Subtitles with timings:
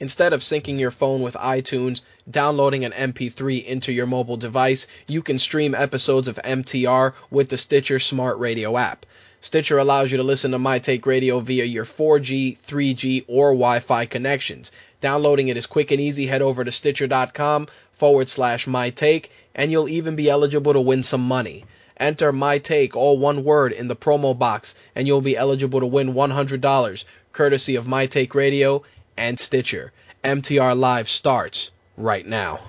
[0.00, 2.00] Instead of syncing your phone with iTunes,
[2.30, 7.58] downloading an MP3 into your mobile device, you can stream episodes of MTR with the
[7.58, 9.04] Stitcher Smart Radio app.
[9.42, 14.06] Stitcher allows you to listen to My Take Radio via your 4G, 3G, or Wi-Fi
[14.06, 14.72] connections.
[15.02, 16.26] Downloading it is quick and easy.
[16.26, 21.02] Head over to stitcher.com forward slash My Take, and you'll even be eligible to win
[21.02, 21.66] some money.
[21.98, 25.86] Enter My Take, all one word, in the promo box, and you'll be eligible to
[25.86, 27.04] win $100,
[27.34, 28.82] courtesy of My Take Radio
[29.16, 29.92] and Stitcher.
[30.24, 32.60] MTR Live starts right now.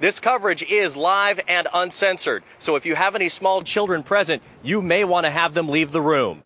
[0.00, 4.82] This coverage is live and uncensored, so if you have any small children present, you
[4.82, 6.42] may want to have them leave the room.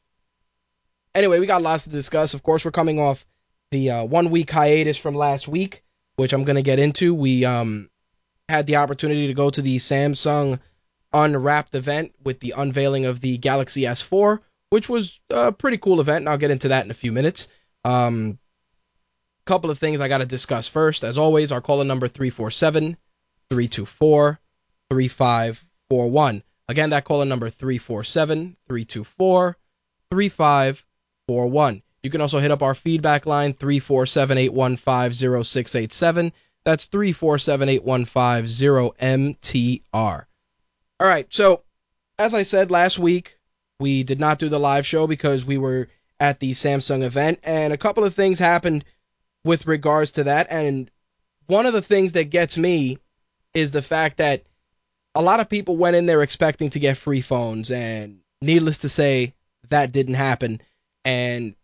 [1.16, 2.36] Anyway, we got lots to discuss.
[2.36, 3.26] Of course, we're coming off
[3.72, 5.84] the uh, one week hiatus from last week,
[6.18, 7.16] which I'm going to get into.
[7.16, 7.90] We um,
[8.48, 10.60] had the opportunity to go to the Samsung
[11.12, 16.20] Unwrapped event with the unveiling of the Galaxy S4 which was a pretty cool event,
[16.20, 17.48] and I'll get into that in a few minutes.
[17.84, 18.40] Um,
[19.50, 21.04] couple of things I got to discuss first.
[21.04, 22.96] As always, our caller number 347
[23.50, 24.40] 324
[24.92, 26.44] 3541.
[26.68, 29.58] Again, that caller number 347 324
[30.12, 31.82] 3541.
[32.04, 36.32] You can also hit up our feedback line 347 815 0687.
[36.64, 40.26] That's 347 815 0MTR.
[41.00, 41.64] All right, so
[42.20, 43.39] as I said last week,
[43.80, 45.88] we did not do the live show because we were
[46.20, 48.84] at the Samsung event, and a couple of things happened
[49.44, 50.48] with regards to that.
[50.50, 50.92] And
[51.48, 52.98] one of the things that gets me
[53.54, 54.44] is the fact that
[55.16, 58.90] a lot of people went in there expecting to get free phones, and needless to
[58.90, 59.34] say,
[59.70, 60.62] that didn't happen.
[61.06, 61.56] And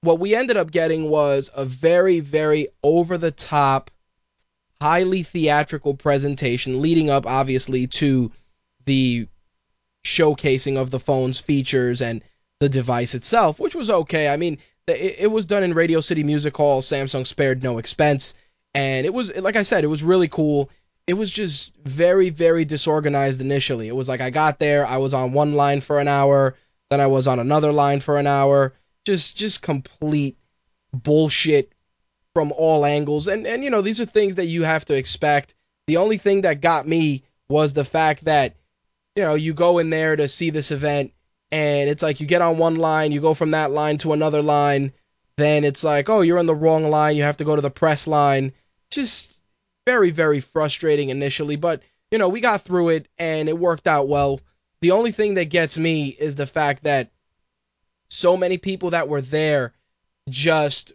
[0.00, 3.90] what we ended up getting was a very, very over the top,
[4.80, 8.32] highly theatrical presentation leading up, obviously, to
[8.84, 9.28] the
[10.04, 12.22] showcasing of the phone's features and
[12.60, 14.28] the device itself, which was okay.
[14.28, 16.82] I mean, it, was done in Radio City Music Hall.
[16.82, 18.34] Samsung spared no expense,
[18.74, 20.70] and it was like I said, it was really cool.
[21.06, 23.88] It was just very, very disorganized initially.
[23.88, 26.56] It was like I got there, I was on one line for an hour,
[26.90, 28.74] then I was on another line for an hour.
[29.04, 30.38] Just, just complete
[30.94, 31.74] bullshit
[32.34, 33.28] from all angles.
[33.28, 35.54] And and you know, these are things that you have to expect.
[35.86, 38.56] The only thing that got me was the fact that
[39.16, 41.12] you know, you go in there to see this event
[41.52, 44.42] and it's like you get on one line, you go from that line to another
[44.42, 44.92] line,
[45.36, 47.70] then it's like, oh, you're on the wrong line, you have to go to the
[47.70, 48.52] press line.
[48.90, 49.40] Just
[49.86, 54.08] very, very frustrating initially, but you know, we got through it and it worked out
[54.08, 54.40] well.
[54.80, 57.10] The only thing that gets me is the fact that
[58.08, 59.72] so many people that were there
[60.28, 60.92] just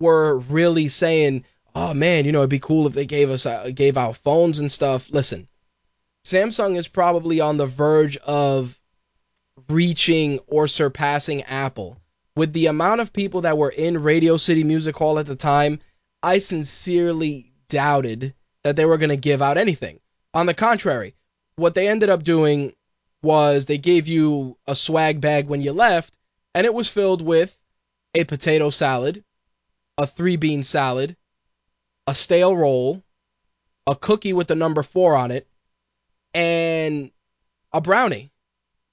[0.00, 1.44] were really saying,
[1.74, 4.58] "Oh man, you know, it'd be cool if they gave us uh, gave out phones
[4.58, 5.48] and stuff." Listen,
[6.26, 8.76] Samsung is probably on the verge of
[9.68, 11.98] reaching or surpassing Apple.
[12.34, 15.78] With the amount of people that were in Radio City Music Hall at the time,
[16.24, 18.34] I sincerely doubted
[18.64, 20.00] that they were going to give out anything.
[20.34, 21.14] On the contrary,
[21.54, 22.74] what they ended up doing
[23.22, 26.12] was they gave you a swag bag when you left,
[26.56, 27.56] and it was filled with
[28.14, 29.22] a potato salad,
[29.96, 31.16] a three bean salad,
[32.08, 33.04] a stale roll,
[33.86, 35.46] a cookie with the number four on it,
[36.36, 37.10] and
[37.72, 38.30] a brownie.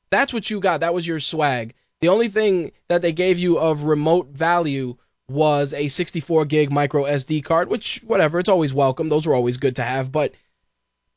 [0.10, 0.80] That's what you got.
[0.80, 1.74] That was your swag.
[2.00, 4.96] The only thing that they gave you of remote value
[5.28, 9.10] was a 64 gig micro SD card, which whatever, it's always welcome.
[9.10, 10.34] Those are always good to have, but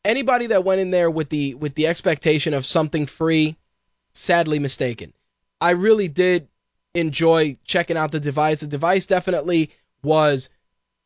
[0.05, 3.57] anybody that went in there with the with the expectation of something free,
[4.13, 5.13] sadly mistaken.
[5.61, 6.49] I really did
[6.95, 8.61] enjoy checking out the device.
[8.61, 9.71] The device definitely
[10.03, 10.49] was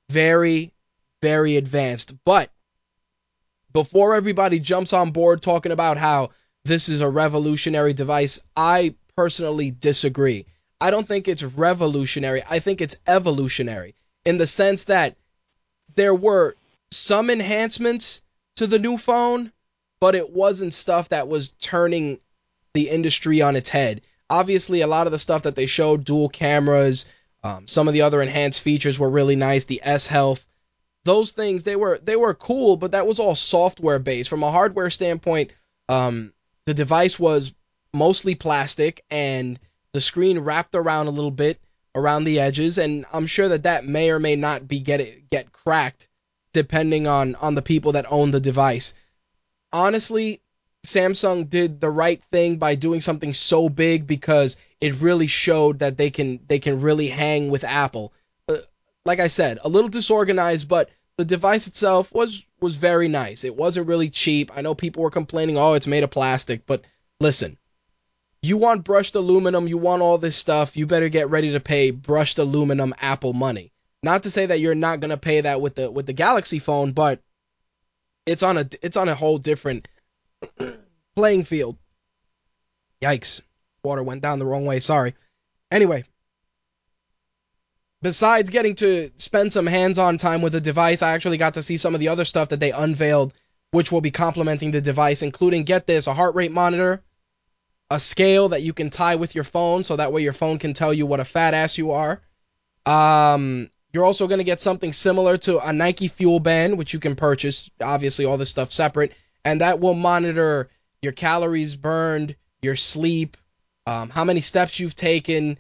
[0.08, 0.72] very
[1.20, 2.50] very advanced, but
[3.72, 6.30] before everybody jumps on board talking about how
[6.64, 10.46] this is a revolutionary device, I personally disagree.
[10.80, 12.42] I don't think it's revolutionary.
[12.48, 13.94] I think it's evolutionary
[14.24, 15.16] in the sense that
[15.94, 16.56] there were
[16.90, 18.22] some enhancements
[18.56, 19.52] to the new phone,
[20.00, 22.20] but it wasn't stuff that was turning
[22.74, 24.02] the industry on its head.
[24.28, 27.06] Obviously, a lot of the stuff that they showed, dual cameras,
[27.42, 29.64] um, some of the other enhanced features were really nice.
[29.64, 30.46] The S Health,
[31.04, 34.30] those things they were they were cool, but that was all software based.
[34.30, 35.50] From a hardware standpoint,
[35.88, 36.32] um,
[36.66, 37.52] the device was
[37.92, 39.58] mostly plastic and
[39.92, 41.60] the screen wrapped around a little bit
[41.94, 45.28] around the edges, and I'm sure that that may or may not be get it,
[45.30, 46.06] get cracked
[46.52, 48.94] depending on on the people that own the device.
[49.72, 50.40] Honestly,
[50.84, 55.96] Samsung did the right thing by doing something so big because it really showed that
[55.96, 58.12] they can they can really hang with Apple.
[59.04, 63.44] Like I said, a little disorganized, but the device itself was was very nice.
[63.44, 64.50] It wasn't really cheap.
[64.54, 66.82] I know people were complaining, "Oh, it's made of plastic," but
[67.18, 67.58] listen,
[68.42, 71.90] you want brushed aluminum, you want all this stuff, you better get ready to pay
[71.90, 73.72] brushed aluminum Apple money.
[74.02, 76.92] Not to say that you're not gonna pay that with the with the Galaxy phone,
[76.92, 77.20] but
[78.26, 79.88] it's on a it's on a whole different
[81.16, 81.76] playing field.
[83.02, 83.40] Yikes.
[83.82, 85.14] Water went down the wrong way, sorry.
[85.70, 86.04] Anyway,
[88.02, 91.76] besides getting to spend some hands-on time with the device, I actually got to see
[91.76, 93.34] some of the other stuff that they unveiled
[93.70, 97.02] which will be complementing the device, including get this, a heart rate monitor,
[97.90, 100.74] a scale that you can tie with your phone so that way your phone can
[100.74, 102.20] tell you what a fat ass you are.
[102.86, 107.00] Um, you're also going to get something similar to a Nike Fuel Band, which you
[107.00, 107.70] can purchase.
[107.80, 109.12] Obviously, all this stuff separate,
[109.44, 110.70] and that will monitor
[111.02, 113.36] your calories burned, your sleep,
[113.86, 115.58] um, how many steps you've taken,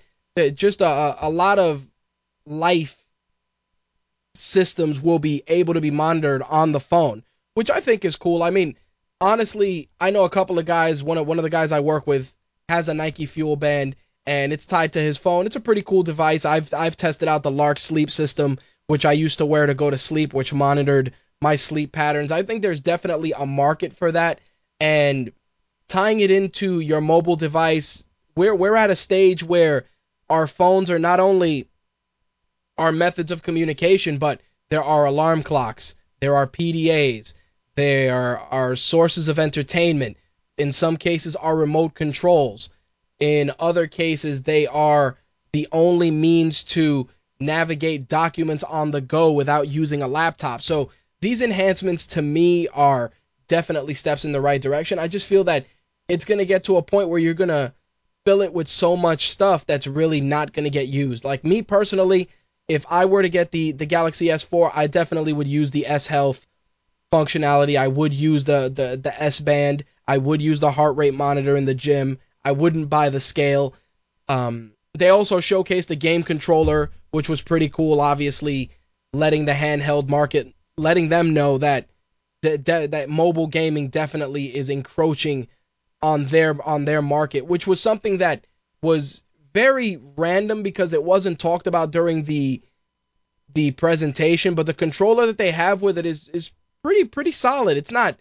[0.54, 1.84] just a, a lot of
[2.46, 2.96] life
[4.34, 7.22] systems will be able to be monitored on the phone,
[7.54, 8.42] which I think is cool.
[8.42, 8.76] I mean,
[9.20, 11.02] honestly, I know a couple of guys.
[11.02, 12.34] One of one of the guys I work with
[12.68, 13.96] has a Nike Fuel Band,
[14.26, 15.46] and it's tied to his phone.
[15.46, 16.44] It's a pretty cool device.
[16.44, 19.90] I've I've tested out the Lark Sleep System, which I used to wear to go
[19.90, 22.32] to sleep, which monitored my sleep patterns.
[22.32, 24.40] I think there's definitely a market for that,
[24.78, 25.32] and
[25.88, 28.04] tying it into your mobile device.
[28.36, 29.84] We're we're at a stage where
[30.28, 31.69] our phones are not only
[32.80, 34.40] our methods of communication, but
[34.70, 37.34] there are alarm clocks, there are PDAs,
[37.76, 40.16] there are, are sources of entertainment.
[40.56, 42.70] In some cases, are remote controls.
[43.18, 45.18] In other cases, they are
[45.52, 50.62] the only means to navigate documents on the go without using a laptop.
[50.62, 50.90] So
[51.20, 53.12] these enhancements to me are
[53.46, 54.98] definitely steps in the right direction.
[54.98, 55.66] I just feel that
[56.08, 57.74] it's going to get to a point where you're going to
[58.24, 61.24] fill it with so much stuff that's really not going to get used.
[61.24, 62.28] Like me personally,
[62.70, 66.06] if I were to get the the Galaxy S4, I definitely would use the S
[66.06, 66.46] Health
[67.12, 67.76] functionality.
[67.76, 69.82] I would use the, the, the S band.
[70.06, 72.20] I would use the heart rate monitor in the gym.
[72.44, 73.74] I wouldn't buy the scale.
[74.28, 78.00] Um, they also showcased the game controller, which was pretty cool.
[78.00, 78.70] Obviously,
[79.12, 81.88] letting the handheld market, letting them know that
[82.42, 85.48] that, that mobile gaming definitely is encroaching
[86.00, 88.46] on their on their market, which was something that
[88.80, 92.62] was very random because it wasn't talked about during the
[93.52, 94.54] the presentation.
[94.54, 96.52] But the controller that they have with it is is
[96.82, 97.76] pretty pretty solid.
[97.76, 98.16] It's not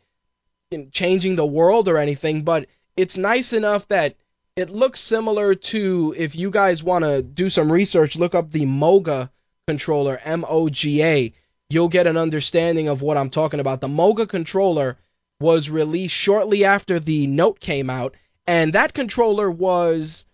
[0.91, 4.15] changing the world or anything, but it's nice enough that
[4.55, 8.65] it looks similar to if you guys want to do some research, look up the
[8.65, 9.31] Moga
[9.67, 11.33] controller, M O G A.
[11.69, 13.79] You'll get an understanding of what I'm talking about.
[13.79, 14.97] The Moga controller
[15.39, 18.15] was released shortly after the Note came out,
[18.47, 20.25] and that controller was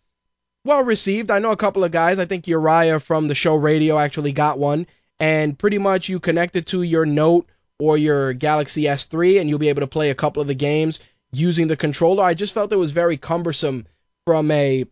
[0.65, 1.31] well received.
[1.31, 2.19] I know a couple of guys.
[2.19, 4.87] I think Uriah from the show Radio actually got one,
[5.19, 7.47] and pretty much you connect it to your Note
[7.79, 10.99] or your Galaxy S3 and you'll be able to play a couple of the games
[11.31, 12.23] using the controller.
[12.23, 13.85] I just felt it was very cumbersome
[14.25, 14.85] from a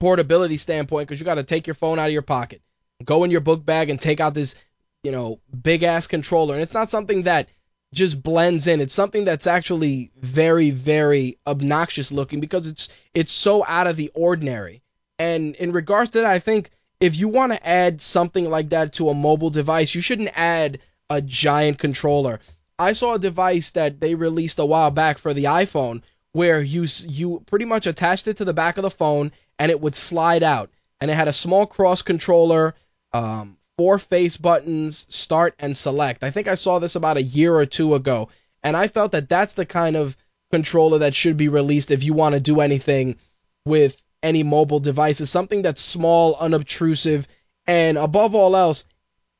[0.00, 2.62] portability standpoint because you got to take your phone out of your pocket,
[3.04, 4.54] go in your book bag and take out this,
[5.02, 6.54] you know, big ass controller.
[6.54, 7.48] And it's not something that
[7.92, 8.80] just blends in.
[8.80, 14.10] It's something that's actually very, very obnoxious looking because it's it's so out of the
[14.14, 14.82] ordinary.
[15.18, 18.94] And in regards to that, I think if you want to add something like that
[18.94, 20.80] to a mobile device, you shouldn't add
[21.10, 22.40] a giant controller.
[22.78, 26.02] I saw a device that they released a while back for the iPhone
[26.32, 29.80] where you you pretty much attached it to the back of the phone and it
[29.80, 32.74] would slide out, and it had a small cross controller,
[33.12, 36.24] um, four face buttons, start and select.
[36.24, 38.28] I think I saw this about a year or two ago,
[38.62, 40.16] and I felt that that's the kind of
[40.50, 43.16] controller that should be released if you want to do anything
[43.64, 47.28] with any mobile devices, something that's small, unobtrusive,
[47.66, 48.84] and above all else,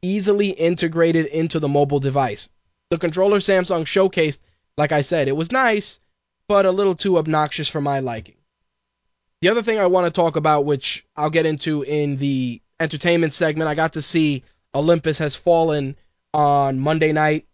[0.03, 2.49] easily integrated into the mobile device.
[2.91, 4.39] The controller Samsung showcased,
[4.77, 5.99] like I said, it was nice,
[6.47, 8.37] but a little too obnoxious for my liking.
[9.41, 13.33] The other thing I want to talk about, which I'll get into in the entertainment
[13.33, 14.45] segment, I got to see
[14.75, 15.97] Olympus Has Fallen
[16.33, 17.47] on Monday night,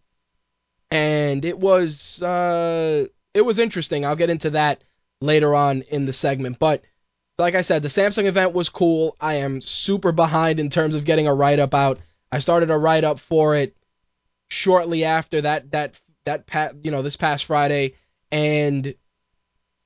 [0.90, 4.04] and it was uh, it was interesting.
[4.04, 4.82] I'll get into that
[5.20, 6.82] later on in the segment, but
[7.38, 9.16] like I said, the Samsung event was cool.
[9.20, 11.98] I am super behind in terms of getting a write up out.
[12.30, 13.76] I started a write up for it
[14.48, 17.94] shortly after that that that pat you know this past Friday,
[18.30, 18.86] and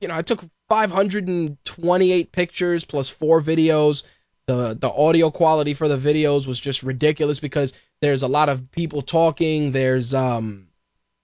[0.00, 4.04] you know I took 528 pictures plus four videos.
[4.48, 8.70] The the audio quality for the videos was just ridiculous because there's a lot of
[8.70, 9.72] people talking.
[9.72, 10.68] There's um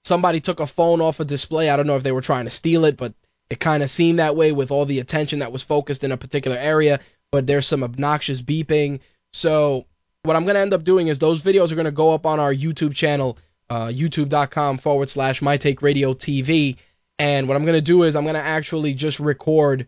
[0.05, 1.71] somebody took a phone off a display.
[1.71, 3.15] I don't know if they were trying to steal it, but
[3.49, 6.19] it kind of seemed that way with all the attention that was focused in a
[6.19, 7.01] particular area.
[7.33, 9.01] But there's some obnoxious beeping.
[9.33, 9.87] So
[10.23, 12.53] what I'm gonna end up doing is those videos are gonna go up on our
[12.53, 13.39] YouTube channel,
[13.71, 16.77] uh, youtube.com forward slash my take radio TV.
[17.19, 19.87] And what I'm gonna do is I'm gonna actually just record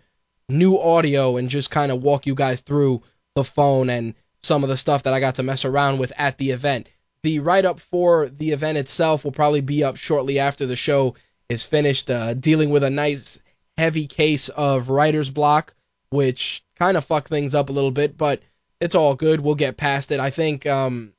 [0.49, 3.02] new audio and just kind of walk you guys through
[3.37, 6.38] the phone and some of the stuff that I got to mess around with at
[6.38, 6.88] the event.
[7.23, 11.14] The write up for the event itself will probably be up shortly after the show
[11.49, 13.38] is finished, uh, dealing with a nice
[13.76, 15.75] heavy case of writer's block,
[16.11, 18.40] which kind of fucked things up a little bit, but
[18.81, 19.40] it's all good.
[19.40, 20.21] We'll get past it.
[20.21, 21.12] I think um,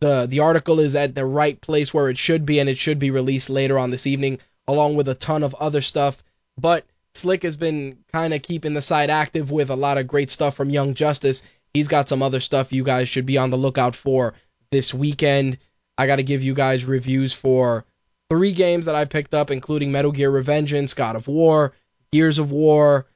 [0.00, 2.98] the the article is at the right place where it should be, and it should
[2.98, 6.22] be released later on this evening, along with a ton of other stuff.
[6.58, 6.84] But
[7.14, 10.56] Slick has been kind of keeping the site active with a lot of great stuff
[10.56, 11.42] from Young Justice.
[11.72, 14.34] He's got some other stuff you guys should be on the lookout for
[14.70, 15.58] this weekend.
[15.96, 17.84] I got to give you guys reviews for
[18.28, 21.72] three games that I picked up, including Metal Gear Revengeance, God of War,
[22.10, 23.06] Gears of War,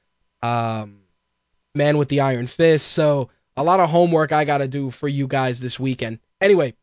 [0.43, 1.01] um,
[1.75, 2.87] Man with the Iron Fist.
[2.87, 6.21] So a lot of homework I got to do for you guys this weekend.
[6.41, 6.75] Anyway,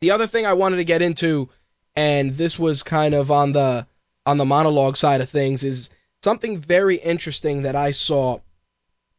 [0.00, 1.50] the other thing I wanted to get into,
[1.94, 3.86] and this was kind of on the
[4.26, 5.90] on the monologue side of things, is
[6.22, 8.40] something very interesting that I saw,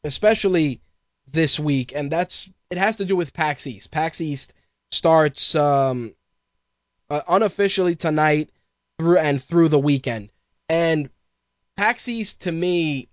[0.03, 0.81] especially
[1.27, 3.91] this week, and that's it has to do with PAX East.
[3.91, 4.53] PAX East
[4.91, 6.15] starts um,
[7.09, 8.49] uh, unofficially tonight
[8.99, 10.31] through and through the weekend,
[10.69, 11.09] and
[11.77, 13.09] PAX East to me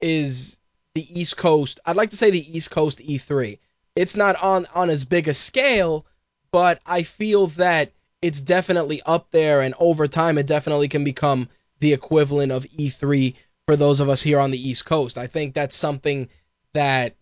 [0.00, 0.58] is
[0.94, 1.80] the East Coast.
[1.84, 3.58] I'd like to say the East Coast E3.
[3.94, 6.06] It's not on on as big a scale,
[6.52, 7.92] but I feel that
[8.22, 11.48] it's definitely up there, and over time, it definitely can become
[11.80, 13.34] the equivalent of E3
[13.66, 15.18] for those of us here on the East Coast.
[15.18, 16.28] I think that's something
[16.72, 17.16] that,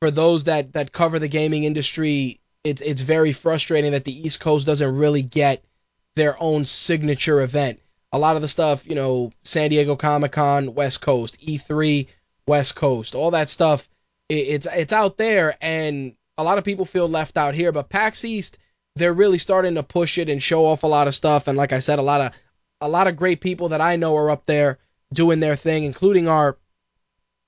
[0.00, 4.40] for those that that cover the gaming industry, it's it's very frustrating that the East
[4.40, 5.64] Coast doesn't really get
[6.16, 7.80] their own signature event.
[8.12, 12.08] A lot of the stuff, you know, San Diego Comic Con, West Coast, E3,
[12.46, 13.88] West Coast, all that stuff,
[14.28, 17.72] it, it's it's out there, and a lot of people feel left out here.
[17.72, 18.58] But PAX East,
[18.96, 21.48] they're really starting to push it and show off a lot of stuff.
[21.48, 22.32] And like I said, a lot of
[22.82, 24.78] a lot of great people that I know are up there
[25.14, 26.58] doing their thing, including our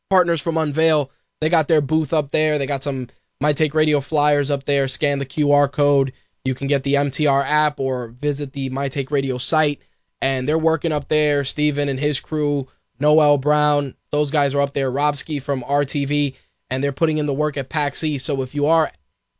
[0.08, 1.10] partners from Unveil.
[1.40, 2.58] They got their booth up there.
[2.58, 3.08] They got some
[3.40, 4.86] My Take Radio flyers up there.
[4.88, 6.12] Scan the QR code.
[6.44, 9.80] You can get the MTR app or visit the My Take Radio site.
[10.22, 11.44] And they're working up there.
[11.44, 12.68] Steven and his crew,
[13.00, 14.90] Noel Brown, those guys are up there.
[14.90, 16.36] Robski from RTV,
[16.70, 18.24] and they're putting in the work at PAX East.
[18.24, 18.90] So if you are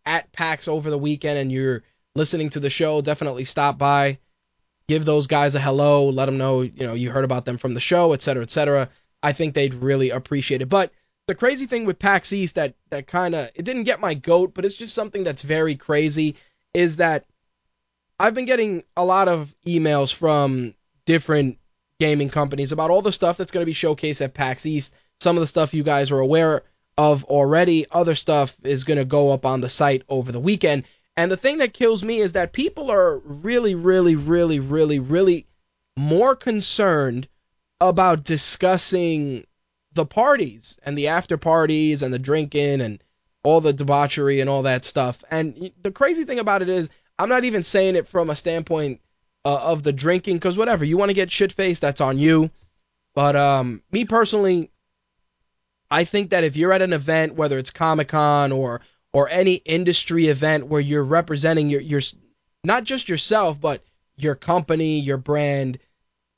[0.05, 1.85] at PAX over the weekend and you're
[2.17, 4.19] listening to the show, definitely stop by,
[4.88, 7.75] give those guys a hello, let them know you know you heard about them from
[7.75, 8.88] the show, et cetera, et cetera.
[9.23, 10.69] I think they'd really appreciate it.
[10.69, 10.93] But
[11.26, 14.55] the crazy thing with PAX East that that kind of it didn't get my goat,
[14.55, 16.37] but it's just something that's very crazy
[16.73, 17.25] is that
[18.19, 20.75] I've been getting a lot of emails from
[21.05, 21.59] different
[22.00, 24.95] gaming companies about all the stuff that's going to be showcased at PAX East.
[25.21, 26.62] Some of the stuff you guys are aware
[26.97, 27.87] of already.
[27.91, 30.85] Other stuff is going to go up on the site over the weekend.
[31.16, 35.47] And the thing that kills me is that people are really, really, really, really, really
[35.97, 37.28] more concerned
[37.80, 39.47] about discussing
[39.92, 43.02] the parties and the after parties and the drinking and
[43.44, 45.23] all the debauchery and all that stuff.
[45.30, 49.00] And the crazy thing about it is, I'm not even saying it from a standpoint
[49.44, 52.50] uh, of the drinking, because whatever you want to get shit faced, that's on you.
[53.14, 54.71] But um, me personally,
[55.90, 58.80] I think that if you're at an event, whether it's Comic Con or
[59.14, 62.02] or any industry event where you're representing your your
[62.64, 63.83] not just yourself but
[64.16, 65.78] your company, your brand,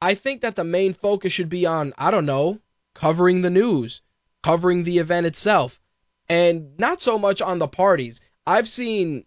[0.00, 2.61] I think that the main focus should be on I don't know,
[2.95, 4.02] covering the news,
[4.42, 5.80] covering the event itself,
[6.28, 8.21] and not so much on the parties.
[8.47, 9.25] I've seen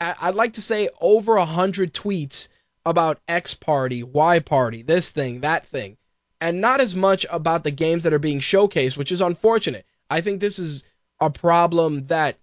[0.00, 2.48] I'd like to say over a hundred tweets
[2.86, 5.98] about X party, Y party, this thing, that thing,
[6.40, 9.84] and not as much about the games that are being showcased, which is unfortunate.
[10.08, 10.84] I think this is
[11.20, 12.38] a problem that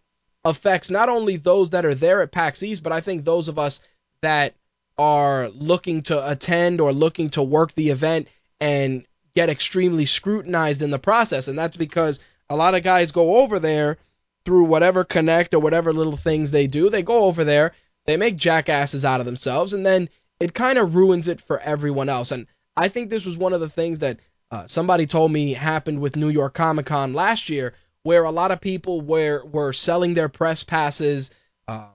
[0.45, 3.59] affects not only those that are there at PAX East, but I think those of
[3.59, 3.81] us
[4.21, 4.53] that
[4.97, 8.27] are looking to attend or looking to work the event
[8.61, 11.47] and get extremely scrutinized in the process.
[11.47, 13.97] And that's because a lot of guys go over there
[14.45, 16.89] through whatever connect or whatever little things they do.
[16.89, 17.73] They go over there,
[18.05, 20.09] they make jackasses out of themselves, and then
[20.39, 22.31] it kind of ruins it for everyone else.
[22.31, 22.47] And
[22.77, 24.19] I think this was one of the things that
[24.51, 27.73] uh, somebody told me happened with New York Comic Con last year,
[28.05, 31.31] where a lot of people were were selling their press passes,
[31.67, 31.89] um,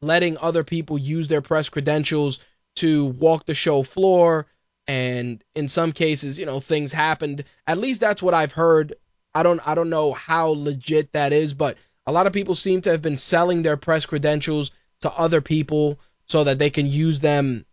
[0.00, 2.40] letting other people use their press credentials
[2.74, 4.48] to walk the show floor,
[4.88, 7.44] and in some cases, you know, things happened.
[7.64, 8.94] At least that's what I've heard.
[9.32, 11.76] I don't I don't know how legit that is, but
[12.08, 16.00] a lot of people seem to have been selling their press credentials to other people
[16.26, 17.66] so that they can use them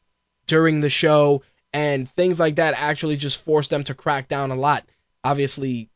[0.45, 1.41] during the show
[1.73, 4.87] and things like that actually just forced them to crack down a lot.
[5.23, 5.89] Obviously,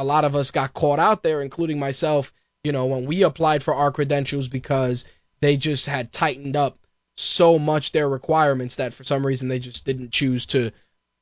[0.00, 2.32] a lot of us got caught out there, including myself,
[2.64, 5.04] you know, when we applied for our credentials because
[5.40, 6.78] they just had tightened up
[7.18, 10.70] so much their requirements that for some reason they just didn't choose to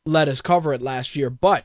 [0.07, 1.29] let us cover it last year.
[1.29, 1.65] But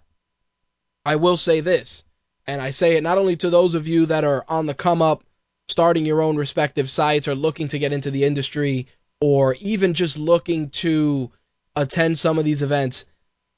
[1.06, 2.04] I will say this,
[2.48, 5.04] and I say it not only to those of you that are on the come
[5.04, 5.24] up,
[5.68, 8.88] starting your own respective sites or looking to get into the industry
[9.22, 11.32] or even just looking to
[11.76, 13.06] attend some of these events,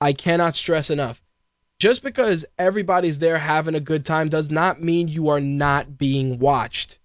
[0.02, 1.24] I cannot stress enough.
[1.80, 6.40] Just because everybody's there having a good time does not mean you are not being
[6.40, 6.98] watched.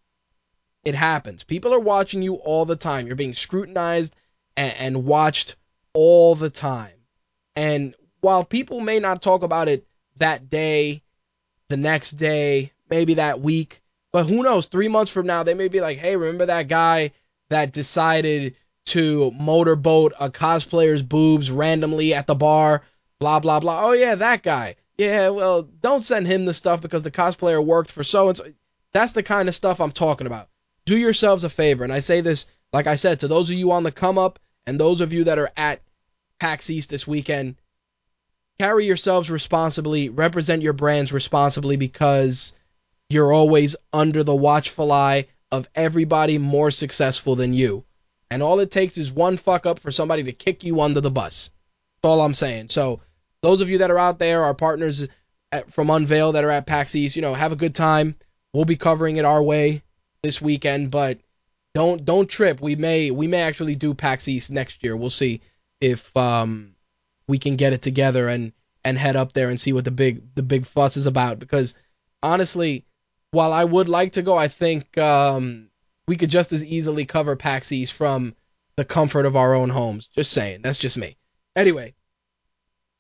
[0.85, 1.43] It happens.
[1.43, 3.07] People are watching you all the time.
[3.07, 4.15] You're being scrutinized
[4.57, 5.57] and, and watched
[5.93, 6.95] all the time.
[7.57, 11.03] And while people may not talk about it that day,
[11.68, 14.66] the next day, maybe that week, but who knows?
[14.66, 17.12] Three months from now, they may be like, hey, remember that guy
[17.49, 22.83] that decided to motorboat a cosplayer's boobs randomly at the bar,
[23.20, 23.87] blah, blah, blah.
[23.87, 24.76] Oh, yeah, that guy.
[24.98, 28.52] Yeah, well, don't send him the stuff because the cosplayer worked for so and so.
[28.92, 30.48] That's the kind of stuff I'm talking about.
[30.85, 33.70] Do yourselves a favor, and I say this, like I said, to those of you
[33.72, 35.80] on the come up and those of you that are at
[36.40, 37.56] PAX East this weekend,
[38.59, 42.52] carry yourselves responsibly, represent your brands responsibly because
[43.09, 47.85] you're always under the watchful eye of everybody more successful than you.
[48.30, 51.11] And all it takes is one fuck up for somebody to kick you under the
[51.11, 51.50] bus.
[52.02, 52.68] That's all I'm saying.
[52.68, 53.00] So,
[53.42, 55.09] those of you that are out there, our partners
[55.53, 58.16] at, from Unveil that are at PAX East, you know, have a good time.
[58.53, 59.83] We'll be covering it our way
[60.22, 61.18] this weekend, but
[61.74, 62.61] don't don't trip.
[62.61, 64.96] We may we may actually do PAX East next year.
[64.96, 65.40] We'll see
[65.81, 66.74] if um
[67.29, 68.53] we can get it together and
[68.85, 71.74] and head up there and see what the big the big fuss is about because
[72.22, 72.85] honestly,
[73.31, 75.70] while I would like to go, I think um
[76.09, 78.35] we could just as easily cover PAX East from
[78.76, 80.09] the comfort of our own homes.
[80.09, 80.62] Just saying.
[80.62, 81.16] That's just me.
[81.55, 81.94] Anyway,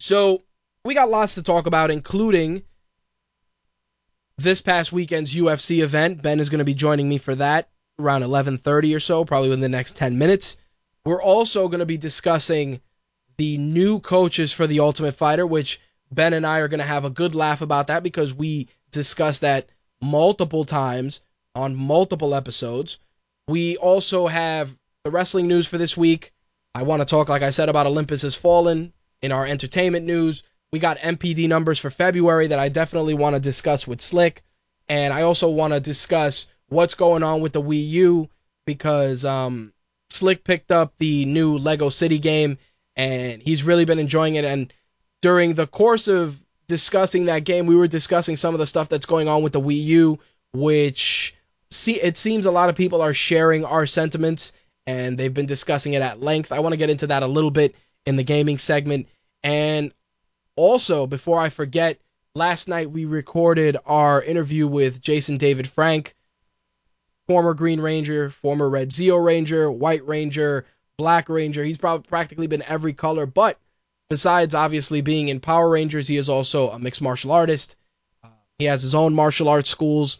[0.00, 0.42] so
[0.84, 2.62] we got lots to talk about, including
[4.38, 6.22] this past weekend's UFC event.
[6.22, 9.60] Ben is going to be joining me for that around 11:30 or so, probably within
[9.60, 10.56] the next 10 minutes.
[11.04, 12.80] We're also going to be discussing
[13.36, 17.04] the new coaches for the Ultimate Fighter, which Ben and I are going to have
[17.04, 19.68] a good laugh about that because we discussed that
[20.00, 21.20] multiple times
[21.54, 22.98] on multiple episodes.
[23.48, 26.32] We also have the wrestling news for this week.
[26.74, 30.42] I want to talk, like I said, about Olympus Has Fallen in our entertainment news.
[30.72, 34.42] We got NPD numbers for February that I definitely want to discuss with Slick.
[34.88, 38.28] And I also want to discuss what's going on with the Wii U
[38.66, 39.72] because um,
[40.10, 42.58] Slick picked up the new Lego City game
[42.96, 44.44] and he's really been enjoying it.
[44.44, 44.72] And
[45.22, 49.06] during the course of discussing that game, we were discussing some of the stuff that's
[49.06, 50.18] going on with the Wii U,
[50.52, 51.34] which
[51.70, 54.52] see it seems a lot of people are sharing our sentiments
[54.86, 56.52] and they've been discussing it at length.
[56.52, 57.74] I want to get into that a little bit
[58.06, 59.08] in the gaming segment.
[59.42, 59.92] And
[60.56, 61.98] also, before I forget,
[62.34, 66.14] last night we recorded our interview with Jason David Frank,
[67.26, 71.64] former Green Ranger, former Red Zeo Ranger, White Ranger, Black Ranger.
[71.64, 73.58] He's probably practically been every color, but
[74.08, 77.76] besides obviously being in Power Rangers, he is also a mixed martial artist.
[78.58, 80.18] He has his own martial arts schools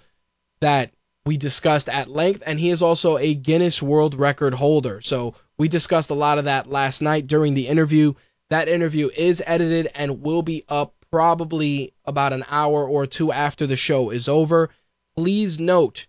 [0.61, 0.93] that
[1.27, 5.01] we discussed at length, and he is also a Guinness World Record holder.
[5.01, 8.15] So we discussed a lot of that last night during the interview.
[8.49, 13.67] That interview is edited and will be up probably about an hour or two after
[13.67, 14.71] the show is over.
[15.17, 16.07] Please note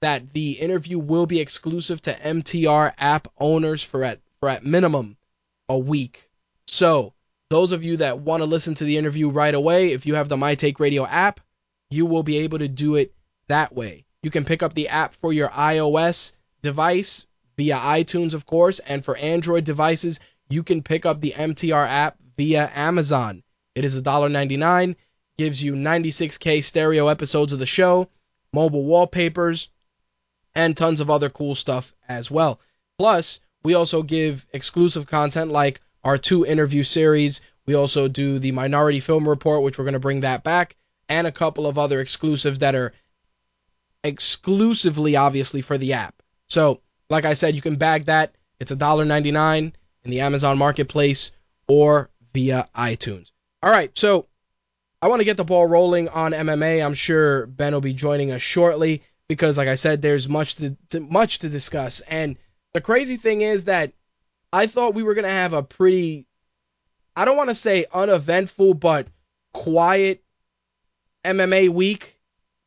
[0.00, 5.16] that the interview will be exclusive to MTR app owners for at for at minimum
[5.68, 6.30] a week.
[6.66, 7.14] So,
[7.48, 10.28] those of you that want to listen to the interview right away, if you have
[10.28, 11.40] the My Take Radio app,
[11.88, 13.14] you will be able to do it
[13.48, 14.04] that way.
[14.24, 16.32] You can pick up the app for your iOS
[16.62, 17.26] device
[17.58, 22.16] via iTunes, of course, and for Android devices, you can pick up the MTR app
[22.38, 23.42] via Amazon.
[23.74, 24.96] It is $1.99,
[25.36, 28.08] gives you 96K stereo episodes of the show,
[28.50, 29.68] mobile wallpapers,
[30.54, 32.60] and tons of other cool stuff as well.
[32.96, 37.42] Plus, we also give exclusive content like our two interview series.
[37.66, 40.76] We also do the Minority Film Report, which we're going to bring that back,
[41.10, 42.94] and a couple of other exclusives that are
[44.04, 46.14] exclusively, obviously, for the app.
[46.46, 48.34] So, like I said, you can bag that.
[48.60, 49.72] It's $1.99
[50.04, 51.32] in the Amazon Marketplace
[51.66, 53.30] or via iTunes.
[53.62, 54.26] All right, so
[55.00, 56.84] I want to get the ball rolling on MMA.
[56.84, 60.76] I'm sure Ben will be joining us shortly because, like I said, there's much to,
[60.90, 62.00] to much to discuss.
[62.00, 62.36] And
[62.74, 63.92] the crazy thing is that
[64.52, 66.26] I thought we were gonna have a pretty,
[67.16, 69.08] I don't want to say uneventful, but
[69.52, 70.22] quiet
[71.24, 72.13] MMA week.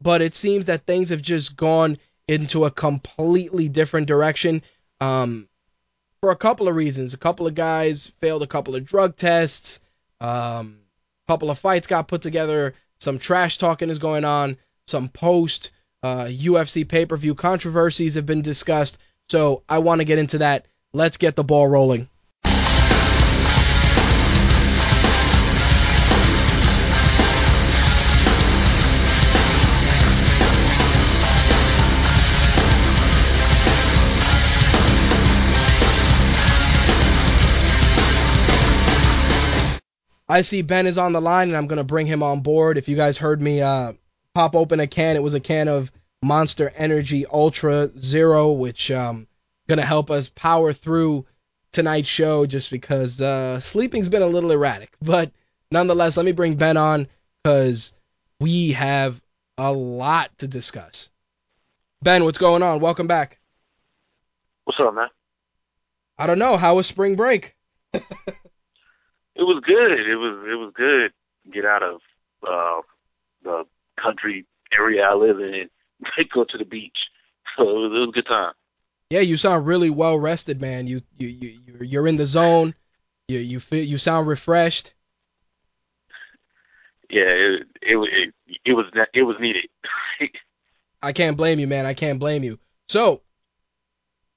[0.02, 4.62] But it seems that things have just gone into a completely different direction.
[5.00, 5.48] Um,
[6.22, 7.14] for a couple of reasons.
[7.14, 9.80] A couple of guys failed a couple of drug tests.
[10.20, 10.80] Um,
[11.28, 12.74] a couple of fights got put together.
[13.00, 14.58] Some trash talking is going on.
[14.88, 15.72] Some post
[16.04, 18.98] uh, UFC pay per view controversies have been discussed.
[19.30, 20.66] So I want to get into that.
[20.94, 22.10] Let's get the ball rolling.
[40.30, 42.78] I see Ben is on the line, and I'm going to bring him on board.
[42.78, 43.94] If you guys heard me uh,
[44.34, 49.28] pop open a can, it was a can of Monster Energy Ultra Zero, which um
[49.68, 51.26] gonna help us power through
[51.72, 54.92] tonight's show just because uh, sleeping's been a little erratic.
[55.02, 55.32] But
[55.72, 57.08] nonetheless, let me bring Ben on
[57.44, 57.94] because
[58.40, 59.22] we have
[59.58, 61.10] a lot to discuss.
[62.02, 62.80] Ben, what's going on?
[62.80, 63.40] Welcome back.
[64.66, 65.08] What's up, man?
[66.18, 66.58] I don't know.
[66.58, 67.56] How was spring break?
[69.38, 70.00] it was good.
[70.00, 71.12] It was it was good.
[71.52, 72.02] Get out of
[72.44, 72.82] uh,
[73.44, 73.64] the
[74.02, 74.46] country
[74.78, 76.98] area I live in and go to the beach.
[77.56, 78.54] So it was, it was a good time.
[79.10, 80.88] Yeah, you sound really well rested, man.
[80.88, 82.74] You you you you're in the zone.
[83.28, 84.94] You you feel you sound refreshed.
[87.10, 88.34] Yeah, it it it,
[88.66, 89.70] it was it was needed.
[91.02, 91.86] I can't blame you, man.
[91.86, 92.60] I can't blame you.
[92.90, 93.22] So,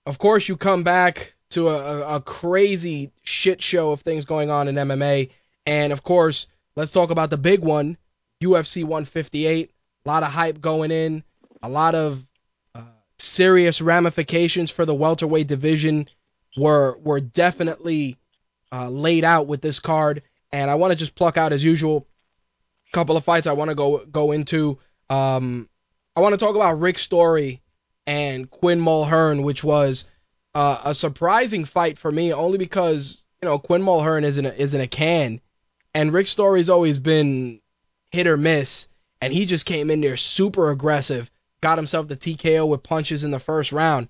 [0.06, 4.68] of course, you come back to a, a crazy shit show of things going on
[4.68, 5.30] in MMA,
[5.66, 7.96] and of course, let's talk about the big one,
[8.42, 9.70] UFC 158.
[10.04, 11.22] A lot of hype going in
[11.62, 12.24] a lot of
[12.74, 12.82] uh,
[13.18, 16.08] serious ramifications for the welterweight division
[16.56, 18.16] were were definitely
[18.72, 22.06] uh, laid out with this card, and I want to just pluck out as usual
[22.88, 24.78] a couple of fights I want to go go into.
[25.08, 25.68] Um,
[26.16, 27.62] I want to talk about Rick Story
[28.06, 30.04] and Quinn Mulhern, which was
[30.54, 34.80] uh, a surprising fight for me, only because you know Quinn Mulhern isn't a, isn't
[34.80, 35.40] a can,
[35.94, 37.60] and Rick Story's always been
[38.10, 38.88] hit or miss,
[39.20, 43.30] and he just came in there super aggressive got himself the TKO with punches in
[43.30, 44.08] the first round.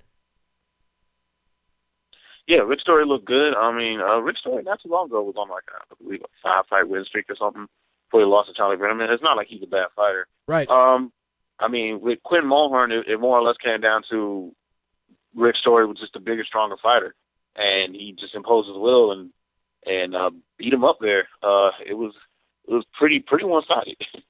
[2.46, 3.54] Yeah, Rick Story looked good.
[3.54, 6.26] I mean, uh, Rick Story not too long ago was on like I believe a
[6.42, 7.66] five fight win streak or something
[8.08, 9.12] before he lost to Charlie Brenneman.
[9.12, 10.26] It's not like he's a bad fighter.
[10.48, 10.68] Right.
[10.68, 11.12] Um,
[11.60, 14.52] I mean, with Quinn Mulhern, it, it more or less came down to
[15.34, 17.14] Rick Story was just a bigger, stronger fighter,
[17.56, 19.30] and he just imposed his will and
[19.86, 21.28] and uh, beat him up there.
[21.42, 22.12] Uh, it was
[22.68, 23.96] it was pretty pretty one sided.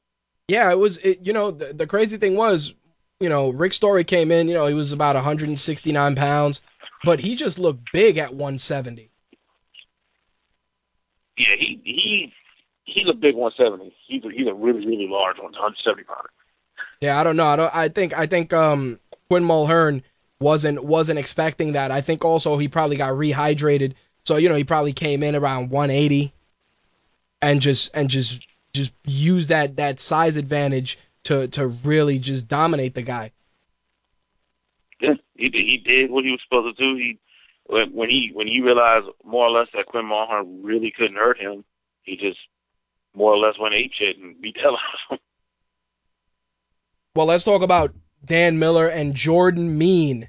[0.48, 0.98] Yeah, it was.
[0.98, 2.74] It, you know, the, the crazy thing was
[3.20, 6.62] you know, Rick Story came in, you know, he was about 169 pounds,
[7.04, 9.10] but he just looked big at 170.
[11.36, 12.32] Yeah, he he
[12.84, 13.94] he's a big 170.
[14.06, 16.30] He's a, he's a really really large 170 pounder.
[17.00, 17.46] Yeah, I don't know.
[17.46, 17.74] I don't.
[17.74, 20.02] I think I think um Quinn Mulhern
[20.40, 21.90] wasn't wasn't expecting that.
[21.90, 25.70] I think also he probably got rehydrated, so you know he probably came in around
[25.70, 26.32] 180
[27.42, 28.40] and just and just
[28.72, 33.32] just use that that size advantage to to really just dominate the guy.
[35.00, 36.96] Yeah, he he did what he was supposed to do.
[36.96, 37.18] He
[37.66, 41.38] when when he when he realized more or less that Quinn Mulhern really couldn't hurt
[41.38, 41.64] him,
[42.02, 42.38] he just
[43.14, 45.18] more or less went ape shit and beat the hell out of him.
[47.14, 47.92] Well, let's talk about
[48.24, 50.28] Dan Miller and Jordan Mein.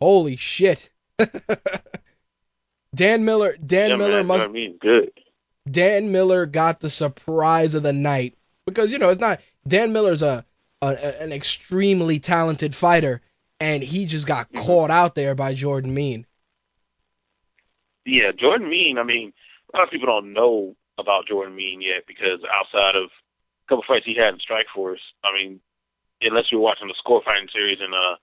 [0.00, 0.90] Holy shit.
[2.94, 5.10] Dan Miller Dan yeah, Miller man, must mean, good.
[5.70, 10.22] Dan Miller got the surprise of the night because you know it's not Dan Miller's
[10.22, 10.44] a,
[10.82, 13.20] a an extremely talented fighter,
[13.60, 14.64] and he just got mm-hmm.
[14.64, 16.26] caught out there by Jordan Mein.
[18.04, 19.32] Yeah, Jordan Mein, I mean,
[19.74, 23.84] a lot of people don't know about Jordan Mein yet because outside of a couple
[23.86, 25.60] fights he had in Strikeforce, I mean,
[26.22, 28.16] unless you're watching the score fighting series in uh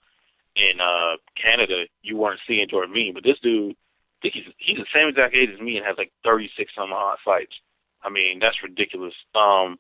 [0.56, 3.14] in uh Canada, you weren't seeing Jordan Mein.
[3.14, 5.98] But this dude, I think he's he's the same exact age as me and has
[5.98, 7.54] like 36 some odd fights.
[8.02, 9.14] I mean, that's ridiculous.
[9.36, 9.80] Um,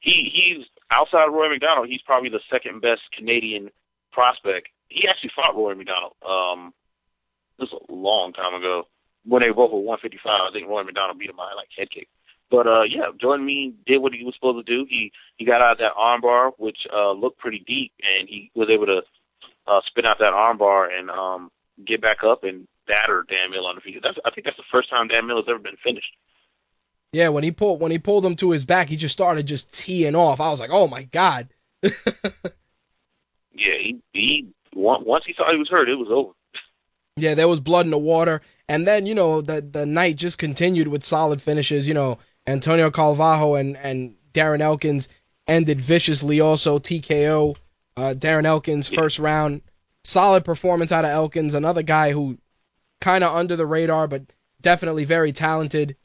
[0.00, 3.70] he he's outside of Rory MacDonald, he's probably the second best Canadian
[4.12, 4.68] prospect.
[4.88, 6.14] He actually fought Rory MacDonald.
[6.26, 6.72] Um,
[7.58, 8.84] this was a long time ago
[9.24, 10.24] when they both were 155.
[10.26, 12.08] I think Rory MacDonald beat him by like head kick.
[12.50, 14.86] But uh, yeah, Jordan Mein did what he was supposed to do.
[14.88, 18.68] He he got out of that armbar, which uh, looked pretty deep, and he was
[18.68, 19.02] able to
[19.66, 21.50] uh, spin out that armbar and um,
[21.86, 24.00] get back up and batter Dan Miller on the feet.
[24.02, 26.12] That's I think that's the first time Dan has ever been finished.
[27.12, 29.72] Yeah, when he pulled when he pulled him to his back, he just started just
[29.72, 30.40] teeing off.
[30.40, 31.48] I was like, oh my god.
[31.82, 31.90] yeah,
[33.54, 36.32] he he once he thought he was hurt, it was over.
[37.16, 40.38] Yeah, there was blood in the water, and then you know the the night just
[40.38, 41.86] continued with solid finishes.
[41.86, 45.08] You know, Antonio Carvalho and and Darren Elkins
[45.46, 46.40] ended viciously.
[46.40, 47.56] Also TKO.
[47.96, 49.62] Uh, Darren Elkins first round,
[50.04, 51.54] solid performance out of Elkins.
[51.54, 52.38] Another guy who
[53.00, 54.22] kind of under the radar, but
[54.60, 55.96] definitely very talented.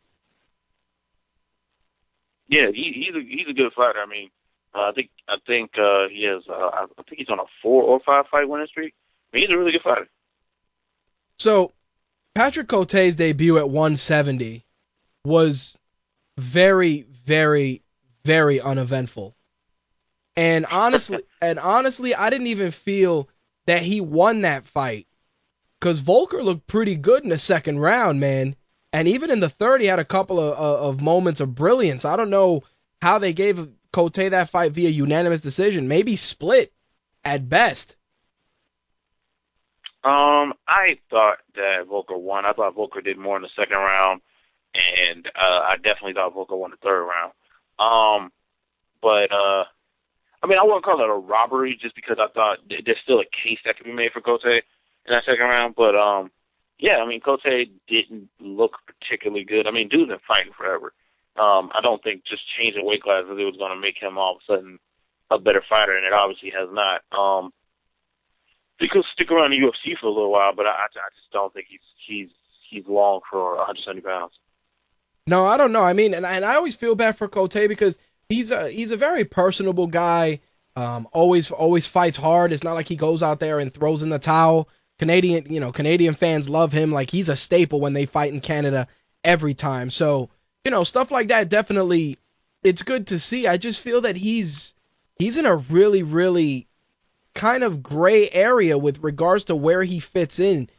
[2.47, 3.99] Yeah, he, he's a he's a good fighter.
[3.99, 4.29] I mean,
[4.73, 6.43] uh, I think I think uh, he has.
[6.49, 8.93] Uh, I think he's on a four or five fight winning streak.
[9.31, 10.07] I mean, he's a really good fighter.
[11.37, 11.71] So,
[12.33, 14.65] Patrick Cote's debut at 170
[15.25, 15.77] was
[16.37, 17.83] very, very,
[18.23, 19.35] very uneventful.
[20.35, 23.29] And honestly, and honestly, I didn't even feel
[23.67, 25.07] that he won that fight
[25.79, 28.55] because Voelker looked pretty good in the second round, man.
[28.93, 32.05] And even in the third, he had a couple of, of moments of brilliance.
[32.05, 32.63] I don't know
[33.01, 36.73] how they gave Cote that fight via unanimous decision, maybe split
[37.23, 37.95] at best.
[40.03, 42.45] Um, I thought that Voelker won.
[42.45, 44.21] I thought Voelker did more in the second round,
[44.75, 47.31] and uh, I definitely thought Voelker won the third round.
[47.79, 48.31] Um,
[49.01, 49.65] but uh,
[50.41, 53.25] I mean, I wouldn't call it a robbery just because I thought there's still a
[53.25, 54.61] case that could be made for Cote in
[55.09, 55.75] that second round.
[55.75, 56.31] But um,
[56.79, 59.67] yeah, I mean, Cote didn't look particularly good.
[59.67, 60.93] I mean, dude's been fighting forever.
[61.37, 64.35] Um, I don't think just changing weight classes it was going to make him all
[64.35, 64.79] of a sudden
[65.31, 67.01] a better fighter, and it obviously has not.
[67.11, 67.51] Um,
[68.79, 71.53] he could stick around the UFC for a little while, but I, I just don't
[71.53, 72.29] think he's he's
[72.69, 74.33] he's long for 170 pounds.
[75.27, 75.81] No, I don't know.
[75.81, 77.97] I mean, and, and I always feel bad for Cote because
[78.29, 80.41] he's a he's a very personable guy.
[80.75, 82.51] Um, always always fights hard.
[82.51, 84.69] It's not like he goes out there and throws in the towel.
[84.99, 86.91] Canadian, you know, Canadian fans love him.
[86.91, 88.87] Like he's a staple when they fight in Canada
[89.23, 89.89] every time.
[89.89, 90.29] So,
[90.63, 92.17] you know, stuff like that definitely
[92.63, 93.47] it's good to see.
[93.47, 94.73] I just feel that he's
[95.17, 96.67] he's in a really really
[97.33, 100.69] kind of gray area with regards to where he fits in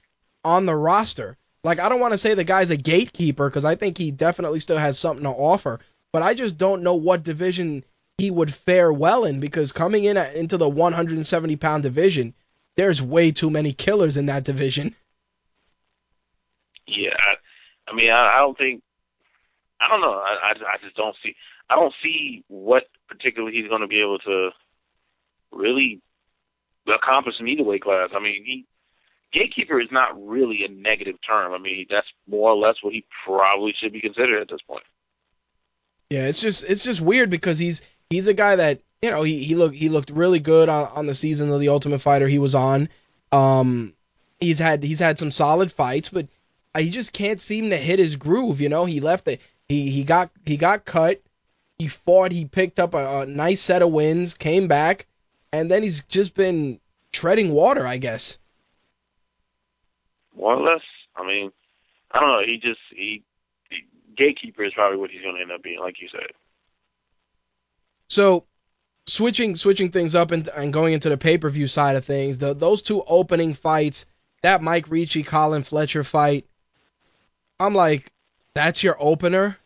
[0.44, 1.36] on the roster.
[1.66, 4.60] Like I don't want to say the guy's a gatekeeper because I think he definitely
[4.60, 5.80] still has something to offer,
[6.12, 7.82] but I just don't know what division
[8.18, 12.34] he would fare well in because coming in at, into the 170 pound division,
[12.76, 14.94] there's way too many killers in that division.
[16.86, 17.34] Yeah, I,
[17.88, 18.84] I mean, I, I don't think,
[19.80, 21.34] I don't know, I, I, I just don't see,
[21.68, 24.50] I don't see what particularly he's going to be able to
[25.50, 26.00] really
[26.86, 28.10] accomplish in either weight class.
[28.14, 28.66] I mean, he
[29.32, 31.52] gatekeeper is not really a negative term.
[31.52, 34.84] I mean, that's more or less what he probably should be considered at this point.
[36.10, 39.42] Yeah, it's just it's just weird because he's he's a guy that you know he
[39.42, 42.38] he looked he looked really good on, on the season of the Ultimate Fighter he
[42.38, 42.88] was on.
[43.32, 43.94] Um,
[44.38, 46.28] he's had he's had some solid fights, but
[46.78, 48.60] he just can't seem to hit his groove.
[48.60, 49.40] You know, he left it.
[49.68, 51.20] He he got he got cut.
[51.78, 52.32] He fought.
[52.32, 54.34] He picked up a, a nice set of wins.
[54.34, 55.06] Came back,
[55.52, 56.80] and then he's just been
[57.12, 58.38] treading water, I guess.
[60.36, 60.82] More or less.
[61.16, 61.50] I mean,
[62.10, 62.42] I don't know.
[62.44, 63.24] He just he
[64.16, 66.30] gatekeeper is probably what he's going to end up being, like you said.
[68.08, 68.44] So,
[69.06, 72.38] switching switching things up and, and going into the pay per view side of things,
[72.38, 74.06] the, those two opening fights,
[74.42, 76.46] that Mike Ricci Colin Fletcher fight,
[77.58, 78.10] I'm like,
[78.54, 79.58] that's your opener.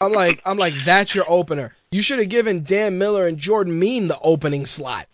[0.00, 1.74] I'm like, I'm like, that's your opener.
[1.90, 5.06] You should have given Dan Miller and Jordan Mein the opening slot.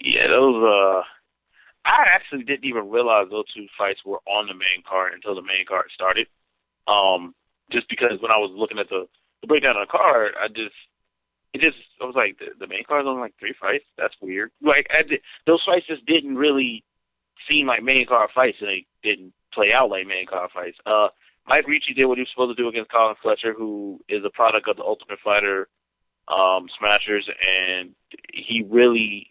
[0.00, 1.02] Yeah, those uh
[1.86, 5.42] I actually didn't even realize those two fights were on the main card until the
[5.42, 6.26] main card started.
[6.88, 7.34] Um,
[7.70, 9.06] just because when I was looking at the,
[9.40, 10.74] the breakdown of the card, I just
[11.54, 13.84] it just I was like the, the main card's on like three fights.
[13.96, 14.50] That's weird.
[14.60, 16.82] Like I did, those fights just didn't really
[17.50, 20.78] seem like main card fights, and they didn't play out like main card fights.
[20.84, 21.08] Uh,
[21.46, 24.30] Mike Ricci did what he was supposed to do against Colin Fletcher, who is a
[24.30, 25.68] product of the Ultimate Fighter
[26.26, 27.94] um, Smashers, and
[28.32, 29.30] he really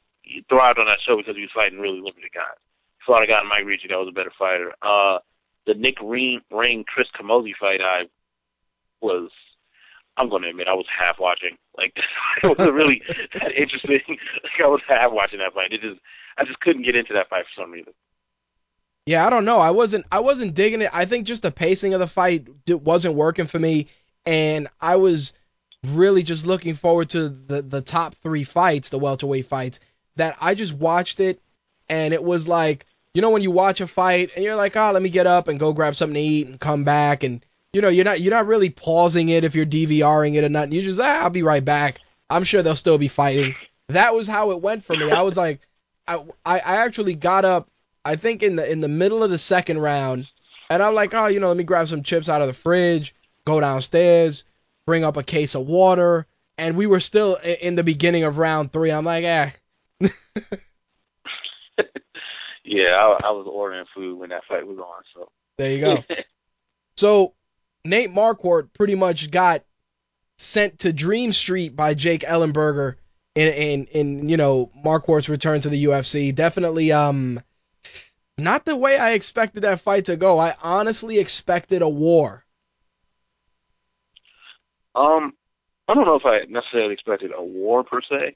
[0.49, 2.57] thrived on that show because he was fighting really limited guys.
[2.99, 4.73] He fought a guy in Mike Ricci that was a better fighter.
[4.81, 5.19] Uh,
[5.65, 8.03] the Nick Ring, Ring Chris Camozzi fight, I
[9.01, 9.29] was
[10.17, 11.57] I'm going to admit I was half watching.
[11.77, 11.93] Like
[12.43, 13.01] it wasn't really
[13.33, 13.99] that interesting.
[14.07, 15.73] Like I was half watching that fight.
[15.73, 15.99] It just
[16.37, 17.93] I just couldn't get into that fight for some reason.
[19.05, 19.59] Yeah, I don't know.
[19.59, 20.89] I wasn't I wasn't digging it.
[20.93, 23.87] I think just the pacing of the fight wasn't working for me,
[24.25, 25.33] and I was
[25.89, 29.79] really just looking forward to the the top three fights, the welterweight fights.
[30.17, 31.41] That I just watched it,
[31.89, 34.91] and it was like you know when you watch a fight and you're like, oh,
[34.91, 37.43] let me get up and go grab something to eat and come back and
[37.75, 40.71] you know, you're not you're not really pausing it if you're DVRing it or not.
[40.71, 41.99] You just ah, I'll be right back.
[42.29, 43.55] I'm sure they'll still be fighting.
[43.89, 45.11] That was how it went for me.
[45.11, 45.59] I was like,
[46.07, 47.69] I I actually got up.
[48.05, 50.25] I think in the in the middle of the second round,
[50.69, 53.13] and I'm like, oh, you know, let me grab some chips out of the fridge,
[53.45, 54.45] go downstairs,
[54.85, 58.71] bring up a case of water, and we were still in the beginning of round
[58.71, 58.89] three.
[58.89, 59.51] I'm like, eh.
[62.63, 65.03] yeah, I, I was ordering food when that fight was on.
[65.13, 66.03] So there you go.
[66.97, 67.33] so
[67.83, 69.63] Nate Marquardt pretty much got
[70.37, 72.95] sent to Dream Street by Jake Ellenberger
[73.35, 76.33] in in in you know Marquardt's return to the UFC.
[76.33, 77.41] Definitely um
[78.37, 80.37] not the way I expected that fight to go.
[80.37, 82.43] I honestly expected a war.
[84.93, 85.33] Um,
[85.87, 88.35] I don't know if I necessarily expected a war per se.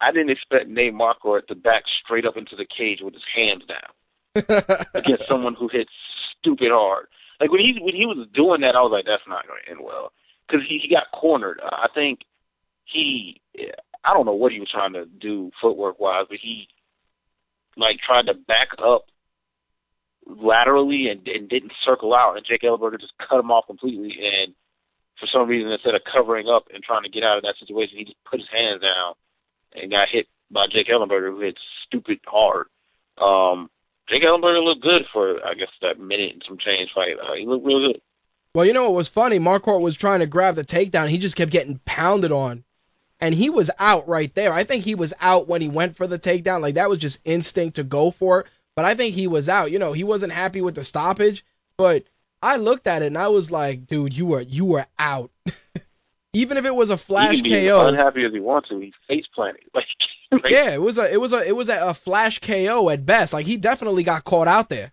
[0.00, 3.64] I didn't expect Nate Marquardt to back straight up into the cage with his hands
[3.66, 5.90] down against someone who hits
[6.38, 7.06] stupid hard.
[7.40, 9.70] Like when he when he was doing that, I was like, that's not going to
[9.70, 10.12] end well
[10.46, 11.60] because he he got cornered.
[11.62, 12.20] Uh, I think
[12.84, 13.40] he
[14.04, 16.68] I don't know what he was trying to do footwork wise, but he
[17.76, 19.06] like tried to back up
[20.26, 24.18] laterally and, and didn't circle out, and Jake Ellenberger just cut him off completely.
[24.22, 24.54] And
[25.18, 27.98] for some reason, instead of covering up and trying to get out of that situation,
[27.98, 29.14] he just put his hands down
[29.72, 32.66] and got hit by Jake Ellenberger, who hit stupid hard.
[33.18, 33.70] Um,
[34.08, 37.16] Jake Ellenberger looked good for I guess that minute and some change fight.
[37.22, 38.00] Uh, he looked real good.
[38.54, 39.38] Well, you know what was funny?
[39.38, 41.08] Marquardt was trying to grab the takedown.
[41.08, 42.64] He just kept getting pounded on.
[43.20, 44.52] And he was out right there.
[44.52, 46.60] I think he was out when he went for the takedown.
[46.60, 48.46] Like that was just instinct to go for it.
[48.74, 49.70] But I think he was out.
[49.70, 51.44] You know, he wasn't happy with the stoppage.
[51.76, 52.04] But
[52.42, 55.30] I looked at it and I was like, dude, you were you were out.
[56.32, 57.86] Even if it was a flash he can be KO.
[57.86, 59.62] Unhappy as he wants to, he face planted.
[60.32, 63.04] Like yeah, it was a it was a it was a, a flash KO at
[63.04, 63.32] best.
[63.32, 64.92] Like he definitely got caught out there.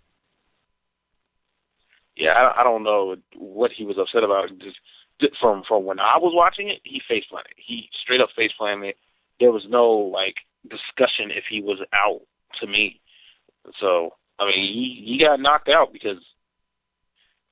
[2.15, 4.49] Yeah, I, I don't know what he was upset about.
[4.57, 7.53] Just from from when I was watching it, he face planted.
[7.55, 8.95] He straight up face planted.
[9.39, 12.21] There was no like discussion if he was out
[12.59, 12.99] to me.
[13.79, 16.17] So I mean, he he got knocked out because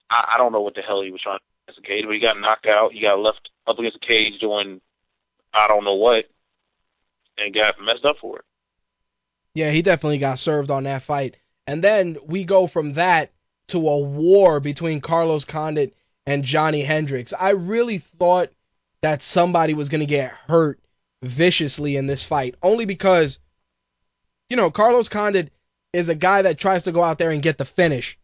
[0.10, 2.14] I, I don't know what the hell he was trying to against the cage, but
[2.14, 2.94] he got knocked out.
[2.94, 4.82] He got left up against the cage doing
[5.54, 6.26] I don't know what
[7.38, 8.46] and got messed up for it.
[9.54, 11.38] Yeah, he definitely got served on that fight.
[11.66, 13.32] And then we go from that
[13.70, 17.34] to a war between Carlos Condit and Johnny Hendricks.
[17.38, 18.52] I really thought
[19.02, 20.80] that somebody was going to get hurt
[21.22, 23.40] viciously in this fight, only because,
[24.50, 25.52] you know, Carlos Condit
[25.94, 28.20] is a guy that tries to go out there and get the finish.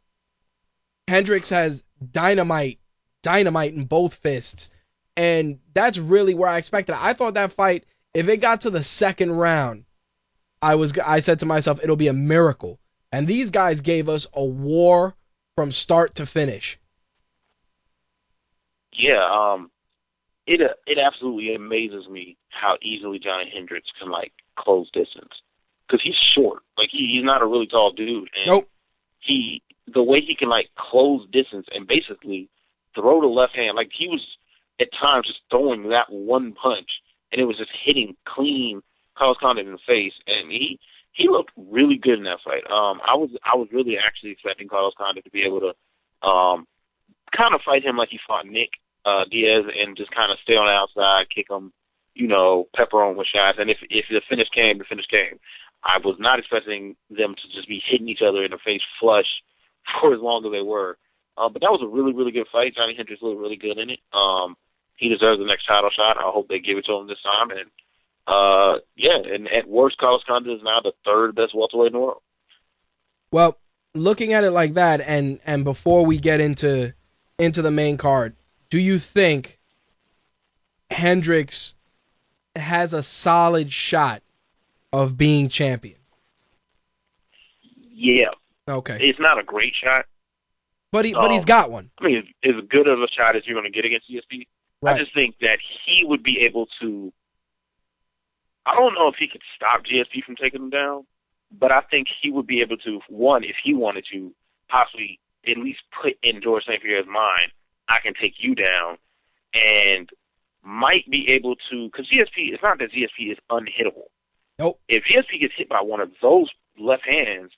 [1.07, 2.79] Hendricks has dynamite,
[3.21, 4.69] dynamite in both fists.
[5.17, 6.95] And that's really where I expected.
[6.95, 9.85] I thought that fight if it got to the second round,
[10.61, 12.79] I was I said to myself it'll be a miracle.
[13.11, 15.15] And these guys gave us a war
[15.55, 16.79] from start to finish.
[18.93, 19.71] Yeah, um
[20.47, 25.31] it uh, it absolutely amazes me how easily Johnny Hendricks can like close distance
[25.87, 26.63] because he's short.
[26.77, 28.69] Like he, he's not a really tall dude, and nope.
[29.19, 32.49] he the way he can like close distance and basically
[32.95, 33.75] throw the left hand.
[33.75, 34.25] Like he was
[34.79, 36.89] at times just throwing that one punch
[37.31, 38.81] and it was just hitting clean
[39.17, 40.79] Carlos Condit in the face, and he
[41.13, 42.63] he looked really good in that fight.
[42.69, 46.67] Um, I was I was really actually expecting Carlos Condit to be able to um,
[47.35, 48.69] kind of fight him like he fought Nick
[49.05, 51.71] uh, Diaz and just kind of stay on the outside, kick him,
[52.13, 55.39] you know, pepper on with shots, and if if the finish came, the finish came.
[55.83, 59.25] I was not expecting them to just be hitting each other in the face flush
[60.01, 60.97] for as long as they were.
[61.37, 62.75] Uh, but that was a really, really good fight.
[62.75, 63.99] Johnny Hendricks looked really good in it.
[64.13, 64.55] Um,
[64.95, 66.17] he deserves the next title shot.
[66.17, 67.49] I hope they give it to him this time.
[67.51, 67.69] And
[68.27, 71.99] uh, yeah, and at worst, Carlos Condit is now the third best welterweight in the
[71.99, 72.21] world.
[73.31, 73.57] Well,
[73.93, 76.93] looking at it like that, and and before we get into
[77.39, 78.35] into the main card,
[78.69, 79.59] do you think
[80.91, 81.73] Hendricks
[82.55, 84.21] has a solid shot
[84.93, 85.97] of being champion?
[87.93, 88.31] Yeah.
[88.67, 88.97] Okay.
[89.01, 90.05] It's not a great shot.
[90.91, 91.89] But he but he's Um, got one.
[91.99, 94.47] I mean, as, good of a shot as you're going to get against GSP.
[94.81, 94.95] Right.
[94.95, 97.13] I just think that he would be able to.
[98.65, 101.05] I don't know if he could stop GSP from taking him down,
[101.51, 102.99] but I think he would be able to.
[103.09, 104.33] One, if he wanted to,
[104.69, 106.81] possibly at least put in George St.
[106.81, 107.51] Pierre's mind,
[107.87, 108.97] I can take you down,
[109.53, 110.09] and
[110.63, 111.85] might be able to.
[111.87, 114.09] Because GSP, it's not that GSP is unhittable.
[114.59, 114.79] Nope.
[114.87, 117.51] If GSP gets hit by one of those left hands,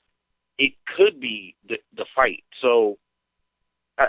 [0.58, 2.44] it could be the the fight.
[2.62, 2.98] So
[3.98, 4.06] uh,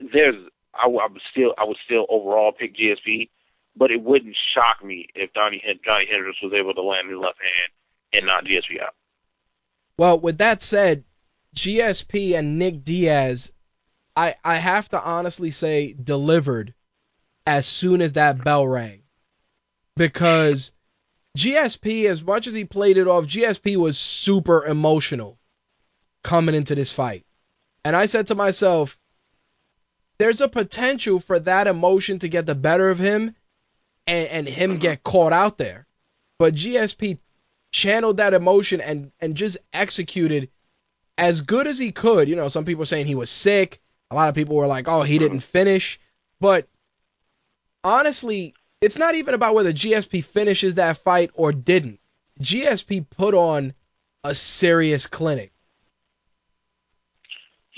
[0.00, 0.36] there's
[0.74, 3.30] I, I would still I would still overall pick GSP,
[3.76, 7.38] but it wouldn't shock me if Donnie Johnny Hendricks was able to land his left
[7.40, 7.72] hand
[8.12, 8.94] and not GSP out.
[9.96, 11.04] Well, with that said,
[11.56, 13.52] GSP and Nick Diaz,
[14.16, 16.74] I I have to honestly say delivered
[17.46, 19.02] as soon as that bell rang.
[19.96, 20.70] Because
[21.36, 25.38] GSP, as much as he played it off, GSP was super emotional
[26.22, 27.24] coming into this fight.
[27.84, 28.98] And I said to myself,
[30.18, 33.34] there's a potential for that emotion to get the better of him
[34.06, 35.86] and, and him get caught out there.
[36.38, 37.18] But GSP
[37.70, 40.50] channeled that emotion and, and just executed
[41.16, 42.28] as good as he could.
[42.28, 43.80] You know, some people saying he was sick.
[44.10, 46.00] A lot of people were like, oh, he didn't finish.
[46.40, 46.66] But
[47.84, 52.00] honestly, it's not even about whether GSP finishes that fight or didn't.
[52.40, 53.74] GSP put on
[54.24, 55.52] a serious clinic.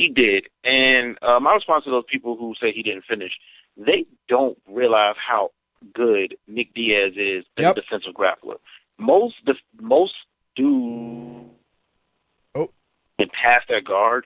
[0.00, 3.32] He did, and uh, my response to those people who say he didn't finish,
[3.76, 5.50] they don't realize how
[5.94, 7.76] good Nick Diaz is as Yep.
[7.76, 8.56] a defensive grappler.
[8.98, 10.14] Most def- most
[10.56, 11.50] do
[12.54, 12.70] Oh.
[13.18, 14.24] and pass their guard.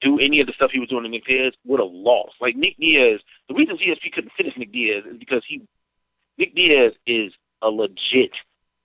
[0.00, 2.34] Do any of the stuff he was doing to Nick Diaz would have lost.
[2.40, 5.60] Like Nick Diaz, the reason GSP couldn't finish Nick Diaz is because he
[6.38, 8.30] Nick Diaz is a legit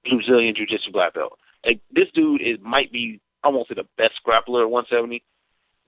[0.10, 1.40] Brazilian Jiu-Jitsu black belt.
[1.66, 5.24] Like this dude is might be I won't say the best grappler at 170,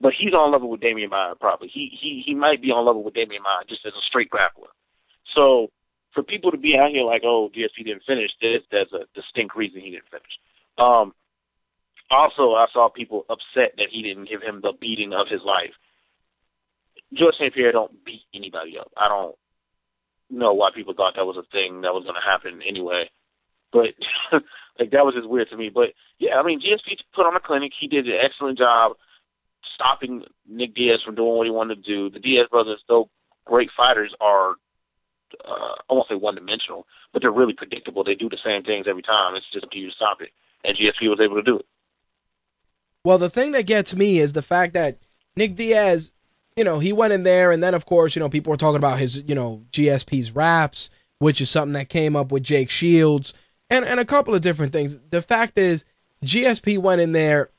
[0.00, 1.68] but he's on level with Demian Maia probably.
[1.68, 4.70] He he he might be on level with Demian Maia just as a straight grappler.
[5.34, 5.70] So
[6.12, 9.56] for people to be out here like, oh, GSP didn't finish, there's there's a distinct
[9.56, 10.38] reason he didn't finish.
[10.78, 11.14] Um,
[12.10, 15.72] also, I saw people upset that he didn't give him the beating of his life.
[17.12, 17.52] George St.
[17.52, 18.90] Pierre don't beat anybody up.
[18.96, 19.34] I don't
[20.30, 23.10] know why people thought that was a thing that was going to happen anyway.
[23.72, 23.94] But
[24.78, 25.70] like that was just weird to me.
[25.72, 27.72] But yeah, I mean, GSP put on a clinic.
[27.78, 28.92] He did an excellent job
[29.74, 32.10] stopping Nick Diaz from doing what he wanted to do.
[32.10, 33.08] The Diaz brothers, though
[33.44, 34.54] great fighters, are
[35.44, 38.04] uh, I won't say one dimensional, but they're really predictable.
[38.04, 39.34] They do the same things every time.
[39.34, 40.30] It's just up to you to stop it.
[40.64, 41.66] And GSP was able to do it.
[43.04, 44.98] Well, the thing that gets me is the fact that
[45.36, 46.10] Nick Diaz,
[46.56, 48.78] you know, he went in there, and then of course, you know, people were talking
[48.78, 53.34] about his, you know, GSP's raps, which is something that came up with Jake Shields,
[53.70, 54.98] and and a couple of different things.
[55.10, 55.84] The fact is,
[56.24, 57.50] GSP went in there,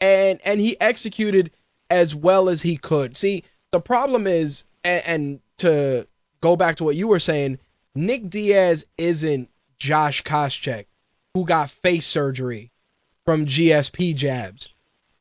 [0.00, 1.50] and and he executed
[1.88, 3.16] as well as he could.
[3.16, 6.06] See, the problem is, and, and to
[6.40, 7.58] go back to what you were saying,
[7.94, 9.48] Nick Diaz isn't
[9.78, 10.86] Josh Koscheck,
[11.34, 12.70] who got face surgery
[13.24, 14.68] from GSP jabs.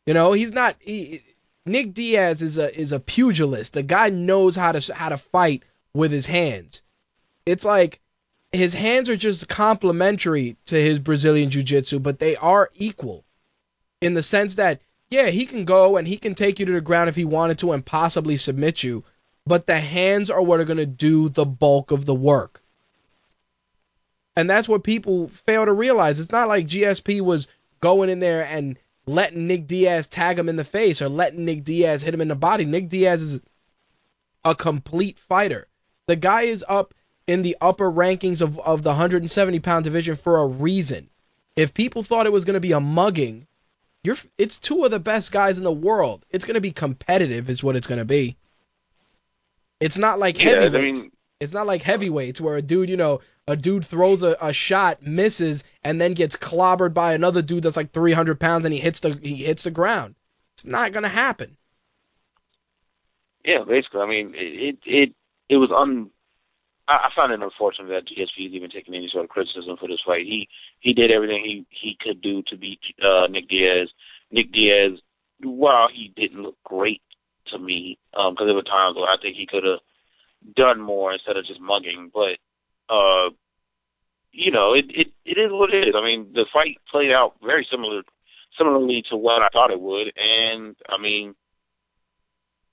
[0.05, 0.75] You know, he's not.
[0.79, 1.23] He,
[1.65, 3.73] Nick Diaz is a is a pugilist.
[3.73, 5.63] The guy knows how to how to fight
[5.93, 6.81] with his hands.
[7.45, 7.99] It's like
[8.51, 13.23] his hands are just complementary to his Brazilian jiu-jitsu, but they are equal
[14.01, 16.81] in the sense that yeah, he can go and he can take you to the
[16.81, 19.03] ground if he wanted to and possibly submit you,
[19.45, 22.61] but the hands are what are going to do the bulk of the work.
[24.35, 26.19] And that's what people fail to realize.
[26.19, 27.47] It's not like GSP was
[27.81, 28.77] going in there and
[29.07, 32.27] letting Nick Diaz tag him in the face or letting Nick Diaz hit him in
[32.27, 32.65] the body.
[32.65, 33.41] Nick Diaz is
[34.45, 35.67] a complete fighter.
[36.05, 36.93] The guy is up
[37.29, 41.07] in the upper rankings of, of the 170 pound division for a reason.
[41.55, 43.45] If people thought it was going to be a mugging,
[44.03, 46.25] you're it's two of the best guys in the world.
[46.31, 48.35] It's going to be competitive, is what it's going to be.
[49.79, 50.99] It's not like Yeah, I heavyweights.
[51.01, 54.51] mean- it's not like heavyweights where a dude, you know, a dude throws a, a
[54.51, 58.79] shot, misses, and then gets clobbered by another dude that's like 300 pounds and he
[58.79, 60.15] hits the he hits the ground.
[60.55, 61.55] It's not going to happen.
[63.45, 64.01] Yeah, basically.
[64.01, 65.13] I mean, it it
[65.47, 66.09] it was un.
[66.89, 69.87] I, I find it unfortunate that GSP is even taking any sort of criticism for
[69.87, 70.25] this fight.
[70.25, 73.89] He he did everything he he could do to beat uh, Nick Diaz.
[74.31, 74.99] Nick Diaz,
[75.41, 77.01] while he didn't look great
[77.47, 79.79] to me, because there were times where I think he could have
[80.55, 82.11] done more instead of just mugging.
[82.13, 82.37] But
[82.93, 83.29] uh,
[84.31, 85.95] you know, it it it is what it is.
[85.95, 88.01] I mean, the fight played out very similar
[88.57, 91.35] similarly to what I thought it would, and I mean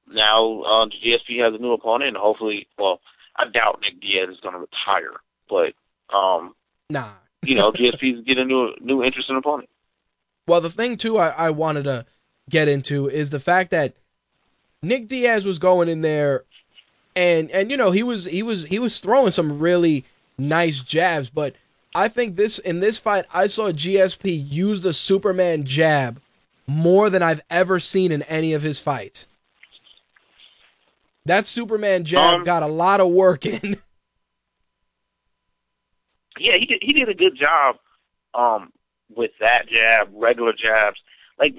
[0.08, 3.00] now uh, GSP has a new opponent, and hopefully, well,
[3.38, 5.74] I doubt Nick Diaz is going to retire, but
[6.14, 6.54] um,
[6.88, 7.08] Nah.
[7.44, 9.68] you know, GSP's getting a new new interesting opponent.
[10.46, 12.06] Well, the thing too I, I wanted to
[12.48, 13.94] get into is the fact that
[14.82, 16.44] Nick Diaz was going in there,
[17.14, 20.04] and and you know he was he was he was throwing some really
[20.38, 21.54] nice jabs, but
[21.94, 26.20] I think this in this fight I saw GSP use the Superman jab
[26.66, 29.26] more than I've ever seen in any of his fights.
[31.26, 33.76] That Superman jab Um, got a lot of work in.
[36.38, 36.82] Yeah, he did.
[36.82, 37.76] He did a good job
[38.34, 38.70] um,
[39.08, 40.98] with that jab, regular jabs.
[41.38, 41.56] Like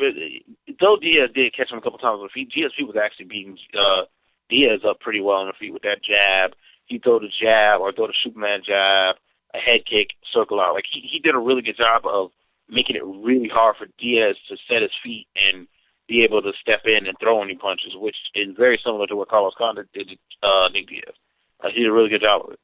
[0.80, 4.03] though Diaz did catch him a couple times with feet, GSP was actually beating uh,
[4.49, 6.51] Diaz up pretty well on the feet with that jab.
[6.86, 9.15] He throw the jab or throw the Superman jab,
[9.53, 10.76] a head kick, circle out.
[10.76, 12.30] Like he he did a really good job of
[12.70, 15.68] making it really hard for Diaz to set his feet and
[16.08, 19.30] be able to step in and throw any punches, which is very similar to what
[19.30, 21.16] Carlos Condit did to uh, Nick Diaz.
[21.64, 22.60] Uh, he did a really good job of it.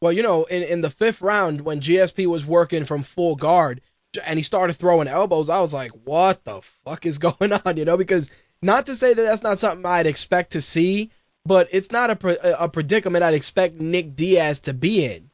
[0.00, 3.80] Well, you know, in, in the fifth round when GSP was working from full guard
[4.24, 7.76] and he started throwing elbows, I was like, what the fuck is going on?
[7.76, 8.30] You know, because
[8.62, 11.10] not to say that that's not something I'd expect to see,
[11.44, 15.30] but it's not a, pre- a predicament I'd expect Nick Diaz to be in.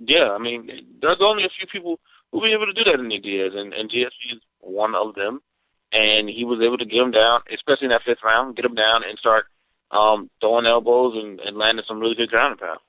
[0.00, 0.68] Yeah, I mean,
[1.00, 1.98] there's only a few people
[2.30, 4.94] who will be able to do that in Nick Diaz, and, and GSP is one
[4.94, 5.40] of them.
[5.92, 8.74] And he was able to get him down, especially in that fifth round, get him
[8.74, 9.46] down and start
[9.92, 12.80] um, throwing elbows and, and landing some really good ground and pound.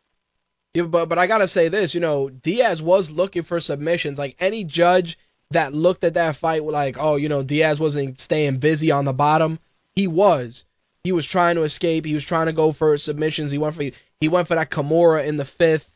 [0.74, 4.18] Yeah, but but I gotta say this, you know, Diaz was looking for submissions.
[4.18, 5.18] Like any judge
[5.52, 9.14] that looked at that fight, like, oh, you know, Diaz wasn't staying busy on the
[9.14, 9.60] bottom.
[9.96, 10.66] He was.
[11.04, 12.04] He was trying to escape.
[12.04, 13.52] He was trying to go for submissions.
[13.52, 13.84] He went for
[14.20, 15.90] he went for that Kimura in the fifth.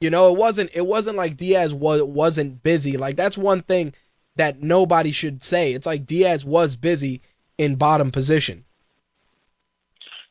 [0.00, 2.96] You know, it wasn't it wasn't like Diaz was wasn't busy.
[2.96, 3.94] Like that's one thing
[4.36, 5.72] that nobody should say.
[5.72, 7.22] It's like Diaz was busy
[7.58, 8.64] in bottom position.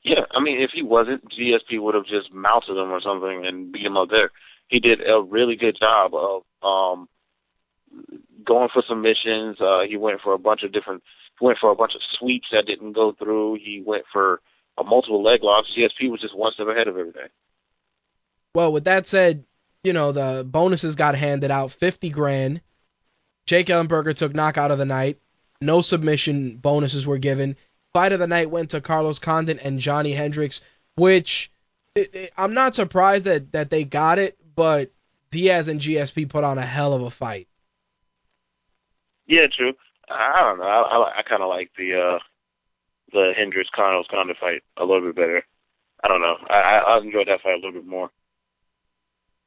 [0.03, 3.71] Yeah, I mean, if he wasn't, GSP would have just mounted him or something and
[3.71, 4.31] beat him up there.
[4.67, 7.07] He did a really good job of um,
[8.43, 9.61] going for submissions.
[9.61, 11.03] Uh, he went for a bunch of different,
[11.39, 13.55] went for a bunch of sweeps that didn't go through.
[13.63, 14.41] He went for
[14.77, 15.69] a multiple leg locks.
[15.77, 17.29] GSP was just one step ahead of everything.
[18.55, 19.45] Well, with that said,
[19.83, 22.61] you know the bonuses got handed out, fifty grand.
[23.45, 25.19] Jake Ellenberger took knockout of the night.
[25.61, 27.55] No submission bonuses were given.
[27.93, 30.61] Fight of the night went to Carlos Condit and Johnny Hendricks,
[30.95, 31.51] which
[31.95, 34.91] it, it, I'm not surprised that that they got it, but
[35.31, 37.47] Diaz and GSP put on a hell of a fight.
[39.25, 39.73] Yeah, true.
[40.09, 40.65] I don't know.
[40.65, 42.19] I, I, I kind of like the uh,
[43.11, 45.43] the Hendricks Carlos Condit fight a little bit better.
[46.03, 46.35] I don't know.
[46.49, 48.09] I, I I enjoyed that fight a little bit more.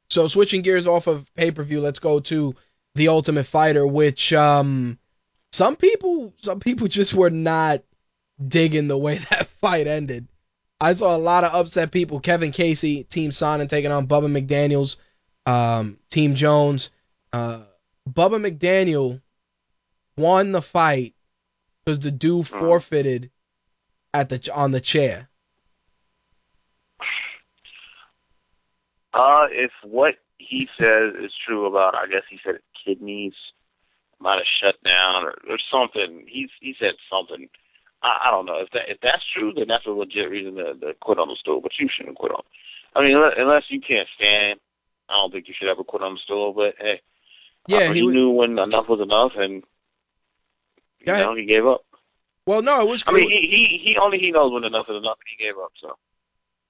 [0.09, 2.55] So switching gears off of pay per view, let's go to
[2.97, 4.97] the Ultimate Fighter, which um
[5.51, 7.81] some people some people just were not
[8.45, 10.27] digging the way that fight ended.
[10.79, 12.19] I saw a lot of upset people.
[12.19, 14.97] Kevin Casey, Team Sonnen taking on Bubba McDaniels,
[15.45, 16.91] um, Team Jones.
[17.33, 17.63] Uh,
[18.07, 19.21] Bubba McDaniel
[20.17, 21.15] won the fight
[21.83, 23.31] because the dude forfeited
[24.13, 25.29] at the on the chair.
[29.13, 33.33] Uh, if what he says is true about, I guess he said kidneys
[34.19, 36.25] might have shut down or, or something.
[36.27, 37.49] He's he said something.
[38.01, 40.73] I, I don't know if that if that's true, then that's a legit reason to,
[40.75, 41.61] to quit on the stool.
[41.61, 42.43] But you shouldn't quit on.
[42.95, 44.59] I mean, unless, unless you can't stand,
[45.09, 46.53] I don't think you should ever quit on the stool.
[46.53, 47.01] But hey,
[47.67, 49.63] Yeah, uh, he he, wa- knew when enough was enough, and
[50.99, 51.37] you Go ahead.
[51.37, 51.85] he gave up.
[52.45, 53.03] Well, no, it was.
[53.05, 55.57] I mean, he he he only he knows when enough is enough, and he gave
[55.57, 55.71] up.
[55.81, 55.97] So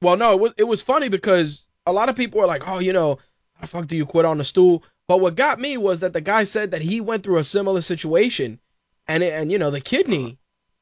[0.02, 2.80] Well, no, it was it was funny because a lot of people were like, "Oh,
[2.80, 3.20] you know,
[3.54, 6.14] how the fuck do you quit on the stool?" But what got me was that
[6.14, 8.60] the guy said that he went through a similar situation,
[9.08, 10.36] and it, and you know the kidney uh-huh.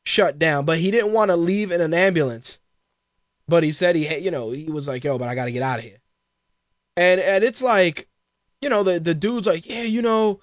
[0.03, 2.59] shut down, but he didn't want to leave in an ambulance.
[3.47, 5.61] But he said he, you know, he was like, "Yo, but I got to get
[5.61, 5.99] out of here."
[6.97, 8.07] And and it's like,
[8.61, 10.41] you know, the the dude's like, "Yeah, you know,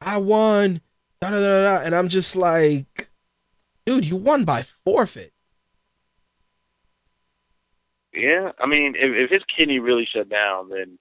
[0.00, 0.80] I won."
[1.20, 1.84] Da, da, da, da.
[1.84, 3.08] And I'm just like,
[3.86, 5.32] dude, you won by forfeit.
[8.12, 10.98] yeah, I mean, if if his kidney really shut down, then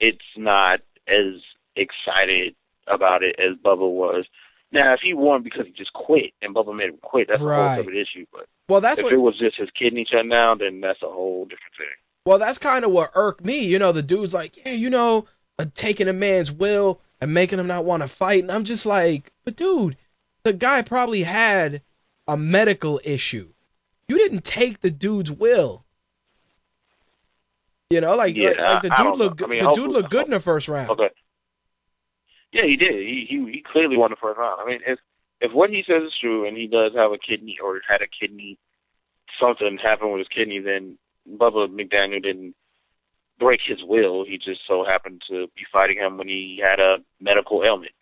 [0.00, 1.40] it's not as
[1.76, 2.54] excited
[2.86, 4.26] about it as Bubba was.
[4.72, 7.44] Now, if he won because he just quit and Bubba made him quit, that's a
[7.44, 8.24] whole separate issue.
[8.32, 11.08] But Well, that's if what it was just his kidney shutting down, then that's a
[11.08, 11.86] whole different thing.
[12.24, 13.66] Well, that's kind of what irked me.
[13.66, 15.26] You know, the dude's like, yeah, you know,
[15.58, 18.42] uh, taking a man's will and making him not want to fight.
[18.42, 19.96] And I'm just like, but dude,
[20.44, 21.82] the guy probably had
[22.26, 23.52] a medical issue.
[24.08, 25.84] You didn't take the dude's will.
[27.90, 30.24] You know, like, Yeah, like, like the dude looked I mean, the dude looked good
[30.24, 30.90] in the first round.
[30.90, 31.10] Okay.
[32.52, 32.94] Yeah, he did.
[32.94, 34.60] He he he clearly won the first round.
[34.62, 34.98] I mean, if
[35.40, 38.06] if what he says is true and he does have a kidney or had a
[38.06, 38.58] kidney
[39.40, 40.98] something happen with his kidney, then
[41.28, 42.54] Bubba McDaniel didn't
[43.38, 44.24] break his will.
[44.24, 47.92] He just so happened to be fighting him when he had a medical ailment.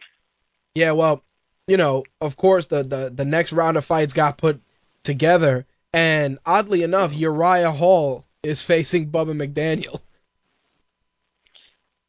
[0.74, 1.22] Yeah, well,
[1.66, 4.60] you know, of course the, the the next round of fights got put
[5.02, 5.66] together.
[5.92, 10.00] And oddly enough, Uriah Hall is facing Bubba McDaniel.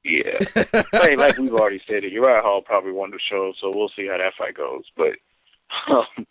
[0.04, 0.40] Yeah,
[0.94, 4.08] like, like we've already said, it Uriah Hall probably won the show, so we'll see
[4.08, 4.84] how that fight goes.
[4.98, 5.14] But
[5.90, 6.26] um,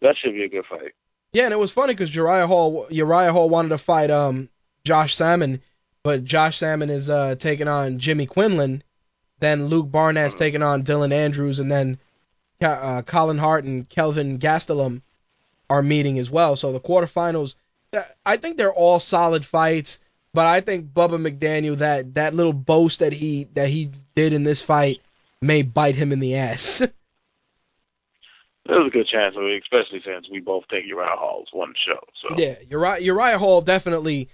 [0.00, 0.92] that should be a good fight.
[1.32, 4.48] Yeah, and it was funny because Uriah Hall Uriah Hall wanted to fight um
[4.84, 5.60] Josh Samman,
[6.02, 8.82] but Josh Samman is uh taking on Jimmy Quinlan.
[9.40, 11.98] Then Luke Barnatt's taking on Dylan Andrews, and then
[12.60, 15.02] uh, Collin Hart and Kelvin Gastelum
[15.68, 16.56] are meeting as well.
[16.56, 17.54] So the quarterfinals,
[18.24, 19.98] I think they're all solid fights.
[20.32, 24.44] But I think Bubba McDaniel that that little boast that he that he did in
[24.44, 25.00] this fight
[25.42, 26.78] may bite him in the ass.
[28.66, 31.98] There's a good chance of it, especially since we both think Uriah Hall's one show.
[32.22, 34.28] So yeah, Uriah, Uriah Hall definitely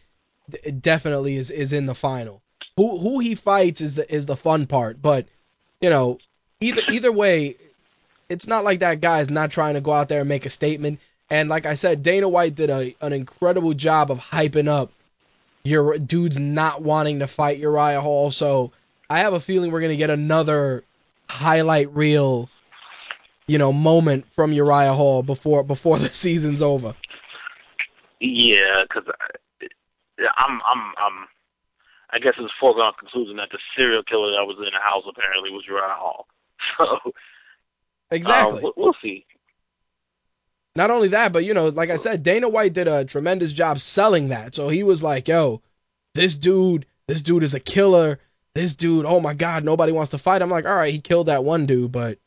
[0.80, 2.42] definitely is is in the final.
[2.76, 5.26] Who who he fights is the is the fun part, but
[5.80, 6.18] you know
[6.60, 7.56] either either way,
[8.28, 11.00] it's not like that guy's not trying to go out there and make a statement.
[11.30, 14.92] And like I said, Dana White did a an incredible job of hyping up
[15.66, 18.30] your dudes not wanting to fight Uriah Hall.
[18.30, 18.72] So
[19.10, 20.84] I have a feeling we're gonna get another
[21.28, 22.48] highlight reel,
[23.46, 26.94] you know, moment from Uriah Hall before before the season's over.
[28.20, 29.04] Yeah, because
[30.38, 31.28] I'm I'm I'm
[32.10, 35.04] I guess it's a foregone conclusion that the serial killer that was in the house
[35.08, 36.26] apparently was Uriah Hall.
[36.78, 37.12] So
[38.10, 39.26] exactly, um, we'll see.
[40.76, 43.80] Not only that, but you know, like I said, Dana White did a tremendous job
[43.80, 44.54] selling that.
[44.54, 45.62] So he was like, "Yo,
[46.14, 48.20] this dude, this dude is a killer.
[48.54, 51.28] This dude, oh my god, nobody wants to fight." I'm like, "All right, he killed
[51.28, 52.18] that one dude, but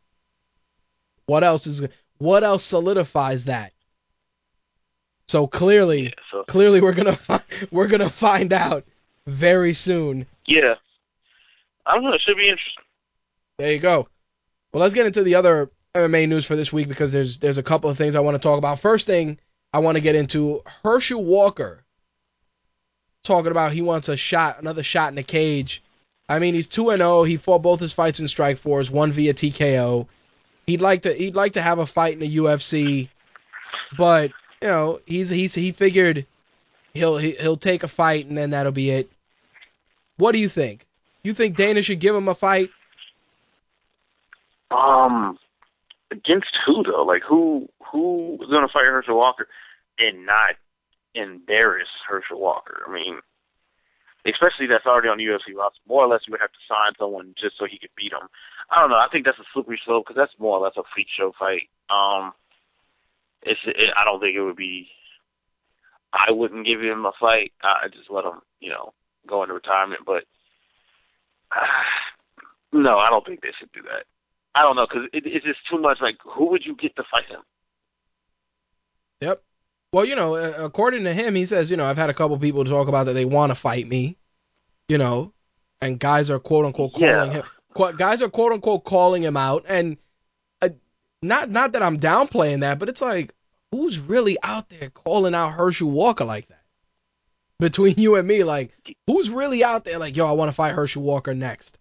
[1.27, 1.85] what else is
[2.17, 3.71] what else solidifies that?"
[5.27, 6.43] So clearly, yeah, so.
[6.43, 7.19] clearly we're gonna
[7.71, 8.83] we're gonna find out
[9.27, 10.25] very soon.
[10.47, 10.73] Yeah,
[11.85, 12.13] I don't know.
[12.13, 12.83] It should be interesting.
[13.59, 14.07] There you go.
[14.73, 17.63] Well, let's get into the other MMA news for this week because there's there's a
[17.63, 18.79] couple of things I want to talk about.
[18.79, 19.39] First thing
[19.73, 21.83] I want to get into Herschel Walker
[23.23, 25.83] talking about he wants a shot, another shot in the cage.
[26.27, 27.23] I mean, he's 2 and 0.
[27.23, 30.07] He fought both his fights in strike Strikeforce, one via TKO.
[30.67, 33.09] He'd like to he'd like to have a fight in the UFC,
[33.97, 34.31] but
[34.61, 36.27] you know, he's he's he figured
[36.93, 39.09] he'll he'll take a fight and then that'll be it.
[40.17, 40.85] What do you think?
[41.23, 42.69] You think Dana should give him a fight?
[44.69, 45.39] Um,
[46.11, 47.03] against who though?
[47.03, 49.47] Like who who is going to fight Herschel Walker
[49.99, 50.55] and not
[51.15, 52.83] embarrass Herschel Walker?
[52.87, 53.19] I mean,
[54.25, 55.81] especially that's already on UFC roster.
[55.87, 58.27] More or less, you would have to sign someone just so he could beat him.
[58.69, 59.01] I don't know.
[59.01, 61.69] I think that's a slippery slope because that's more or less a freak show fight.
[61.89, 62.33] Um,
[63.43, 64.87] it's it, I don't think it would be.
[66.11, 67.53] I wouldn't give him a fight.
[67.61, 68.93] I just let him, you know,
[69.27, 70.01] go into retirement.
[70.05, 70.23] But
[71.51, 71.65] uh,
[72.73, 74.05] no, I don't think they should do that.
[74.55, 75.99] I don't know because it, it's just too much.
[76.01, 77.41] Like, who would you get to fight him?
[79.21, 79.43] Yep.
[79.91, 82.63] Well, you know, according to him, he says, you know, I've had a couple people
[82.63, 84.17] talk about that they want to fight me,
[84.87, 85.33] you know,
[85.81, 87.31] and guys are quote unquote calling yeah.
[87.31, 87.95] him.
[87.97, 89.97] Guys are quote unquote calling him out, and
[90.61, 90.69] uh,
[91.21, 93.33] not not that I'm downplaying that, but it's like,
[93.71, 96.55] who's really out there calling out Herschel Walker like that?
[97.59, 98.71] Between you and me, like,
[99.07, 101.77] who's really out there like, yo, I want to fight Herschel Walker next?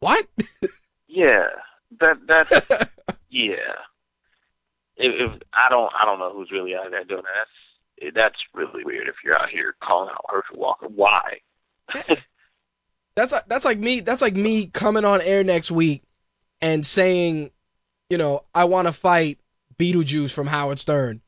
[0.00, 0.26] What?
[1.08, 1.48] yeah,
[2.00, 2.50] that that's
[3.30, 3.56] yeah.
[4.96, 7.46] If, if I don't I don't know who's really out there doing that.
[8.04, 9.08] That's that's really weird.
[9.08, 11.38] If you're out here calling out Herschel Walker, why?
[13.14, 14.00] that's like, that's like me.
[14.00, 16.02] That's like me coming on air next week
[16.60, 17.50] and saying,
[18.10, 19.38] you know, I want to fight
[19.78, 21.20] Beetlejuice from Howard Stern.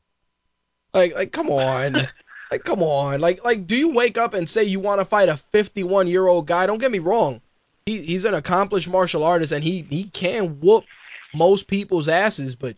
[0.93, 1.93] Like like come on.
[2.51, 3.19] like come on.
[3.19, 6.27] Like like do you wake up and say you want to fight a 51 year
[6.27, 6.65] old guy?
[6.65, 7.41] Don't get me wrong
[7.85, 10.85] he, he's an accomplished martial artist and he, he can whoop
[11.33, 12.75] most people's asses, but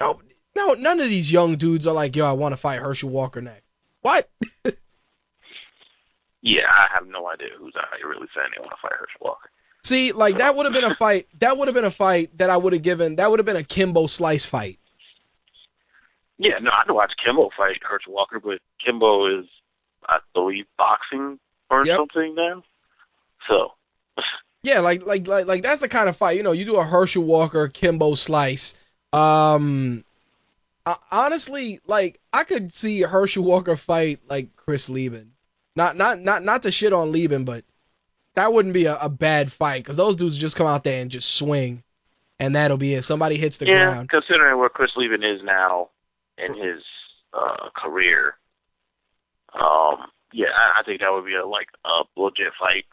[0.00, 0.20] no,
[0.56, 3.42] no, none of these young dudes are like, yo, I want to fight Herschel Walker
[3.42, 3.64] next.
[4.00, 4.30] What?
[6.40, 9.20] yeah, I have no idea who's out here really saying they want to fight Herschel
[9.20, 9.50] Walker.
[9.84, 11.28] See, like that would have been a fight.
[11.40, 13.16] That would have been a fight that I would have given.
[13.16, 14.78] That would have been a Kimbo Slice fight.
[16.38, 19.46] Yeah, no, I'd watch Kimbo fight Herschel Walker, but Kimbo is,
[20.06, 21.38] I believe, boxing
[21.70, 21.96] or yep.
[21.96, 22.62] something now.
[23.50, 23.72] So
[24.68, 26.36] yeah, like like like like that's the kind of fight.
[26.36, 28.74] You know, you do a Herschel Walker Kimbo Slice.
[29.12, 30.04] Um,
[30.84, 35.32] I, honestly, like I could see Herschel Walker fight like Chris Leben.
[35.74, 37.64] Not not not not to shit on Leben, but
[38.34, 41.10] that wouldn't be a, a bad fight because those dudes just come out there and
[41.10, 41.82] just swing,
[42.38, 43.02] and that'll be it.
[43.02, 44.10] Somebody hits the yeah, ground.
[44.10, 45.88] considering where Chris Leben is now
[46.36, 46.82] in his
[47.32, 48.34] uh, career,
[49.54, 52.84] um, yeah, I, I think that would be a like a legit fight.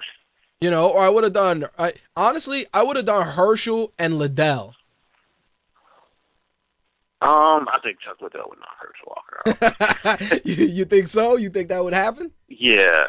[0.62, 1.66] You know, or I would have done.
[1.78, 4.74] I, honestly, I would have done Herschel and Liddell.
[7.22, 10.46] Um, I think Chuck Liddell would knock Herschel Walker out.
[10.46, 11.38] you, you think so?
[11.38, 12.32] You think that would happen?
[12.50, 13.08] yeah,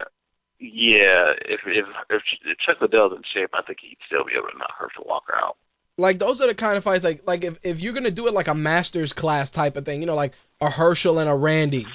[0.58, 1.32] yeah.
[1.44, 4.58] If if if, if Chuck Liddell's in shape, I think he'd still be able to
[4.58, 5.56] knock Herschel Walker out.
[5.98, 8.32] Like those are the kind of fights like like if, if you're gonna do it
[8.34, 11.86] like a masters class type of thing, you know, like a Herschel and a Randy,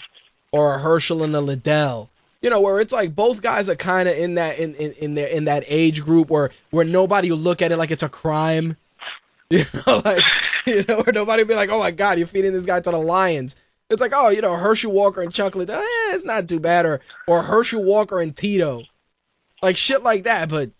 [0.51, 2.09] or a Herschel and a Liddell,
[2.41, 5.13] you know, where it's like both guys are kind of in that in in in,
[5.13, 8.09] their, in that age group where where nobody will look at it like it's a
[8.09, 8.77] crime,
[9.49, 10.23] you know, like
[10.65, 12.91] you know, where nobody will be like, oh my god, you're feeding this guy to
[12.91, 13.55] the lions.
[13.89, 16.85] It's like, oh, you know, Herschel Walker and Chuck Liddell, eh, it's not too bad,
[16.85, 18.83] or or Herschel Walker and Tito,
[19.61, 20.49] like shit like that.
[20.49, 20.71] But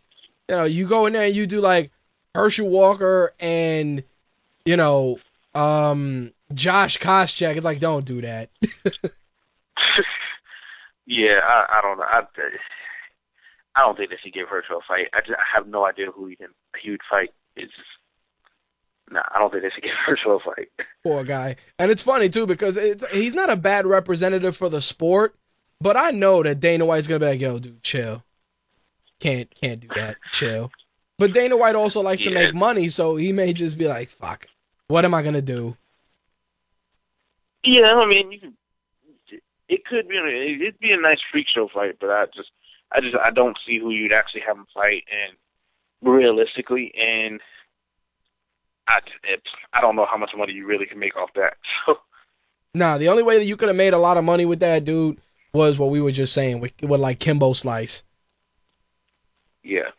[0.50, 1.92] you know, you go in there and you do like
[2.34, 4.04] Herschel Walker and
[4.66, 5.20] you know,
[5.54, 7.56] um, Josh Koscheck.
[7.56, 8.50] It's like, don't do that.
[11.12, 12.06] yeah, I, I don't know.
[12.08, 12.22] I,
[13.76, 15.08] I don't think they should give Herschel a fight.
[15.14, 16.48] I, just, I have no idea who he can
[16.82, 17.32] he would fight.
[17.58, 17.88] It's just
[19.12, 19.22] nah.
[19.30, 20.70] I don't think they should give Herschel a fight.
[21.04, 21.58] Poor guy.
[21.78, 25.36] And it's funny too because it's, he's not a bad representative for the sport,
[25.82, 28.24] but I know that Dana White's gonna be like, yo, dude, chill.
[29.20, 30.16] Can't can't do that.
[30.32, 30.72] Chill.
[31.20, 34.48] But Dana White also likes to make money, so he may just be like, fuck.
[34.88, 35.76] What am I gonna do?
[37.64, 38.54] Yeah, I mean, you could,
[39.72, 40.18] it could be
[40.62, 42.52] it'd be a nice freak show fight, but I just
[42.92, 45.38] I just I don't see who you'd actually have him fight and
[46.02, 47.40] realistically and
[48.88, 49.42] I it,
[49.72, 51.54] I don't know how much money you really can make off that.
[51.88, 51.98] So
[52.74, 54.86] Nah, the only way that you could have made a lot of money with that
[54.86, 55.20] dude
[55.54, 58.04] was what we were just saying with, with like Kimbo Slice.
[59.64, 59.90] yeah,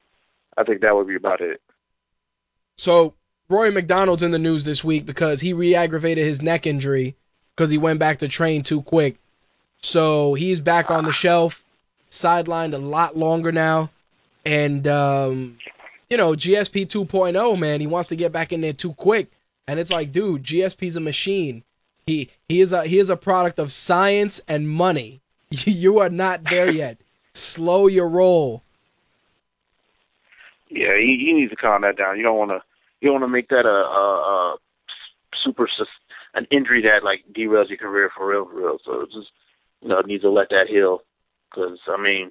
[0.57, 1.61] I think that would be about it.
[2.79, 3.15] So
[3.51, 7.15] Rory MacDonald's in the news this week because he re-aggravated his neck injury
[7.55, 9.19] because he went back to train too quick.
[9.83, 11.63] So he's back on the shelf,
[12.11, 13.91] sidelined a lot longer now,
[14.45, 15.59] and um,
[16.09, 19.31] you know GSP 2.0 man, he wants to get back in there too quick,
[19.67, 21.65] and it's like, dude, GSP's a machine.
[22.07, 25.21] He he is a he is a product of science and money.
[25.67, 26.99] You are not there yet.
[27.35, 28.63] Slow your roll.
[30.71, 32.17] Yeah, he, needs to calm that down.
[32.17, 32.63] You don't want to
[33.01, 34.57] you don't want to make that a, a, a
[35.45, 35.69] super
[36.35, 38.79] an injury that like derails your career for real, for real.
[38.85, 39.29] So just
[39.83, 41.03] you know needs to let that heal
[41.51, 42.31] because I mean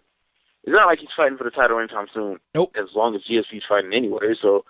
[0.64, 2.40] it's not like he's fighting for the title anytime soon.
[2.56, 2.76] Nope.
[2.78, 4.64] As long as GSP's fighting anyway, so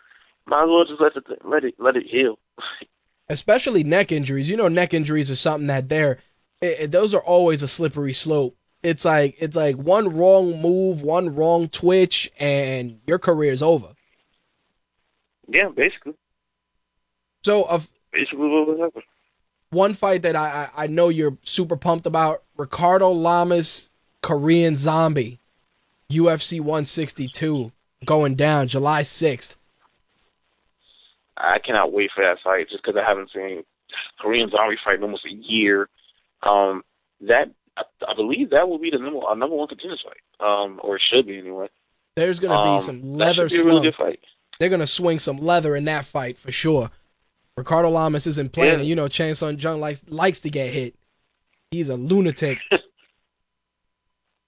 [0.46, 2.40] might as well just let it let it let it heal.
[3.30, 4.50] especially neck injuries.
[4.50, 6.20] You know, neck injuries are something that they're
[6.62, 8.56] it, it- those are always a slippery slope.
[8.84, 13.90] It's like it's like one wrong move, one wrong twitch, and your career is over.
[15.48, 16.14] yeah, basically,
[17.44, 19.04] So, of basically what was happening.
[19.70, 23.90] one fight that I I know you're super pumped about, Ricardo Lamas,
[24.22, 25.40] Korean Zombie,
[26.12, 27.72] UFC 162,
[28.06, 29.56] going down July 6th.
[31.36, 33.64] I cannot wait for that fight just because I haven't seen
[34.20, 35.90] Korean Zombie fight in almost a year.
[36.44, 36.84] Um,
[37.22, 40.98] that I, I believe that will be the number number one contender fight, um, or
[40.98, 41.68] it should be anyway.
[42.16, 44.20] There's gonna Um, be some leather should be a really good fight.
[44.60, 46.92] they're gonna swing some leather in that fight for sure.
[47.58, 48.80] Ricardo Lamas isn't playing, Yeah.
[48.80, 50.94] and you know Sung Jung likes likes to get hit.
[51.72, 52.60] He's a lunatic.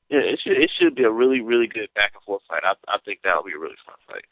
[0.09, 2.61] Yeah, it should it should be a really really good back and forth fight.
[2.63, 4.25] I I think that'll be a really fun fight.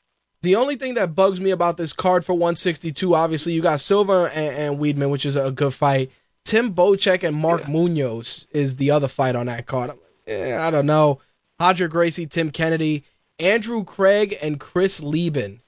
[0.44, 4.30] The only thing that bugs me about this card for 162, obviously you got Silva
[4.32, 6.12] and, and Weidman, which is a good fight.
[6.44, 7.70] Tim Boetsch and Mark Yeah.
[7.70, 9.92] Munoz is the other fight on that card.
[10.28, 11.20] Eh, I don't know.
[11.60, 13.04] Roger Gracie, Tim Kennedy,
[13.40, 15.62] Andrew Craig, and Chris Leben.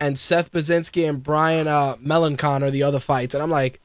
[0.00, 3.34] And Seth Baczynski and Brian uh, Melancon are the other fights.
[3.34, 3.80] And I'm like,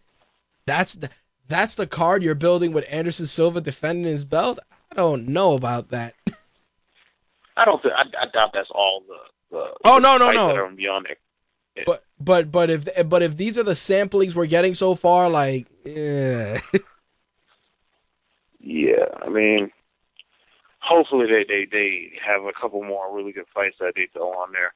[0.66, 1.10] that's the,
[1.48, 4.60] that's the card you're building with Anderson Silva defending his belt?
[4.92, 6.16] I don't know about that.
[7.58, 10.48] I don't think I, I doubt that's all the the Oh, the no, no, no.
[10.48, 10.88] that are gonna be.
[11.86, 15.68] But but but if but if these are the samplings we're getting so far, like,
[15.86, 16.60] eh.
[18.60, 19.72] Yeah, I mean,
[20.80, 24.52] hopefully they they they have a couple more really good fights that they throw on
[24.52, 24.74] there.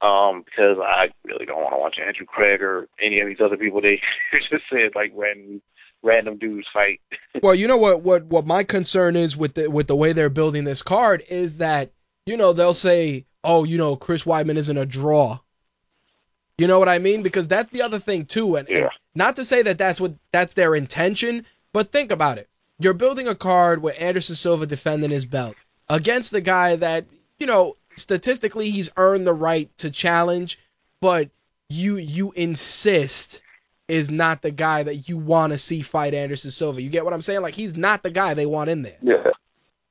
[0.00, 3.56] Um, because I really don't want to watch Andrew Craig or any of these other
[3.56, 3.80] people.
[3.80, 4.00] They
[4.50, 5.60] just said like random
[6.02, 7.00] random dudes fight.
[7.42, 10.30] well, you know what what what my concern is with the with the way they're
[10.30, 11.90] building this card is that
[12.26, 15.38] you know they'll say, oh, you know, Chris Weidman isn't a draw.
[16.56, 17.22] You know what I mean?
[17.22, 20.54] Because that's the other thing too, and, and not to say that that's what that's
[20.54, 22.48] their intention, but think about it.
[22.80, 25.54] You're building a card with Anderson Silva defending his belt
[25.88, 27.06] against the guy that
[27.38, 30.58] you know statistically he's earned the right to challenge,
[31.00, 31.30] but
[31.68, 33.42] you you insist
[33.88, 36.80] is not the guy that you want to see fight Anderson Silva.
[36.80, 37.40] You get what I'm saying?
[37.40, 38.98] Like he's not the guy they want in there.
[39.02, 39.32] Yeah.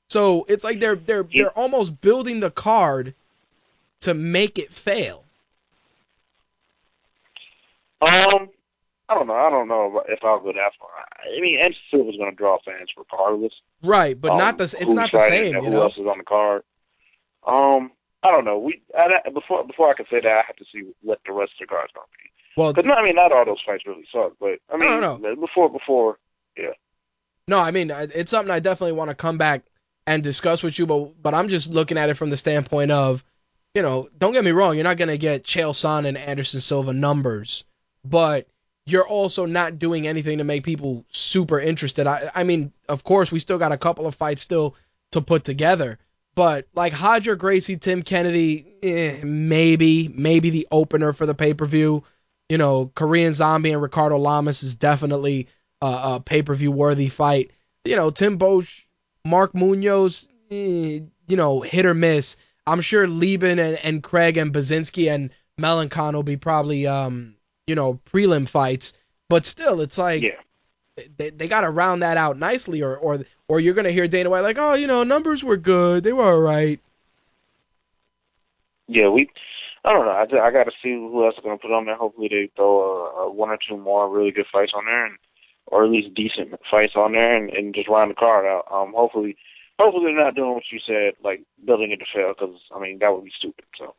[0.08, 1.44] So it's like they're they're Yeah.
[1.44, 3.14] they're almost building the card
[4.02, 5.24] to make it fail.
[8.00, 8.50] Um,
[9.10, 9.34] I don't know.
[9.34, 10.90] I don't know if I'll go that far.
[11.00, 13.54] I mean, Anderson Silva's going to draw fans regardless.
[13.82, 14.66] Right, but um, not the.
[14.66, 15.56] It's not the same.
[15.56, 15.84] You who know?
[15.84, 16.64] else is on the card?
[17.46, 17.92] Um,
[18.22, 18.60] I don't know.
[18.60, 21.54] We I, before before I can say that, I have to see what the rest
[21.60, 22.30] of the cards going to be.
[22.58, 25.36] Well, because I mean, not all those fights really suck, but I mean, no, no.
[25.36, 26.18] before before,
[26.58, 26.72] yeah.
[27.48, 29.64] No, I mean, it's something I definitely want to come back
[30.08, 33.24] and discuss with you, but but I'm just looking at it from the standpoint of,
[33.76, 36.94] you know, don't get me wrong, you're not gonna get Chael Sonnen and Anderson Silva
[36.94, 37.64] numbers,
[38.04, 38.48] but
[38.88, 42.08] you're also not doing anything to make people super interested.
[42.08, 44.76] I I mean, of course, we still got a couple of fights still
[45.12, 46.00] to put together,
[46.34, 51.68] but like Roger Gracie, Tim Kennedy, eh, maybe maybe the opener for the pay per
[51.68, 52.04] view.
[52.50, 55.48] You know, Korean Zombie and Ricardo Lamas is definitely
[55.82, 57.52] a, a pay per view worthy fight.
[57.84, 58.84] You know, Tim Boetsch,
[59.26, 62.38] Mark Munoz, eh, you know, hit or miss.
[62.66, 67.36] I'm sure Leben and, and Craig and Baczynski and Melancon will be probably um
[67.66, 68.94] you know prelim fights,
[69.30, 70.42] but still, it's like yeah
[71.18, 74.30] they, they got to round that out nicely, or or or you're gonna hear Dana
[74.30, 76.80] White like, oh, you know, numbers were good, they were all right.
[78.88, 79.30] Yeah, we.
[79.88, 80.12] I don't know.
[80.12, 81.96] I, I got to see who else is going to put on there.
[81.96, 85.16] Hopefully, they throw a, one or two more really good fights on there, and
[85.66, 88.66] or at least decent fights on there, and, and just round the card out.
[88.70, 89.38] Um, hopefully,
[89.80, 93.00] hopefully they're not doing what you said, like building it to fail, because I mean
[93.00, 93.64] that would be stupid.
[93.78, 93.96] So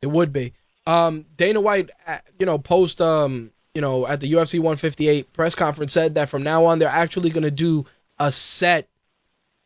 [0.00, 0.54] it would be.
[0.86, 5.54] Um, Dana White, uh, you know, post um you know, at the UFC 158 press
[5.54, 7.84] conference said that from now on they're actually going to do
[8.18, 8.88] a set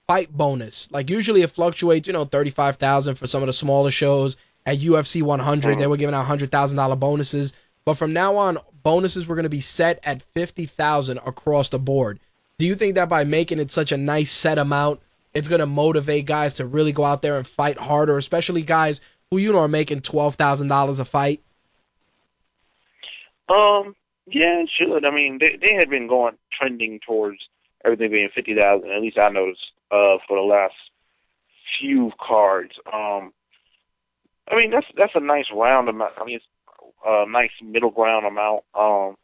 [0.09, 0.91] fight bonus.
[0.91, 4.37] Like usually it fluctuates, you know, 35,000 for some of the smaller shows.
[4.67, 7.53] At UFC 100 they were giving out $100,000 bonuses,
[7.85, 12.21] but from now on bonuses were going to be set at 50,000 across the board.
[12.59, 15.01] Do you think that by making it such a nice set amount,
[15.33, 19.01] it's going to motivate guys to really go out there and fight harder, especially guys
[19.31, 21.41] who you know are making $12,000 a fight?
[23.49, 23.97] Um,
[24.27, 25.05] yeah, it should.
[25.05, 27.39] I mean, they they had been going trending towards
[27.85, 28.91] everything being fifty thousand.
[28.91, 30.75] At least I noticed uh, for the last
[31.81, 32.73] few cards.
[32.93, 33.33] Um,
[34.49, 36.13] I mean, that's that's a nice round amount.
[36.19, 36.47] I mean, it's
[37.05, 39.17] a nice middle ground amount um,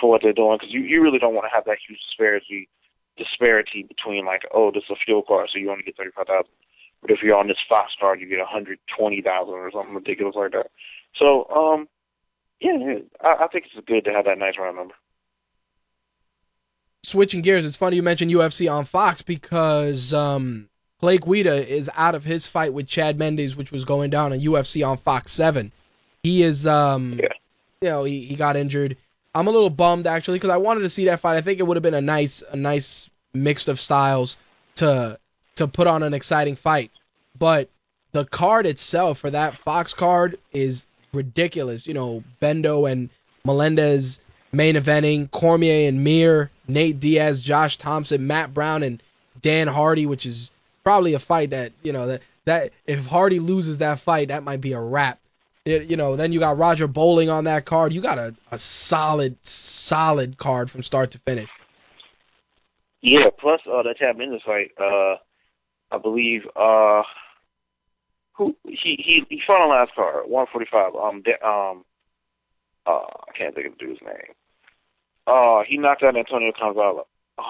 [0.00, 2.68] for what they're doing because you you really don't want to have that huge disparity
[3.16, 6.26] disparity between like, oh, this is a fuel card, so you only get thirty five
[6.26, 6.52] thousand.
[7.00, 9.94] But if you're on this Fox card, you get a hundred twenty thousand or something
[9.94, 10.70] ridiculous like that.
[11.16, 11.88] So, um,
[12.60, 14.94] yeah, I, I think it's good to have that nice round number.
[17.04, 20.68] Switching gears, it's funny you mentioned UFC on Fox because um,
[21.02, 24.38] Clay Guida is out of his fight with Chad Mendes, which was going down on
[24.38, 25.72] UFC on Fox 7.
[26.22, 27.28] He is, um, yeah.
[27.80, 28.96] you know, he, he got injured.
[29.34, 31.36] I'm a little bummed actually because I wanted to see that fight.
[31.36, 34.36] I think it would have been a nice, a nice mix of styles
[34.76, 35.18] to
[35.56, 36.92] to put on an exciting fight.
[37.36, 37.68] But
[38.12, 41.88] the card itself for that Fox card is ridiculous.
[41.88, 43.10] You know, Bendo and
[43.44, 44.20] Melendez
[44.52, 49.02] main eventing, Cormier and Mir, Nate Diaz, Josh Thomson, Matt Brown, and
[49.40, 50.51] Dan Hardy, which is
[50.84, 54.60] probably a fight that you know that that if Hardy loses that fight, that might
[54.60, 55.18] be a wrap.
[55.64, 57.92] It, you know, then you got Roger Bowling on that card.
[57.92, 61.48] You got a, a solid, solid card from start to finish.
[63.00, 65.16] Yeah, plus uh, that Chad Mendes fight, uh,
[65.92, 67.02] I believe uh,
[68.32, 70.94] who he he he fought on last card, one forty five.
[70.96, 71.84] Um, de, um,
[72.86, 74.34] uh, I can't think of the dude's name.
[75.26, 77.06] Uh, he knocked out Antonio Gonzalez.
[77.38, 77.44] Oh.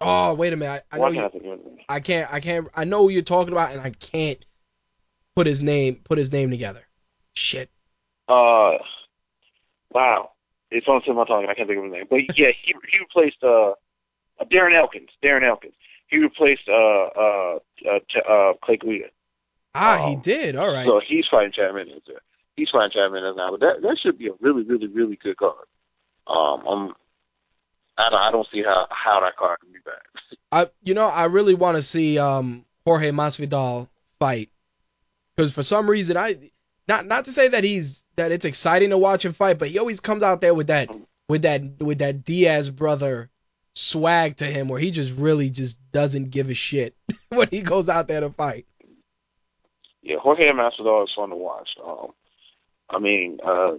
[0.00, 0.84] Oh, wait a minute.
[0.90, 2.32] I, I know you, I can't.
[2.32, 2.68] I can't.
[2.74, 4.44] I know who you're talking about, and I can't
[5.34, 6.82] put his name put his name together.
[7.34, 7.70] Shit.
[8.28, 8.72] Uh,
[9.90, 10.30] wow.
[10.70, 12.06] It's on the tip of my tongue, and I can't think of his name.
[12.08, 13.74] But yeah, he he replaced uh,
[14.44, 15.10] Darren Elkins.
[15.24, 15.74] Darren Elkins.
[16.08, 19.06] He replaced uh uh uh, uh Clay Guida.
[19.74, 20.56] Ah, um, he did.
[20.56, 20.86] All right.
[20.86, 22.02] So he's fighting Chad Mendes.
[22.56, 25.36] He's fighting Chad Mendes now, but that that should be a really, really, really good
[25.36, 25.66] card.
[26.26, 26.94] Um, I'm,
[27.96, 30.38] I don't, I don't see how how that card can be bad.
[30.50, 33.88] I, you know, I really want to see um Jorge Masvidal
[34.18, 34.50] fight
[35.36, 36.50] because for some reason I,
[36.88, 39.78] not not to say that he's that it's exciting to watch him fight, but he
[39.78, 40.90] always comes out there with that
[41.28, 43.30] with that with that Diaz brother
[43.74, 46.94] swag to him where he just really just doesn't give a shit
[47.30, 48.66] when he goes out there to fight
[50.04, 51.70] yeah, Jorge Masvidal is fun to watch.
[51.84, 52.10] Um,
[52.90, 53.72] I mean, uh,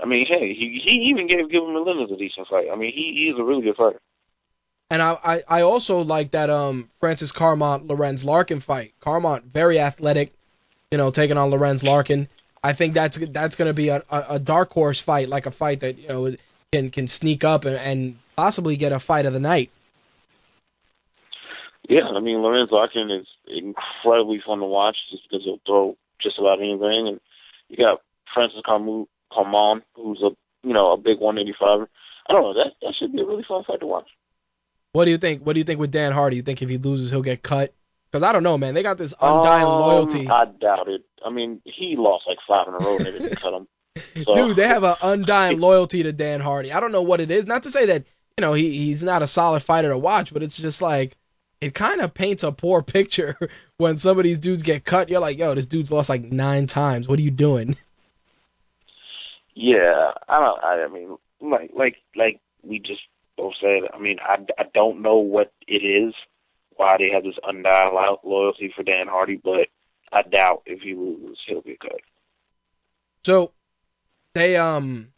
[0.00, 2.68] I mean, hey, he he even gave Gilbert Melendez a decent fight.
[2.72, 4.00] I mean, he he's a really good fighter.
[4.90, 8.94] And I, I, I also like that um Francis Carmont Lorenz Larkin fight.
[9.00, 10.32] Carmont very athletic,
[10.90, 12.28] you know, taking on Lorenz Larkin.
[12.62, 15.50] I think that's that's going to be a, a, a dark horse fight, like a
[15.50, 16.34] fight that you know
[16.72, 19.70] can can sneak up and, and possibly get a fight of the night.
[21.88, 26.38] Yeah, I mean Lorenz Larkin is incredibly fun to watch just because he'll throw just
[26.38, 27.20] about anything, and
[27.68, 28.00] you got
[28.32, 28.60] Francis
[29.32, 30.30] Carmon, who's a
[30.62, 31.88] you know, a big 185.
[32.28, 32.54] I don't know.
[32.54, 34.08] That that should be a really fun fight to watch.
[34.92, 35.44] What do you think?
[35.44, 36.36] What do you think with Dan Hardy?
[36.36, 37.72] You think if he loses, he'll get cut?
[38.10, 38.74] Because I don't know, man.
[38.74, 40.28] They got this undying um, loyalty.
[40.28, 41.02] I doubt it.
[41.24, 43.68] I mean, he lost like five in a row and they didn't cut him.
[44.24, 44.32] So.
[44.32, 46.72] Dude, they have an undying loyalty to Dan Hardy.
[46.72, 47.46] I don't know what it is.
[47.46, 48.04] Not to say that
[48.36, 51.16] you know he he's not a solid fighter to watch, but it's just like
[51.60, 53.36] it kind of paints a poor picture
[53.76, 55.08] when some of these dudes get cut.
[55.08, 57.08] You're like, yo, this dude's lost like nine times.
[57.08, 57.76] What are you doing?
[59.60, 60.62] Yeah, I don't.
[60.62, 63.00] I, mean, like like like we just
[63.36, 63.90] both said.
[63.92, 66.14] I mean, I I don't know what it is
[66.76, 69.66] why they have this undying lo- loyalty for Dan Hardy, but
[70.12, 72.00] I doubt if he loses, he'll be cut.
[73.24, 73.50] So
[74.32, 75.08] they um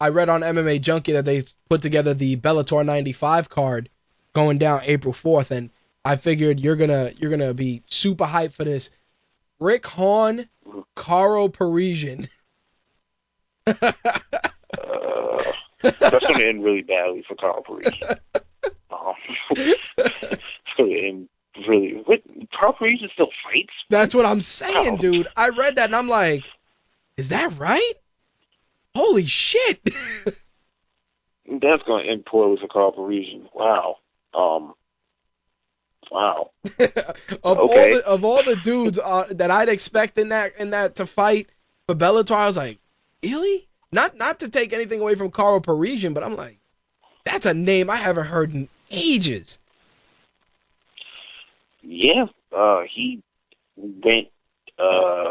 [0.00, 3.90] I read on MMA Junkie that they put together the Bellator 95 card
[4.34, 5.70] going down April 4th and
[6.04, 8.90] I figured you're going to you're to be super hyped for this.
[9.58, 10.48] Rick Hawn,
[10.94, 12.28] Karo Parisyan.
[13.66, 15.52] Uh,
[15.82, 18.18] that's going to end really badly for Carl Parisyan.
[18.92, 19.14] Um,
[19.56, 19.80] it's
[20.76, 21.28] going to end
[21.68, 22.02] really.
[22.04, 22.20] What,
[22.58, 23.72] Carl Parisyan still fights?
[23.88, 24.96] That's what I'm saying, Oh.
[24.98, 25.28] dude.
[25.36, 26.44] I read that and I'm like,
[27.16, 27.92] is that right?
[28.94, 29.80] Holy shit.
[31.46, 33.48] That's going to end poorly for Carl Parisyan.
[33.54, 33.96] Wow.
[34.34, 34.74] Um.
[36.10, 36.50] Wow.
[37.44, 37.94] of all Okay.
[37.94, 41.48] the of all the dudes uh, that I'd expect in that in that to fight
[41.86, 42.78] for Bellator, I was like,
[43.22, 43.68] really?
[43.92, 46.58] Not not to take anything away from Carl Parisyan, but I'm like,
[47.24, 49.58] that's a name I haven't heard in ages.
[51.82, 52.26] Yeah.
[52.56, 52.82] Uh.
[52.92, 53.22] He
[53.76, 54.28] went.
[54.78, 55.30] Uh.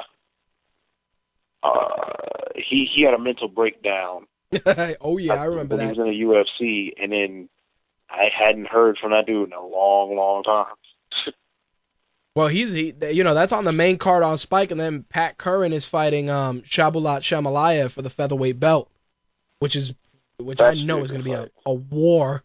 [1.64, 2.14] Uh.
[2.56, 4.26] He he had a mental breakdown
[5.02, 5.94] oh yeah, I remember when that.
[5.94, 7.50] he was in the UFC, and then
[8.10, 10.76] I hadn't heard from that dude in a long, long time.
[12.40, 15.38] Well, he's he, you know, that's on the main card on Spike, and then Pat
[15.38, 18.90] Curran is fighting um Shahbulat Shamhalaev for the featherweight belt,
[19.60, 19.94] which is
[20.38, 22.42] which I That should know is going to be a, a war.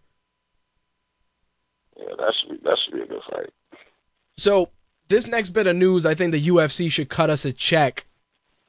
[1.96, 3.50] Yeah, that should be that should be a good fight.
[4.36, 4.68] So
[5.06, 8.04] this next bit of news, I think the UFC should cut us a check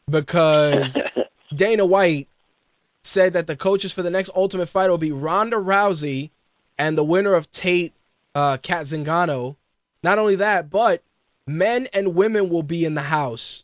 [0.08, 0.96] because
[1.56, 2.28] Dana White
[3.02, 6.30] said that the coaches for the next Ultimate Fight will be Ronda Rousey
[6.78, 7.94] and the winner of Tate
[8.36, 9.56] uh, Cat Zingano.
[10.04, 11.02] Not only that, but
[11.48, 13.64] men and women will be in the house.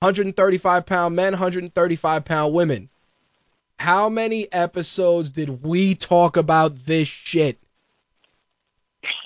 [0.00, 2.88] 135 pound men, 135 pound women.
[3.78, 7.58] How many episodes did we talk about this shit?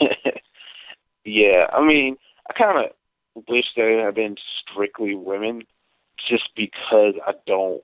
[1.25, 2.17] yeah, I mean,
[2.49, 5.63] I kind of wish there had been strictly women,
[6.29, 7.83] just because I don't.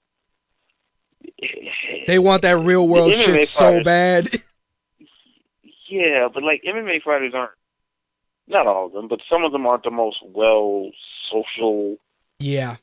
[2.07, 4.29] They want that real world shit so bad.
[5.87, 7.53] Yeah, but like MMA fighters aren't.
[8.47, 10.91] Not all of them, but some of them aren't the most well
[11.33, 11.97] social,
[12.39, 12.77] yeah.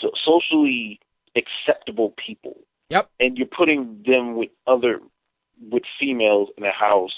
[0.00, 0.98] so, socially
[1.36, 2.56] acceptable people.
[2.90, 3.10] Yep.
[3.20, 5.00] And you're putting them with other,
[5.70, 7.14] with females in a house.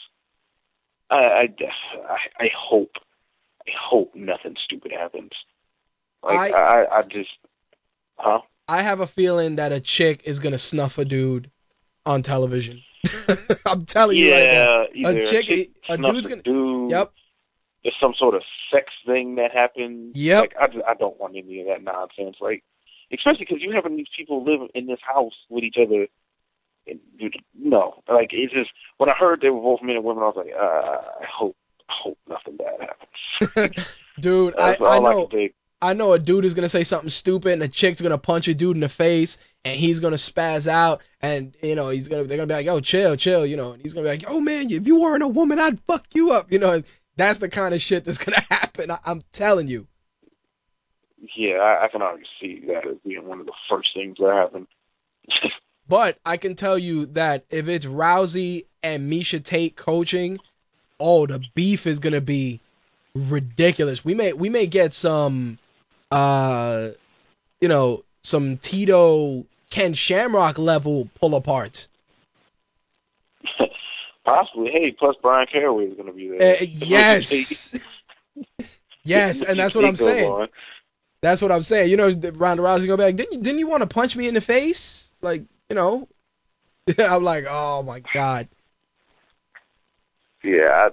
[1.10, 2.92] I, I, I, hope,
[3.66, 5.32] I hope nothing stupid happens.
[6.22, 7.30] Like I- I, I, just,
[8.16, 8.40] huh?
[8.68, 11.50] I have a feeling that a chick is gonna snuff a dude
[12.04, 12.82] on television.
[13.66, 14.86] I'm telling you right now.
[14.92, 16.90] yeah, either A chick- a dude's gonna- dude.
[16.90, 17.12] Yep.
[17.86, 20.16] There's some sort of sex thing that happens.
[20.16, 22.36] Yeah, Like I, just- I don't want any of that nonsense.
[22.40, 22.64] Like,
[23.12, 26.08] especially because you having these people live in this house with each other.
[26.88, 30.24] And, dude, no, like it's just when I heard they were both men and women,
[30.24, 31.56] I was like, uh, I hope,
[31.88, 33.86] I hope nothing bad happens.
[34.20, 35.48] Dude, I, I all I, know.
[35.82, 38.54] I know a dude is gonna say something stupid and a chick's gonna punch a
[38.54, 42.38] dude in the face and he's gonna spaz out and you know he's gonna they're
[42.38, 44.70] gonna be like, "Oh, chill, chill, you know, and he's gonna be like, "Oh man,
[44.70, 46.82] if you weren't a woman, I'd fuck you up, you know.
[47.16, 48.90] That's the kind of shit that's gonna happen.
[48.90, 49.86] I, I'm telling you.
[51.36, 54.32] Yeah, I, I can already see that as being one of the first things that
[54.32, 54.66] happen.
[55.88, 60.40] But I can tell you that if it's Rousey and Miesha Tate coaching,
[60.98, 62.60] oh, the beef is gonna be
[63.14, 64.04] ridiculous.
[64.04, 65.58] We may we may get some,
[66.10, 66.88] uh,
[67.60, 71.88] you know, some Tito Ken Shamrock level pull aparts.
[74.26, 74.70] Possibly.
[74.72, 76.56] Hey, plus Bryan Caraway is going to be there.
[76.60, 77.78] Uh, yes,
[79.04, 80.30] yes, and that's what I'm saying.
[80.30, 80.48] on.
[81.22, 81.90] That's what I'm saying.
[81.90, 84.34] You know, Ronda Rousey be like, didn't you, didn't you want to punch me in
[84.34, 85.12] the face?
[85.22, 86.08] Like, you know,
[86.98, 88.48] I'm like, oh my god.
[90.42, 90.90] Yeah,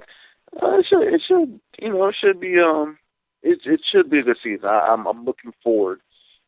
[0.61, 1.13] uh, it should.
[1.13, 1.59] It should.
[1.81, 2.59] You know, it should be.
[2.59, 2.97] Um,
[3.41, 4.65] it it should be a good season.
[4.65, 6.01] I, I'm I'm looking forward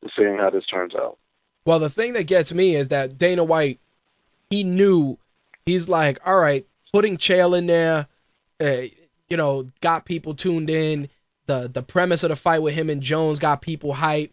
[0.04, 1.18] to seeing how this turns out.
[1.66, 3.80] Well, the thing that gets me is that Dana White,
[4.52, 5.18] he knew,
[5.66, 6.66] he's like, all right,
[6.96, 8.08] putting Chael in there,
[8.62, 8.82] uh,
[9.28, 11.10] you know, got people tuned in.
[11.46, 14.32] The the premise of the fight with him and Jones got people hyped.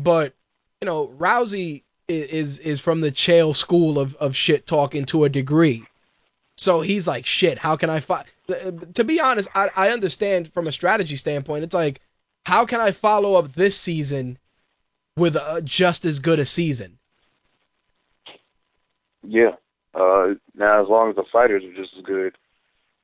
[0.00, 0.32] But
[0.80, 5.28] you know, Rousey is is from the Chael school of of shit talking to a
[5.28, 5.84] degree.
[6.56, 8.24] So he's like, shit, how can I fight?
[8.94, 11.64] To be honest, I, I understand from a strategy standpoint.
[11.64, 12.00] It's like,
[12.46, 14.38] how can I follow up this season
[15.14, 16.98] with a, just as good a season?
[19.22, 19.56] Yeah.
[19.92, 22.36] Uh, now, as long as the fighters are just as good,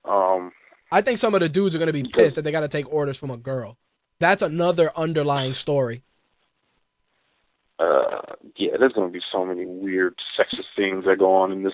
[0.04, 0.52] um,
[0.92, 2.92] I think some of the dudes are gonna be pissed that they got to take
[2.92, 3.76] orders from a girl.
[4.20, 6.02] That's another underlying story.
[7.78, 8.20] Uh,
[8.56, 11.72] yeah, there's gonna be so many weird sexist things that go on in this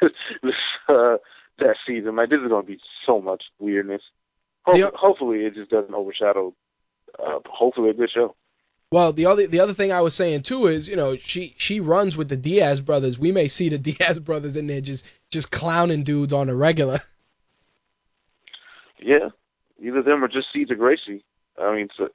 [0.42, 0.54] this
[0.88, 1.16] uh
[1.58, 2.14] that season.
[2.16, 4.02] Like this is gonna be so much weirdness.
[4.64, 6.54] Ho- The- hopefully, it just doesn't overshadow.
[7.18, 8.36] Uh, hopefully, a good show.
[8.90, 11.80] Well, the other the other thing I was saying too is, you know, she she
[11.80, 13.18] runs with the Diaz brothers.
[13.18, 17.00] We may see the Diaz brothers in there just just clowning dudes on a regular.
[19.00, 19.28] Yeah,
[19.80, 21.24] either them or just Cesar Gracie.
[21.56, 22.08] I mean, so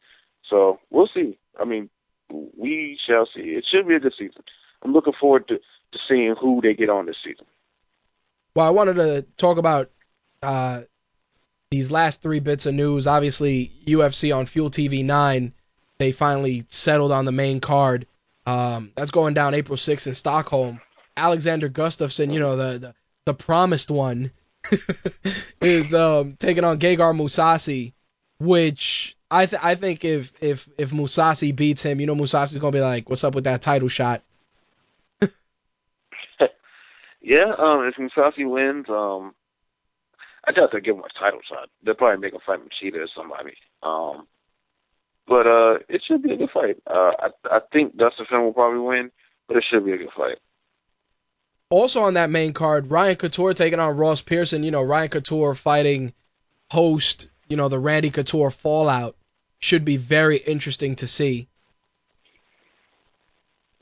[0.49, 1.37] so we'll see.
[1.57, 1.89] I mean,
[2.29, 3.41] we shall see.
[3.41, 4.43] It should be a good season.
[4.81, 7.45] I'm looking forward to to seeing who they get on this season.
[8.55, 9.91] Well, I wanted to talk about
[10.41, 10.81] uh,
[11.71, 13.07] these last three bits of news.
[13.07, 15.53] Obviously, UFC on Fuel TV 9,
[15.97, 18.07] they finally settled on the main card.
[18.45, 20.81] Um, that's going down April 6th in Stockholm.
[21.15, 24.31] Alexander Gustafsson, you know, the, the, the promised one,
[25.61, 27.93] is um, taking on Gegard Mousasi,
[28.39, 32.71] which I th- I think if if if Mousasi beats him, you know Mousasi's gonna
[32.71, 34.21] be like, "What's up with that title shot?"
[37.25, 39.33] Yeah, um, if Mousasi wins, um,
[40.45, 41.69] I doubt they'll give him a title shot.
[41.81, 43.53] They'll probably make him fight Machida or somebody.
[43.81, 44.27] Um,
[45.27, 46.77] but uh, it should be a good fight.
[46.87, 49.11] Uh, I I think Gustafsson will probably win,
[49.47, 50.37] but it should be a good fight.
[51.69, 54.63] Also on that main card, Ryan Couture taking on Ross Pearson.
[54.63, 56.13] You know, Ryan Couture fighting
[56.69, 59.15] host, you know, the Randy Couture fallout
[59.59, 61.47] should be very interesting to see.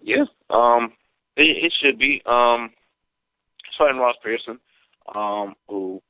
[0.04, 0.94] Yeah, um,
[1.36, 2.22] it, it should be.
[2.26, 2.72] Um,
[3.82, 4.60] fighting Ross Pearson,
[5.14, 6.02] um, who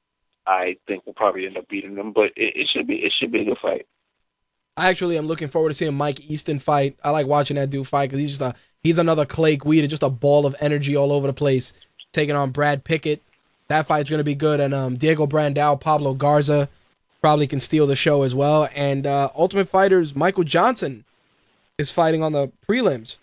[0.45, 3.32] I think will probably end up beating him, but it, it should be it should
[3.32, 3.88] be a good fight.
[4.78, 6.97] I actually am looking forward to seeing Mike Easton fight.
[7.03, 10.03] I like watching that dude fight because he's just a he's another Clay Guida, just
[10.03, 11.74] a ball of energy all over the place,
[12.11, 13.22] taking on Brad Pickett.
[13.67, 16.69] That fight's gonna be good, and um, Diego Brandao, Pablo Garza
[17.22, 18.67] probably can steal the show as well.
[18.74, 21.05] And uh, Ultimate Fighters Michael Johnson
[21.78, 23.17] is fighting on the prelims.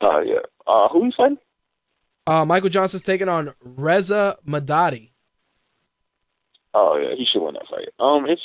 [0.00, 0.38] Uh, yeah.
[0.66, 1.38] Uh, who you fighting?
[2.26, 5.10] Uh, Michael Johnson's taking on Reza Madadi.
[6.78, 7.88] Oh yeah, he should win that fight.
[7.98, 8.42] Um, it's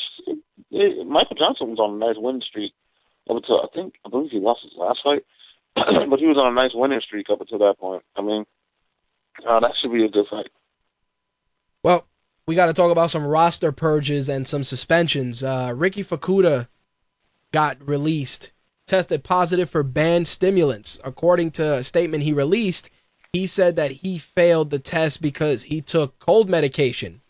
[0.72, 2.72] it, Michael Johnson was on a nice winning streak
[3.30, 5.26] up until I think I believe he lost his last fight,
[5.76, 8.04] but he was on a nice winning streak up until that point.
[8.16, 8.46] I mean,
[9.46, 10.48] uh, that should be a good fight.
[11.84, 12.08] Well,
[12.48, 15.44] we got to talk about some roster purges and some suspensions.
[15.44, 16.70] Uh, Riki Fukuda
[17.52, 18.54] got released,
[18.88, 21.02] tested positive for banned stimulants.
[21.04, 22.92] According to a statement he released,
[23.34, 27.21] he said that he failed the test because he took cold medication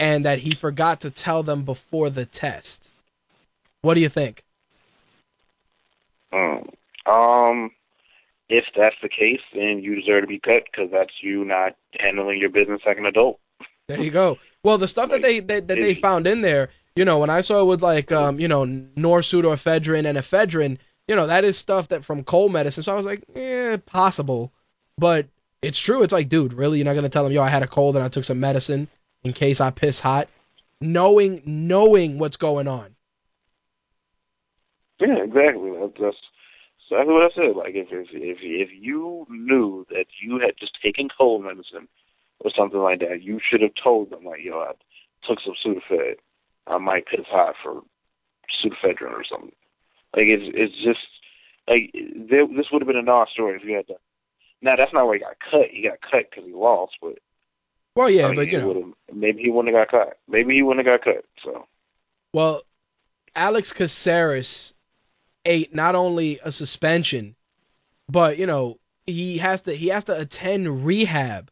[0.00, 2.90] and that he forgot to tell them before the test.
[3.82, 4.42] What do you think?
[6.32, 6.66] Mm.
[7.06, 7.70] Um,
[8.48, 12.38] if that's the case, then you deserve to be cut because that's you not handling
[12.38, 13.38] your business like an adult.
[13.88, 14.38] There you go.
[14.62, 17.42] Well, the stuff that they that, that they found in there, you know, when I
[17.42, 20.78] saw it with like um, you know, norpseudoephedrine and ephedrine,
[21.08, 22.84] you know, that is stuff that from cold medicine.
[22.84, 24.52] So I was like, eh, possible,
[24.96, 25.26] but
[25.60, 26.02] it's true.
[26.02, 28.04] It's like, dude, really, you're not gonna tell them, yo, I had a cold and
[28.04, 28.88] I took some medicine
[29.24, 30.28] in case I piss hot,
[30.80, 32.94] knowing knowing what's going on.
[34.98, 35.72] Yeah, exactly.
[35.80, 36.16] That's,
[36.90, 37.56] exactly what I said.
[37.56, 41.88] Like if if if if you knew that you had just taken cold medicine
[42.40, 44.72] or something like that, you should have told them like, yo, I
[45.26, 46.16] took some Sudafed.
[46.66, 47.82] I might piss hot for
[48.62, 49.52] Sudafedrin or something.
[50.16, 51.06] Like it's it's just
[51.68, 51.94] like
[52.28, 53.94] there, this would have been a non-story if you had to.
[54.60, 55.70] Now that's not why he got cut.
[55.70, 57.18] He got cut because he lost, but
[57.94, 60.18] Well, yeah, I mean, but you know, maybe he wouldn't have got cut.
[60.28, 61.24] Maybe he wouldn't have got cut.
[61.42, 61.66] So
[62.32, 62.62] Well,
[63.34, 64.74] Alex Caceres
[65.44, 67.34] ate not only a suspension,
[68.08, 71.50] but you know he has to he has to attend rehab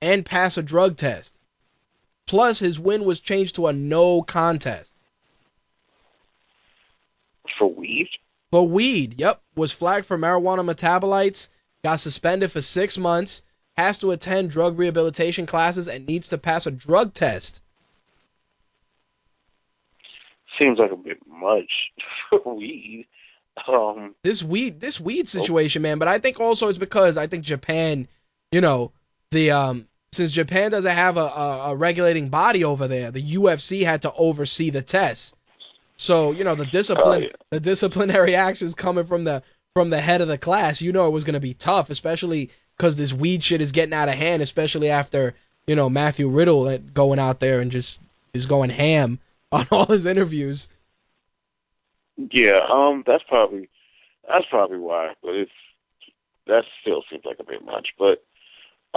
[0.00, 1.38] and pass a drug test.
[2.26, 4.92] Plus, his win was changed to a no contest.
[7.58, 8.08] for weed,
[8.50, 11.48] But weed, yep, was flagged for marijuana metabolites,
[11.84, 13.42] got suspended for six months,
[13.76, 17.60] has to attend drug rehabilitation classes, and needs to pass a drug test.
[20.60, 21.70] seems like a bit much
[22.30, 23.06] for weed.
[23.68, 25.98] Um, this weed this weed situation, man.
[25.98, 28.08] But I think also it's because I think Japan,
[28.50, 28.92] you know,
[29.30, 33.82] the um since Japan doesn't have a, a, a regulating body over there, the UFC
[33.84, 35.32] had to oversee the tests.
[35.96, 37.32] So you know the discipline, Oh, yeah.
[37.50, 39.42] the disciplinary actions coming from the
[39.74, 40.80] from the head of the class.
[40.80, 42.50] You know it was going to be tough, especially
[42.82, 44.42] because this weed shit is getting out of hand.
[44.42, 45.34] Especially after
[45.68, 48.00] you know Matthew Riddle going out there and just
[48.34, 49.20] is going ham
[49.52, 50.68] on all his interviews.
[52.16, 53.68] Yeah, um, that's probably
[54.28, 55.14] that's probably why.
[55.22, 55.52] But it's
[56.48, 57.90] that still seems like a bit much.
[57.96, 58.24] But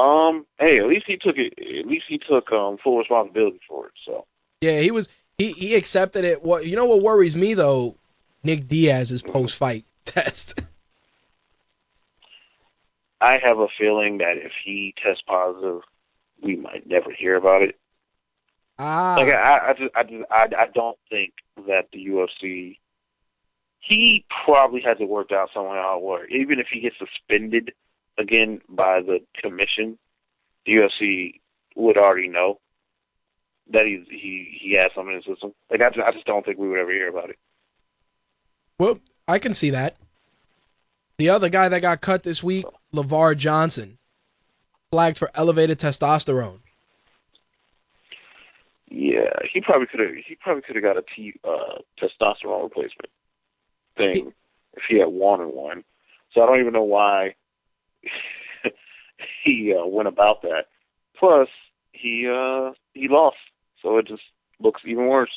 [0.02, 1.54] um, hey, at least he took it.
[1.80, 3.94] At least he took um full responsibility for it.
[4.04, 4.26] So
[4.62, 6.42] Yeah, he was he he accepted it.
[6.44, 7.96] What you know what worries me though,
[8.44, 10.60] Nick Diaz's post fight test.
[13.22, 15.82] I have a feeling that if he tests positive,
[16.42, 17.80] we might never hear about it.
[18.78, 21.34] ah, Like I, I just, I just, I, I don't think
[21.68, 22.78] that the UFC.
[23.80, 27.72] He probably has it worked out somehow where even if he gets suspended
[28.18, 30.00] again by the commission,
[30.66, 31.40] the UFC
[31.76, 32.60] would already know
[33.72, 35.54] that he he he has something in his system.
[35.70, 37.38] Like I just, I just don't think we would ever hear about it.
[38.80, 39.96] well, I can see that.
[41.18, 42.66] The other guy that got cut this week,
[42.96, 43.98] Lavar Johnson,
[44.92, 46.60] flagged for elevated testosterone.
[48.90, 50.10] Yeah, he probably could have.
[50.26, 53.10] He probably could have got a T uh, testosterone replacement
[53.98, 54.34] thing
[54.74, 55.84] if he had wanted one.
[56.34, 57.36] So I don't even know why
[59.44, 60.66] he uh, went about that.
[61.20, 61.50] Plus,
[61.92, 63.38] he uh, he lost,
[63.82, 64.24] so it just
[64.60, 65.32] looks even worse.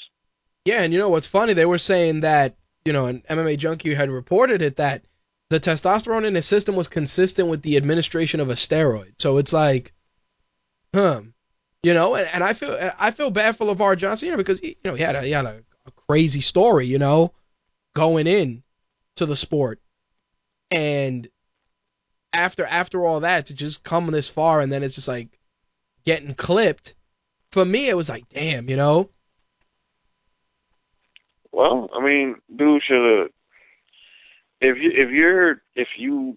[0.65, 1.55] Yeah, and you know what's funny?
[1.55, 2.55] They were saying that
[2.89, 5.05] you know, an MMA junkie had reported it that
[5.51, 9.13] the testosterone in his system was consistent with the administration of a steroid.
[9.19, 9.93] So it's like,
[10.95, 11.23] huh,
[11.83, 14.61] you know, and, and I feel I feel bad for Lavar Johnson, you know, because
[14.61, 17.33] he, you know he had a he had a, a crazy story, you know,
[17.95, 18.63] going in
[19.17, 19.81] to the sport,
[20.71, 21.29] and
[22.33, 25.39] after after all that to just come this far and then it's just like
[26.05, 26.95] getting clipped.
[27.53, 29.09] For me, it was like, damn, you know.
[31.51, 33.29] Well, I mean, dude should have.
[34.61, 36.37] If you if you're if you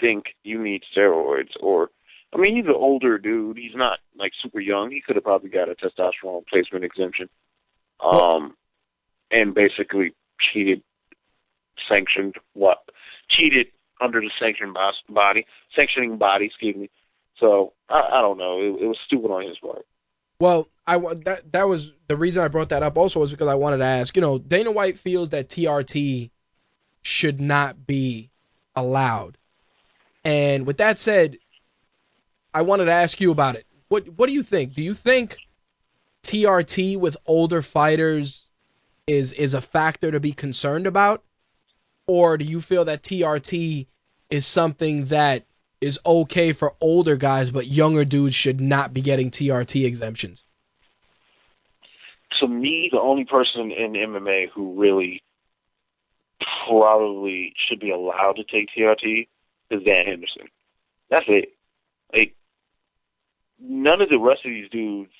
[0.00, 1.90] think you need steroids, or
[2.34, 3.56] I mean, he's an older dude.
[3.56, 4.90] He's not like super young.
[4.90, 7.28] He could have probably got a testosterone replacement exemption,
[8.00, 8.54] um,
[9.30, 10.82] and basically cheated,
[11.88, 12.78] sanctioned what
[13.28, 13.68] cheated
[14.00, 14.76] under the sanctioned
[15.08, 15.46] body,
[15.76, 16.46] sanctioning body.
[16.46, 16.90] Excuse me.
[17.38, 18.60] So I, I don't know.
[18.60, 19.86] It, it was stupid on his part.
[20.40, 22.98] Well, I that that was the reason I brought that up.
[22.98, 24.16] Also, was because I wanted to ask.
[24.16, 26.30] You know, Dana White feels that TRT
[27.02, 28.30] should not be
[28.74, 29.36] allowed.
[30.24, 31.36] And with that said,
[32.54, 33.66] I wanted to ask you about it.
[33.88, 34.74] What what do you think?
[34.74, 35.36] Do you think
[36.22, 38.48] TRT with older fighters
[39.06, 41.22] is is a factor to be concerned about,
[42.06, 43.86] or do you feel that TRT
[44.30, 45.44] is something that
[45.80, 50.44] is okay for older guys, but younger dudes should not be getting TRT exemptions?
[52.40, 55.22] to me, the only person in MMA who really
[56.66, 59.28] probably should be allowed to take TRT
[59.70, 60.48] is Dan Henderson.
[61.10, 61.54] That's it.
[62.14, 62.34] Like,
[63.60, 65.12] none of the rest of these dudes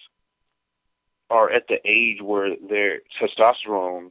[1.31, 4.11] are at the age where their testosterone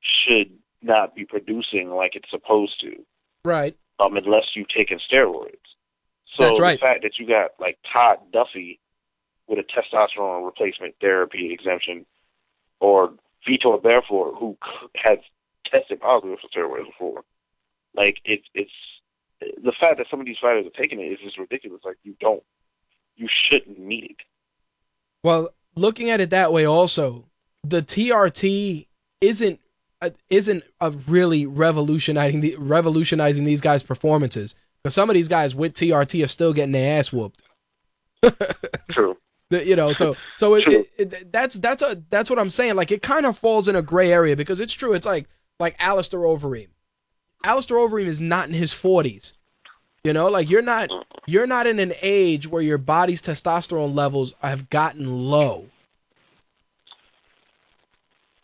[0.00, 0.50] should
[0.82, 3.04] not be producing like it's supposed to,
[3.44, 3.76] Right.
[3.98, 5.56] um, unless you've taken steroids.
[6.36, 6.80] So That's right.
[6.80, 8.80] the fact that you got like Todd Duffy
[9.46, 12.06] with a testosterone replacement therapy exemption,
[12.80, 13.14] or
[13.46, 14.56] Vitor Belfort who
[14.96, 15.18] has
[15.72, 17.22] tested positive for steroids before,
[17.94, 18.72] like it's it's
[19.40, 21.80] the fact that some of these fighters are taking it is just ridiculous.
[21.84, 22.42] Like you don't,
[23.16, 24.26] you shouldn't need it.
[25.22, 27.26] Well, looking at it that way, also
[27.64, 28.86] the TRT
[29.20, 29.60] isn't
[30.00, 34.54] uh, isn't a really revolutionizing the, revolutionizing these guys' performances.
[34.82, 37.42] Because some of these guys with TRT are still getting their ass whooped.
[38.92, 39.16] True.
[39.50, 42.76] You know, so so it, it, it, that's that's a that's what I'm saying.
[42.76, 44.92] Like it kind of falls in a gray area because it's true.
[44.92, 45.26] It's like
[45.58, 46.68] like Alistair Overeem.
[47.44, 49.32] Alistair Overeem is not in his 40s.
[50.04, 50.90] You know, like you're not
[51.26, 55.66] you're not in an age where your body's testosterone levels have gotten low.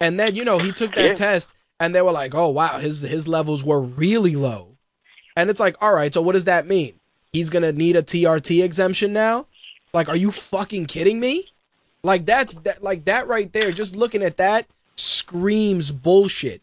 [0.00, 1.14] And then you know he took that Yeah.
[1.14, 1.50] test
[1.80, 4.76] and they were like, oh wow, his his levels were really low.
[5.36, 6.98] And it's like, all right, so what does that mean?
[7.32, 9.46] He's gonna need a TRT exemption now?
[9.92, 11.48] Like, are you fucking kidding me?
[12.02, 13.72] Like that's that like that right there.
[13.72, 14.66] Just looking at that
[14.96, 16.62] screams bullshit.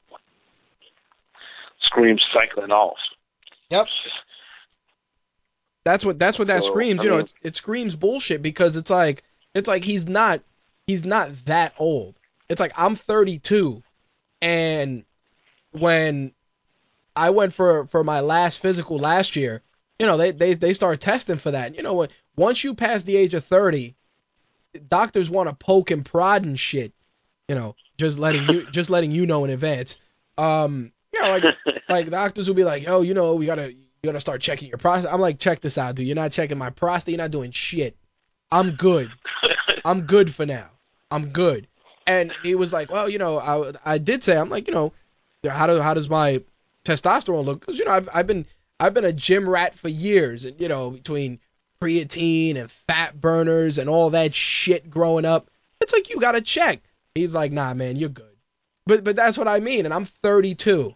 [1.91, 2.97] Screams cycling off.
[3.69, 3.87] Yep.
[5.83, 7.01] That's what that's what that So, screams.
[7.01, 9.23] I You know, it, it screams bullshit because it's like
[9.53, 10.41] it's like he's not
[10.87, 12.15] he's not that old.
[12.49, 13.81] It's like I'm 32,
[14.41, 15.05] and
[15.71, 16.33] when
[17.15, 19.61] I went for for my last physical last year,
[19.99, 21.75] you know, they they they start testing for that.
[21.75, 22.11] You know what?
[22.35, 23.95] Once you pass the age of 30,
[24.87, 26.93] doctors want to poke and prod and shit.
[27.47, 29.97] You know, just letting you just letting you know in advance.
[30.37, 31.43] Um, yeah, like
[31.89, 34.77] like doctors will be like, oh, you know, we gotta you gotta start checking your
[34.77, 35.13] prostate.
[35.13, 36.07] I'm like, check this out, dude.
[36.07, 37.13] You're not checking my prostate.
[37.13, 37.95] You're not doing shit.
[38.51, 39.11] I'm good.
[39.85, 40.69] I'm good for now.
[41.09, 41.67] I'm good.
[42.07, 44.93] And he was like, well, you know, I I did say, I'm like, you know,
[45.47, 46.41] how do how does my
[46.85, 47.59] testosterone look?
[47.59, 48.45] Because you know, I've I've been
[48.79, 51.39] I've been a gym rat for years, and you know, between
[51.81, 56.81] creatine and fat burners and all that shit growing up, it's like you gotta check.
[57.13, 58.25] He's like, nah, man, you're good.
[58.85, 60.95] But but that's what I mean, and I'm 32.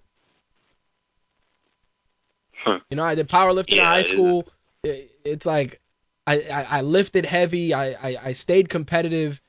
[2.66, 2.80] Huh.
[2.90, 4.48] You know, I did powerlifting in high school.
[4.84, 5.80] It- It's like
[6.28, 7.74] I, I, I lifted heavy.
[7.74, 9.40] I, I, I stayed competitive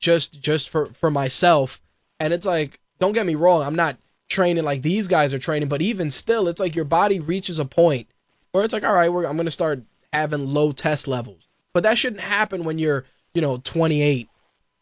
[0.00, 1.80] just just for, for myself.
[2.20, 3.96] And it's like, don't get me wrong, I'm not
[4.28, 7.64] training like these guys are training, but even still, it's like your body reaches a
[7.64, 8.08] point
[8.52, 9.82] where it's like, all right, we're, I'm gonna start
[10.12, 11.46] having low test levels.
[11.72, 13.04] But that shouldn't happen when you're,
[13.34, 14.28] you know, 28,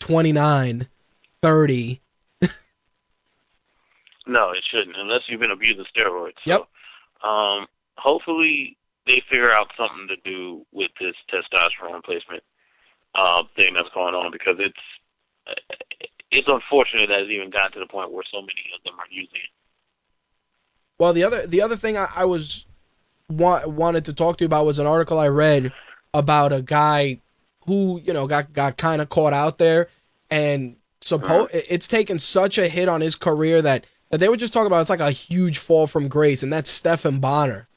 [0.00, 0.88] 29,
[1.42, 2.00] 30.
[4.26, 6.32] No, it shouldn't, unless you've been abusing steroids.
[6.44, 6.62] Yep.
[7.22, 12.42] So, um, hopefully they figure out something to do with this testosterone replacement
[13.14, 14.78] uh, thing that's going on because it's
[16.30, 19.06] it's unfortunate that it's even gotten to the point where so many of them are
[19.10, 19.50] using it.
[20.98, 22.66] Well, the other the other thing I, I was
[23.28, 25.72] wa- wanted to talk to you about was an article I read
[26.12, 27.20] about a guy
[27.66, 29.88] who you know got got kind of caught out there,
[30.30, 34.52] and suppo- it's taken such a hit on his career that that they were just
[34.52, 37.68] talking about it's like a huge fall from grace, and that's Stephan Bonnar.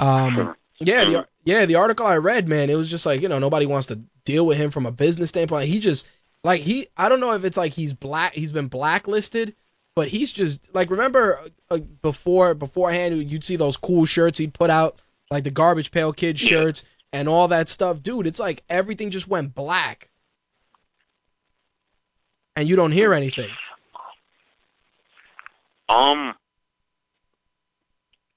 [0.00, 0.56] Um, Sure.
[0.80, 3.66] yeah, the yeah the article I read, man, it was just like you know nobody
[3.66, 5.68] wants to deal with him from a business standpoint.
[5.68, 6.06] He just
[6.42, 9.54] like he I don't know if it's like he's black he's been blacklisted,
[9.94, 11.40] but he's just like remember
[11.70, 15.00] uh, before beforehand you'd see those cool shirts he'd put out
[15.30, 16.48] like the garbage pail kid Yeah.
[16.48, 18.26] shirts and all that stuff, dude.
[18.26, 20.10] It's like everything just went black,
[22.56, 23.50] and you don't hear anything.
[25.88, 26.34] Um,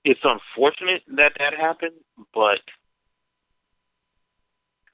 [0.07, 1.95] it's unfortunate that that happened,
[2.33, 2.61] but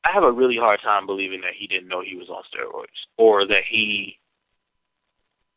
[0.04, 3.06] I have a really hard time believing that he didn't know he was on steroids
[3.16, 4.18] or that he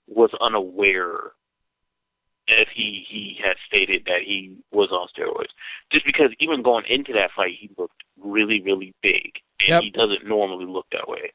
[0.06, 1.32] was unaware
[2.48, 5.54] if he he had stated that he was on steroids.
[5.90, 9.82] Just because even going into that fight, he looked really really big, and Yep.
[9.84, 11.32] he doesn't normally look that way.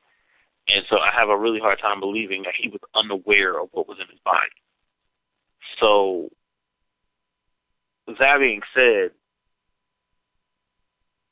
[0.68, 3.88] And so I have a really hard time believing that he was unaware of what
[3.88, 4.62] was in his body.
[5.82, 6.30] So,
[8.20, 9.12] that being said,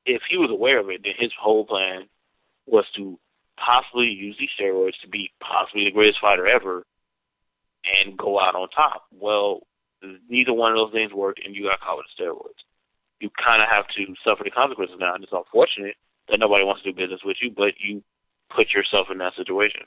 [0.06, 2.08] if he was aware of it, then his whole plan
[2.66, 3.20] was to
[3.58, 6.84] possibly use these steroids to be possibly the greatest fighter ever
[7.96, 9.04] and go out on top.
[9.12, 9.62] Well,
[10.30, 12.64] neither one of those things worked, and you got caught with steroids.
[13.20, 15.96] You kind of have to suffer the consequences now, and it's unfortunate
[16.30, 18.04] that nobody wants to do business with you, but you
[18.56, 19.82] put yourself in that situation.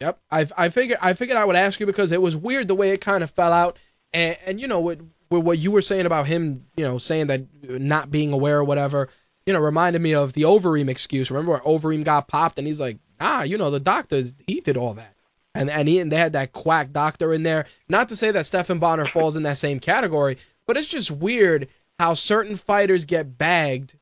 [0.00, 0.20] Yep.
[0.30, 2.90] I I figured I figured I would ask you because it was weird the way
[2.90, 3.78] it kind of fell out,
[4.12, 5.00] and and you know with,
[5.30, 8.64] with what you were saying about him, you know, saying that not being aware or
[8.64, 9.08] whatever,
[9.46, 11.30] you know, reminded me of the Overeem excuse.
[11.30, 14.76] Remember where Overeem got popped and he's like, ah, you know, the doctor he did
[14.76, 15.14] all that,
[15.54, 17.66] and and he and they had that quack doctor in there.
[17.88, 21.68] Not to say that Stephan Bonnar falls in that same category, but it's just weird
[21.98, 23.94] how certain fighters get bagged,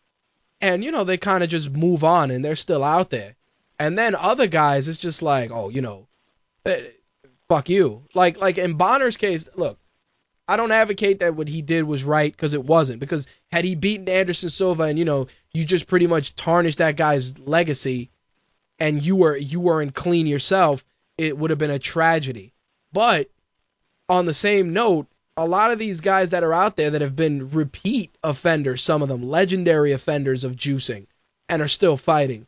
[0.61, 3.35] and you know they kind of just move on and they're still out there.
[3.79, 6.07] And then other guys, it's just like, oh, you know,
[6.67, 6.83] eh,
[7.49, 8.05] fuck you.
[8.15, 9.79] Like like in Bonnar's case, look,
[10.53, 13.01] I don't advocate that what he did was right because it wasn't.
[13.01, 16.97] Because had he beaten Anderson Silva and you know you just pretty much tarnished that
[16.97, 18.11] guy's legacy,
[18.79, 20.85] and you were you weren't clean yourself,
[21.17, 22.53] it would have been a tragedy.
[22.93, 23.31] But
[24.09, 25.07] on the same note,
[25.37, 29.03] a lot of these guys that are out there that have been repeat offenders, some
[29.03, 31.07] of them legendary offenders of juicing,
[31.49, 32.47] and are still fighting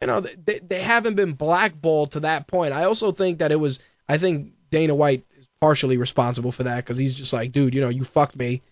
[0.00, 2.72] you know, they, they haven't been blackballed to that point.
[2.72, 5.24] I also think that it was, I think Dana White
[5.60, 8.62] partially responsible for that because he's just like, dude, you know, you fucked me,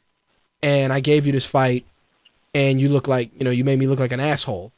[0.62, 1.84] and I gave you this fight,
[2.54, 4.72] and you look like, you know, you made me look like an asshole.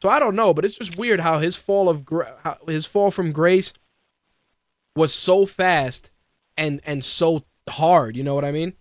[0.00, 2.04] So I don't know, but it's just weird how his fall of
[2.42, 3.72] how his fall from grace
[4.96, 6.10] was so fast
[6.56, 8.16] and and so hard.
[8.16, 8.74] You know what I mean?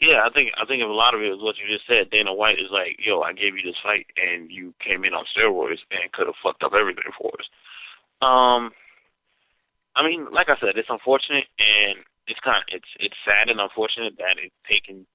[0.00, 2.10] Yeah, I think I think a lot of it is what you just said.
[2.10, 5.24] Dana White is like, "Yo, I gave you this fight, and you came in on
[5.36, 7.48] steroids and could have fucked up everything for us."
[8.20, 8.72] Um,
[9.96, 13.60] I mean, like I said, it's unfortunate, and it's kind of it's it's sad and
[13.60, 15.06] unfortunate that it's taken,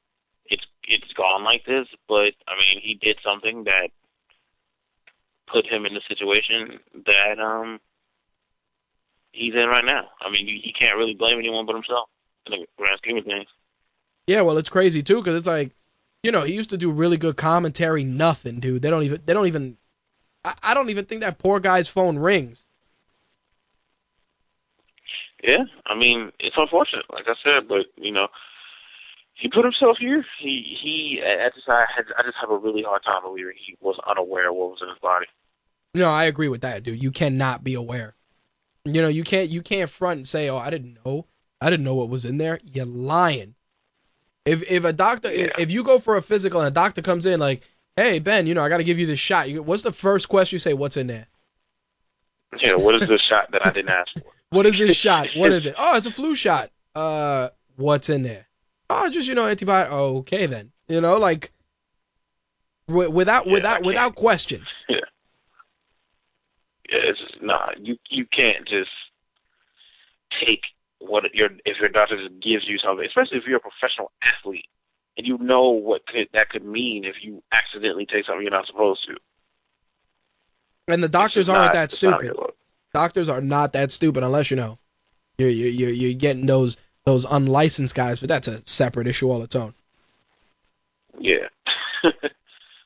[0.45, 1.87] it's it's gone like this.
[2.07, 3.89] But I mean, he did something that
[5.47, 7.79] put him in the situation that um
[9.31, 10.07] he's in right now.
[10.21, 12.09] I mean, he can't really blame anyone but himself
[12.45, 13.47] in the grand scheme of things.
[14.27, 15.71] Yeah, well, it's crazy too because it's like,
[16.23, 18.03] you know, he used to do really good commentary.
[18.03, 18.81] Nothing, dude.
[18.81, 19.21] They don't even.
[19.25, 19.77] They don't even.
[20.45, 22.65] I don't even think that poor guy's phone rings.
[25.43, 28.27] Yeah, I mean it's unfortunate, like I said, but you know
[29.39, 30.25] he put himself here.
[30.41, 31.21] He he.
[31.23, 34.49] I just I had I just have a really hard time believing he was unaware
[34.49, 35.27] of what was in his body.
[35.95, 37.01] No, I agree with that, dude.
[37.01, 38.15] You cannot be aware.
[38.83, 41.25] You know, you can't you can't front and say, "Oh, I didn't know.
[41.61, 43.55] I didn't know what was in there." You're lying.
[44.45, 45.51] If if a doctor Yeah.
[45.57, 47.63] if you go for a physical and a doctor comes in like,
[47.95, 50.27] "Hey, Ben, you know, I got to give you this shot." You, what's the first
[50.27, 50.73] question you say?
[50.73, 51.27] What's in there?
[52.59, 54.31] Yeah, what is the shot that I didn't ask for?
[54.51, 55.27] What is this shot?
[55.35, 55.75] What is it?
[55.79, 56.71] Oh, it's a flu shot.
[56.95, 58.47] Uh, what's in there?
[58.89, 59.91] Oh, just you know, antibiotic.
[59.91, 60.71] Okay, then.
[60.87, 61.51] You know, like
[62.87, 64.65] wi- without Yeah, without without question.
[64.89, 64.97] Yeah,
[66.89, 67.69] it's just, nah.
[67.79, 68.89] You you can't just
[70.43, 70.63] take
[70.97, 74.65] what your if your doctor just gives you something, especially if you're a professional athlete
[75.17, 78.65] and you know what could, that could mean if you accidentally take something you're not
[78.65, 79.15] supposed to.
[80.87, 82.35] And the doctors aren't not- that stupid.
[82.93, 84.77] Doctors are not that stupid unless you know
[85.37, 89.41] you're you're you're, you're getting those those unlicensed guys, but that's a separate issue all
[89.43, 89.73] its own.
[91.19, 91.47] Yeah.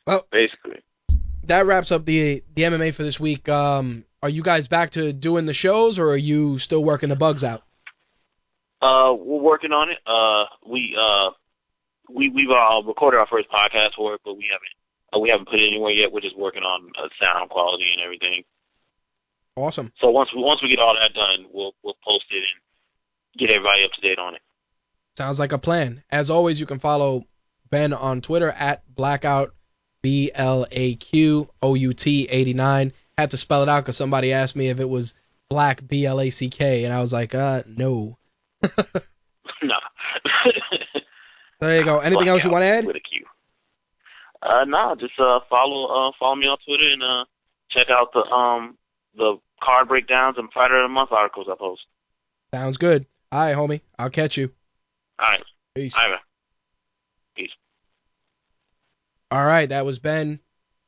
[0.06, 0.82] Well- basically.
[1.46, 3.50] That wraps up the the MMA for this week.
[3.50, 7.18] Um, are you guys back to doing the shows, or are you still working the
[7.18, 7.64] bugs out?
[8.82, 9.98] Uh, we're working on it.
[10.08, 11.32] Uh, we uh,
[12.10, 14.72] we we've uh, recorded our first podcast for it, but we haven't
[15.14, 16.14] uh, we haven't put it anywhere yet.
[16.14, 18.44] We're just working on uh, sound quality and everything.
[19.56, 19.92] Awesome.
[20.02, 23.56] So once we once we get all that done, we'll we'll post it and get
[23.56, 24.42] everybody up to date on it.
[25.18, 26.04] Sounds like a plan.
[26.10, 27.26] As always, you can follow
[27.70, 29.54] Ben on Twitter at blackout
[30.02, 32.94] b l a q o u t 89.
[33.18, 35.14] Had to spell it out because somebody asked me if it was
[35.50, 38.18] black b l a c k, and I was like, uh, no.
[38.64, 39.80] nah.
[41.64, 42.00] There you go.
[42.00, 42.86] Anything else you want to add?
[42.86, 43.26] With a Q.
[44.42, 47.24] Uh, no, just uh follow uh follow me on Twitter and uh
[47.70, 48.78] check out the um
[49.16, 51.82] the card breakdowns and Fighter of the Month articles I post.
[52.54, 53.06] Sounds good.
[53.32, 53.82] All right, homie.
[53.98, 54.52] I'll catch you.
[55.20, 55.44] All right,
[55.76, 55.94] Peace.
[55.96, 56.10] all right.
[56.12, 56.20] man.
[59.32, 60.40] All right, that was Ben.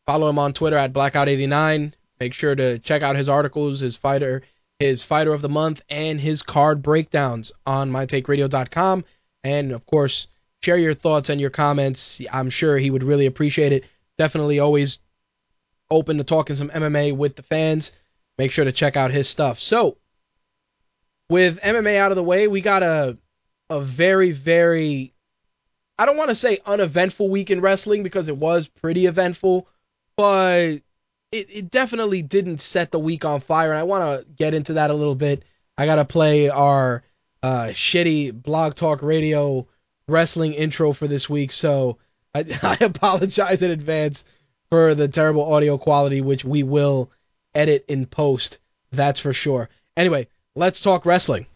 [0.05, 1.93] Follow him on Twitter at blackout89.
[2.19, 4.43] Make sure to check out his articles, his fighter,
[4.77, 9.03] his fighter of the month, and his card breakdowns on mytakeradio.com.
[9.43, 10.27] And of course,
[10.63, 12.21] share your thoughts and your comments.
[12.31, 13.85] I'm sure he would really appreciate it.
[14.19, 14.99] Definitely always
[15.89, 17.91] open to talking some MMA with the fans.
[18.37, 19.59] Make sure to check out his stuff.
[19.59, 19.97] So,
[21.29, 23.17] with MMA out of the way, we got a
[23.69, 25.13] a very very
[25.97, 29.67] I don't want to say uneventful week in wrestling because it was pretty eventful,
[30.17, 30.81] but
[31.31, 33.71] it, it definitely didn't set the week on fire.
[33.71, 35.43] And I want to get into that a little bit.
[35.77, 37.03] I got to play our
[37.41, 39.67] uh, shitty blog talk radio
[40.07, 41.97] wrestling intro for this week, so
[42.33, 44.25] I, I apologize in advance
[44.69, 47.11] for the terrible audio quality, which we will
[47.55, 48.59] edit in post.
[48.91, 49.69] That's for sure.
[49.97, 51.47] Anyway, let's talk wrestling.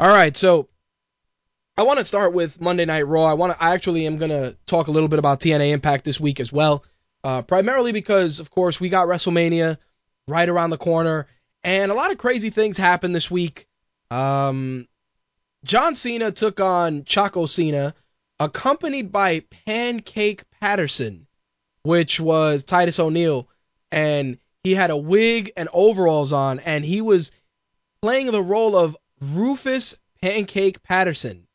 [0.00, 0.68] All right, so
[1.76, 3.24] I want to start with Monday Night Raw.
[3.24, 3.60] I want to.
[3.60, 6.84] I actually am gonna talk a little bit about TNA Impact this week as well,
[7.24, 9.76] uh, primarily because, of course, we got WrestleMania
[10.28, 11.26] right around the corner,
[11.64, 13.66] and a lot of crazy things happened this week.
[14.08, 14.86] Um,
[15.64, 17.92] John Cena took on Chaco Cena,
[18.38, 21.26] accompanied by Pancake Patterson,
[21.82, 23.48] which was Titus O'Neil,
[23.90, 27.32] and he had a wig and overalls on, and he was
[28.00, 31.46] playing the role of Rufus Pancake Patterson.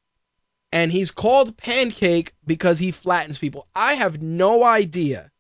[0.71, 3.67] And he's called Pancake because he flattens people.
[3.75, 5.31] I have no idea,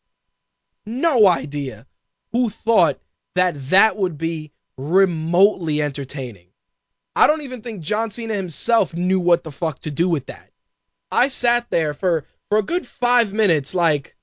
[0.85, 1.87] no idea
[2.31, 2.99] who thought
[3.35, 6.47] that that would be remotely entertaining.
[7.15, 10.49] I don't even think John Cena himself knew what the fuck to do with that.
[11.11, 14.15] I sat there for for a good 5 minutes like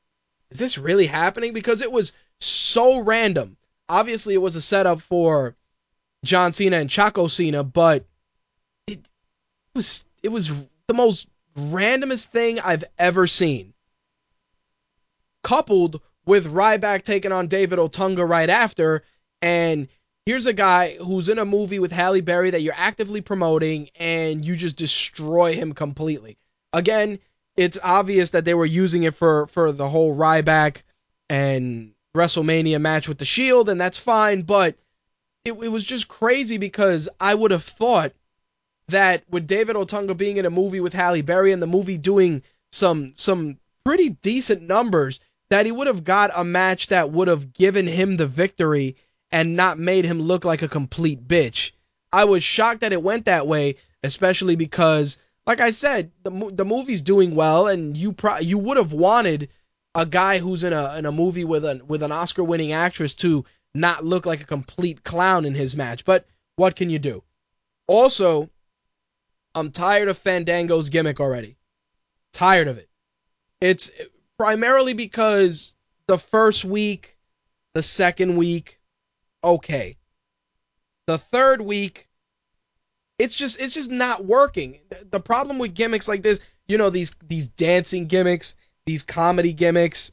[0.51, 3.57] is this really happening because it was so random.
[3.89, 5.57] Obviously it was a setup for
[6.25, 8.05] John Cena and Chaco Cena, but
[8.87, 9.01] it
[9.75, 10.51] was it was
[10.87, 13.73] the most randomest thing I've ever seen.
[15.43, 19.03] Coupled with Ryback taking on David Otunga right after,
[19.41, 19.89] and
[20.27, 24.45] here's a guy who's in a movie with Halle Berry that you're actively promoting, and
[24.45, 26.37] you just destroy him completely.
[26.73, 27.19] Again,
[27.57, 30.83] it's obvious that they were using it for for the whole Ryback
[31.31, 34.77] and WrestleMania match with the Shield, and that's fine, but
[35.45, 38.13] it, it was just crazy because I would have thought
[38.89, 42.43] that with David Otunga being in a movie with Halle Berry and the movie doing
[42.73, 47.53] some some pretty decent numbers, that he would have got a match that would have
[47.53, 48.97] given him the victory
[49.33, 51.73] and not made him look like a complete bitch.
[52.13, 56.65] I was shocked that it went that way, especially because, like I said, the the
[56.65, 59.49] movie's doing well, and you pro- you would have wanted
[59.95, 63.15] a guy who's in a in a movie with an with an Oscar winning actress
[63.17, 63.45] to
[63.75, 66.05] not look like a complete clown in his match.
[66.05, 66.27] But
[66.57, 67.23] what can you do?
[67.87, 68.51] Also,
[69.55, 71.57] I'm tired of Fandango's gimmick already.
[72.33, 72.89] Tired of it.
[73.61, 73.91] It's
[74.39, 75.75] primarily because
[76.07, 77.17] the first week,
[77.75, 78.81] the second week,
[79.43, 79.97] okay.
[81.07, 82.09] The third week,
[83.19, 84.81] it's just it's just not working.
[85.11, 88.55] The problem with gimmicks like this, you know, these these dancing gimmicks,
[88.87, 90.13] these comedy gimmicks,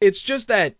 [0.00, 0.76] it's just that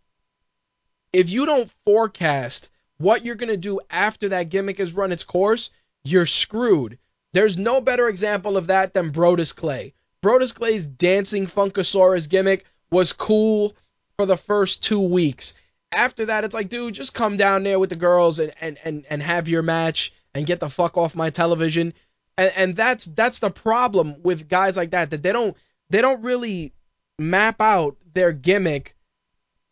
[1.13, 2.69] if you don't forecast
[2.99, 5.71] what you're going to do after that gimmick has run its course,
[6.05, 6.99] you're screwed.
[7.33, 9.95] There's no better example of that than Brodus Clay.
[10.23, 13.75] Brodus Clay's dancing Funkasaurus gimmick was cool
[14.17, 15.55] for the first two weeks.
[15.93, 19.07] After that, it's like, dude, just come down there with the girls and, and, and,
[19.09, 21.95] and have your match and get the fuck off my television.
[22.37, 25.57] And, and that's that's the problem with guys like that that they don't
[25.91, 26.73] they don't really
[27.19, 28.95] map out their gimmick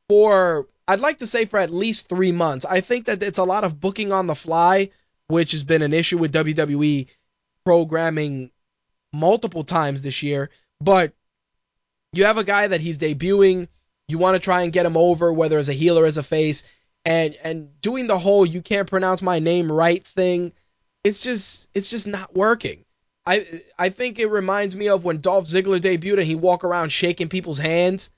[0.09, 2.65] for I'd like to say for at least three months.
[2.65, 4.91] I think that it's a lot of booking on the fly,
[5.27, 7.09] which has been an issue with WWE
[7.65, 8.51] programming
[9.13, 10.51] multiple times this year.
[10.81, 11.13] But
[12.13, 13.69] you have a guy that he's debuting,
[14.09, 16.23] you want to try and get him over, whether as a heel or as a
[16.23, 16.63] face,
[17.05, 20.53] and and doing the whole you can't pronounce my name right thing,
[21.03, 22.85] it's just it's just not working.
[23.25, 26.91] I I think it reminds me of when Dolph Ziggler debuted and he walk around
[26.91, 28.11] shaking people's hands.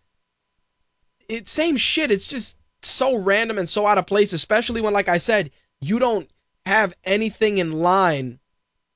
[1.29, 2.11] It's same shit.
[2.11, 5.51] It's just so random and so out of place, especially when, like I said,
[5.81, 6.29] you don't
[6.67, 8.39] have anything in line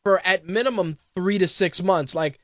[0.04, 2.14] for at minimum three to six months.
[2.14, 2.38] Like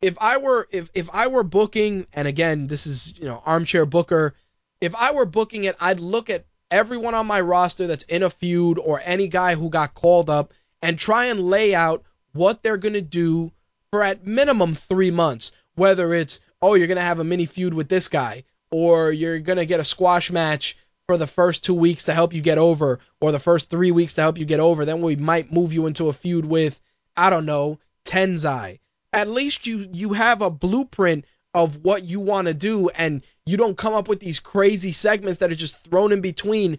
[0.00, 3.86] if I were if if I were booking, and again, this is you know armchair
[3.86, 4.34] booker.
[4.80, 8.30] If I were booking it, I'd look at everyone on my roster that's in a
[8.30, 10.52] feud or any guy who got called up
[10.82, 12.02] and try and lay out
[12.32, 13.52] what they're gonna do
[13.90, 15.52] for at minimum three months.
[15.74, 18.44] Whether it's oh you're gonna have a mini feud with this guy,
[18.74, 20.76] or you're gonna get a squash match
[21.06, 24.14] for the first two weeks to help you get over, or the first three weeks
[24.14, 24.84] to help you get over.
[24.84, 26.80] Then we might move you into a feud with
[27.16, 28.78] I don't know Tensai
[29.14, 31.24] at least you you have a blueprint
[31.54, 35.38] of what you want to do and you don't come up with these crazy segments
[35.38, 36.78] that are just thrown in between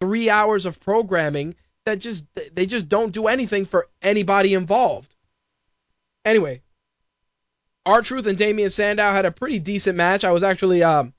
[0.00, 1.54] 3 hours of programming
[1.84, 5.14] that just they just don't do anything for anybody involved.
[6.24, 6.60] Anyway,
[7.86, 10.24] R-Truth and Damien Sandow had a pretty decent match.
[10.24, 11.14] I was actually um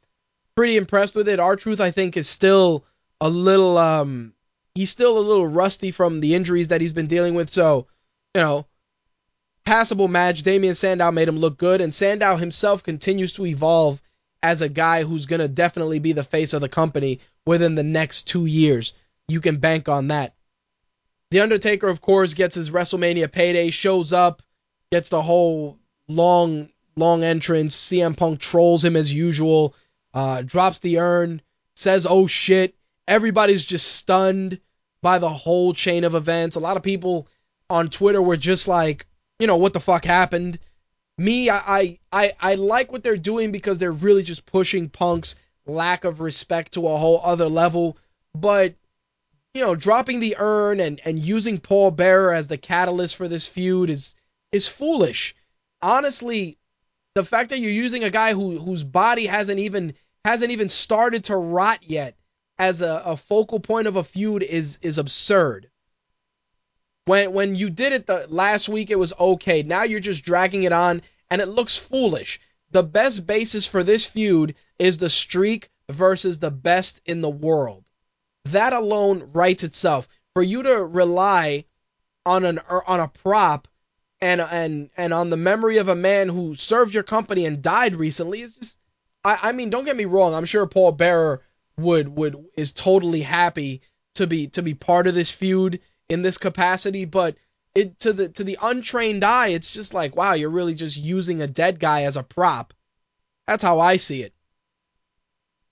[0.57, 1.39] pretty impressed with it.
[1.39, 2.83] R-Truth I think is still
[3.21, 4.33] a little um
[4.73, 7.87] he's still a little rusty from the injuries that he's been dealing with, so
[8.33, 8.65] you know,
[9.63, 10.43] passable match.
[10.43, 14.01] Damien Sandow made him look good, and Sandow himself continues to evolve
[14.41, 17.83] as a guy who's going to definitely be the face of the company within the
[17.83, 18.93] next two years.
[19.27, 20.35] You can bank on that.
[21.31, 24.41] The Undertaker, of course, gets his WrestleMania payday, shows up,
[24.91, 25.77] gets the whole
[26.07, 27.75] long, long entrance.
[27.75, 29.75] CM Punk trolls him as usual,
[30.17, 31.43] uh, drops the urn,
[31.75, 32.73] says, oh shit.
[33.07, 34.59] Everybody's just stunned
[35.03, 36.55] by the whole chain of events.
[36.55, 37.27] A lot of people
[37.69, 39.05] on Twitter were just like,
[39.37, 40.57] you know, what the fuck happened.
[41.19, 45.35] Me, I, I, I like what they're doing because they're really just pushing Punk's
[45.67, 47.95] lack of respect to a whole other level.
[48.33, 48.73] But,
[49.53, 53.45] you know, dropping the urn and, and using Paul Bearer as the catalyst for this
[53.45, 54.15] feud is
[54.51, 55.35] is foolish.
[55.79, 56.57] Honestly,
[57.13, 59.93] the fact that you're using a guy who whose body hasn't even
[60.27, 62.13] hasn't even started to rot yet
[62.59, 65.69] as a, a focal point of a feud is is absurd.
[67.05, 69.63] When when you did it the last week, it was okay.
[69.63, 72.41] Now you're just dragging it on, and it looks foolish.
[72.71, 77.85] The best basis for this feud is the streak versus the best in the world.
[78.45, 80.09] That alone writes itself.
[80.33, 81.63] For you to rely
[82.25, 83.69] on an er, on a prop
[84.19, 87.95] and and and on the memory of a man who served your company and died
[87.95, 88.77] recently is just
[89.27, 91.41] I, I mean don't get me wrong I'm sure Paul Bearer
[91.77, 93.81] would would is totally happy
[94.15, 95.79] to be to be part of this feud
[96.09, 97.35] in this capacity, but
[97.75, 101.41] it to the to the untrained eye, it's just like, wow, you're really just using
[101.41, 102.73] a dead guy as a prop.
[103.45, 104.33] That's how I see it.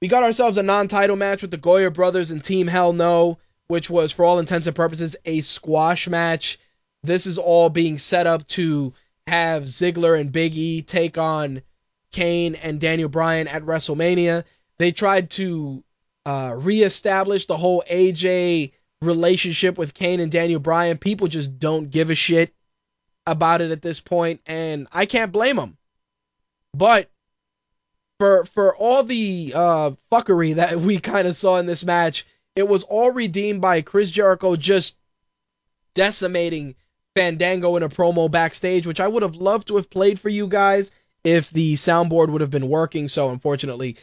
[0.02, 3.90] We got ourselves a non-title match with the Goyer brothers and Team Hell No, which
[3.90, 6.60] was for all intents and purposes a squash match.
[7.04, 8.94] This is all being set up to
[9.26, 11.64] have Ziggler and Big E take on
[12.12, 14.44] Kane and Daniel Bryan at WrestleMania.
[14.78, 15.84] They tried to
[16.26, 20.98] uh, reestablish the whole AJ relationship with Kane and Daniel Bryan.
[20.98, 22.54] People just don't give a shit
[23.28, 25.78] about it at this point, and I can't blame them.
[26.74, 27.10] But
[28.20, 32.26] for for all the uh, fuckery that we kind of saw in this match,
[32.56, 34.98] it was all redeemed by Chris Jericho just
[35.94, 36.76] decimating
[37.16, 40.48] Fandango in a promo backstage, which I would have loved to have played for you
[40.48, 40.92] guys
[41.26, 43.10] if the soundboard would have been working.
[43.10, 43.98] So unfortunately,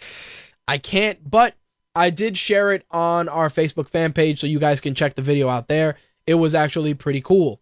[0.69, 1.19] I can't.
[1.29, 1.55] But
[1.95, 5.23] I did share it on our Facebook fan page, so you guys can check the
[5.23, 5.97] video out there.
[6.27, 7.61] It was actually pretty cool.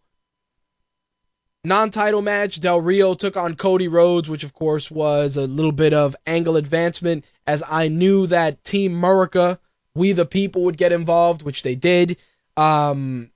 [1.62, 5.93] Non-title match, Del Rio took on Cody Rhodes, which of course was a little bit
[5.93, 9.59] of angle advancement, as I knew that Team Murica,
[9.95, 12.16] We the People, would get involved, which they did.
[12.57, 13.31] Um,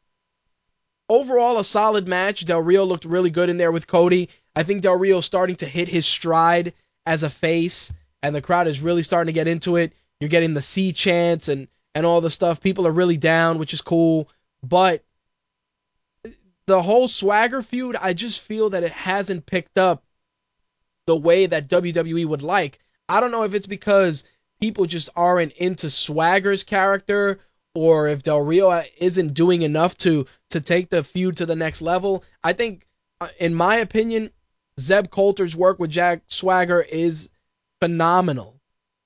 [1.09, 2.45] overall, a solid match.
[2.45, 4.29] Del Rio looked really good in there with Cody.
[4.55, 6.75] I think Del Rio's starting to hit his stride
[7.07, 9.93] as a face, and the crowd is really starting to get into it.
[10.21, 12.61] You're getting the C chants and and all the stuff.
[12.61, 14.29] People are really down, which is cool.
[14.63, 15.05] But
[16.67, 20.03] the whole swagger feud, I just feel that it hasn't picked up
[21.07, 22.79] the way that WWE would like.
[23.09, 24.25] I don't know if it's because
[24.61, 27.41] people just aren't into Swagger's character
[27.75, 31.83] or if Del Rio isn't doing enough to to take the feud to the next
[31.83, 32.25] level.
[32.43, 32.87] I think
[33.21, 34.31] uh, in my opinion,
[34.81, 37.29] Zeb Colter's work with Jack Swagger is
[37.81, 38.61] phenomenal.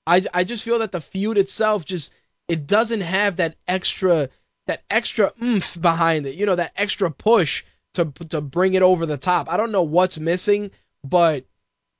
[0.05, 2.13] I, I just feel that the feud itself just
[2.47, 4.29] it doesn't have that extra
[4.67, 6.35] that extra oomph behind it.
[6.35, 7.63] You know, that extra push
[7.95, 9.51] to to bring it over the top.
[9.51, 10.71] I don't know what's missing,
[11.03, 11.45] but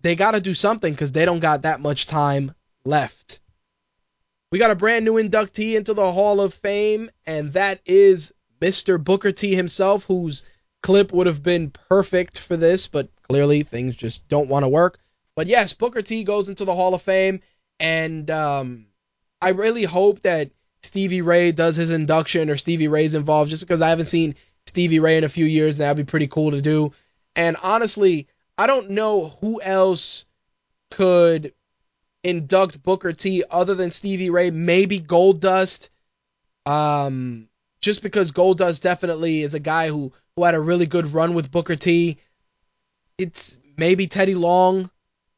[0.01, 2.53] they got to do something because they don't got that much time
[2.85, 3.39] left.
[4.51, 9.01] We got a brand new inductee into the Hall of Fame, and that is Mr.
[9.01, 10.43] Booker T himself, whose
[10.81, 14.99] clip would have been perfect for this, but clearly things just don't want to work.
[15.35, 17.41] But yes, Booker T goes into the Hall of Fame,
[17.79, 18.87] and um,
[19.39, 20.49] I really hope that
[20.81, 24.35] Stevie Ray does his induction or Stevie Ray's involved, just because I haven't seen
[24.65, 26.93] Stevie Ray in a few years, and that'd be pretty cool to do.
[27.35, 28.27] And honestly,
[28.57, 30.25] I don't know who else
[30.89, 31.53] could
[32.23, 34.51] induct Booker T other than Stevie Ray.
[34.51, 35.89] Maybe Goldust.
[36.65, 37.47] Um,
[37.81, 41.51] just because Goldust definitely is a guy who who had a really good run with
[41.51, 42.17] Booker T.
[43.17, 44.89] It's maybe Teddy Long.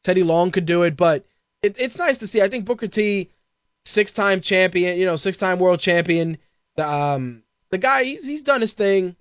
[0.04, 1.26] Teddy Long could do it, but
[1.62, 2.42] it, it's nice to see.
[2.42, 3.30] I think Booker T,
[3.86, 6.38] six-time champion, you know, six-time world champion.
[6.76, 9.16] The um the guy he's he's done his thing.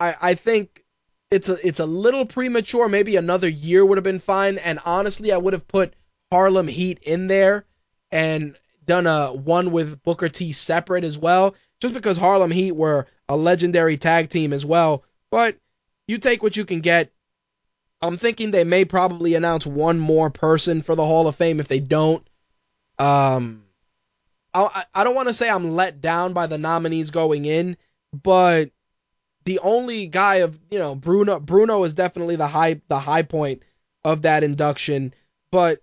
[0.00, 0.84] I I think
[1.30, 2.88] it's a it's a little premature.
[2.88, 4.58] Maybe another year would have been fine.
[4.58, 5.94] And honestly, I would have put
[6.36, 7.64] Harlem Heat in there
[8.10, 13.06] and done a one with Booker T separate as well, just because Harlem Heat were
[13.26, 15.02] a legendary tag team as well.
[15.30, 15.56] But
[16.06, 17.10] you take what you can get.
[18.02, 21.58] I'm thinking they may probably announce one more person for the Hall of Fame.
[21.58, 22.28] If they don't,
[22.98, 23.64] um,
[24.52, 27.78] I I don't want to say I'm let down by the nominees going in,
[28.12, 28.72] but
[29.46, 33.62] the only guy of you know Bruno Bruno is definitely the high the high point
[34.04, 35.14] of that induction,
[35.50, 35.80] but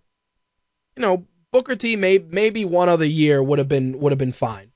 [0.95, 4.31] you know Booker T may maybe one other year would have been would have been
[4.31, 4.71] fine.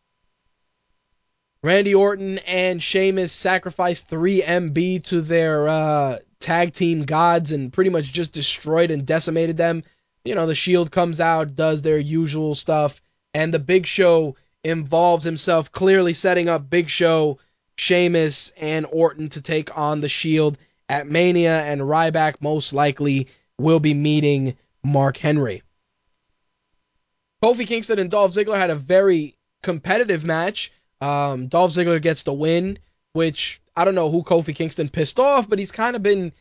[1.64, 8.14] Randy Orton and Sheamus sacrificed 3MB to their uh, tag team gods and pretty much
[8.14, 9.84] just destroyed and decimated them.
[10.23, 13.02] You know, the Shield comes out, does their usual stuff,
[13.34, 17.39] and the Big Show involves himself, clearly setting up Big Show,
[17.76, 20.57] Sheamus, and Orton to take on the Shield
[20.88, 23.27] at Mania, and Ryback most likely
[23.57, 25.64] will be meeting Mark Henry.
[27.47, 30.69] Kofi Kingston and Dolph Ziggler had a very competitive match.
[30.99, 32.77] Um, Dolph Ziggler gets the win,
[33.13, 36.33] which I don't know who Kofi Kingston pissed off, but he's kind of been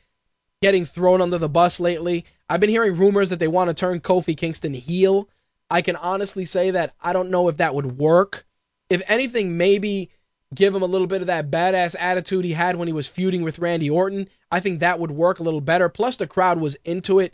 [0.60, 2.24] getting thrown under the bus lately.
[2.48, 5.28] I've been hearing rumors that they want to turn Kofi Kingston heel.
[5.70, 8.44] I can honestly say that I don't know if that would work.
[8.90, 10.10] If anything, maybe
[10.52, 13.42] give him a little bit of that badass attitude he had when he was feuding
[13.42, 14.28] with Randy Orton.
[14.50, 15.88] I think that would work a little better.
[15.88, 17.32] Plus, the crowd was into it.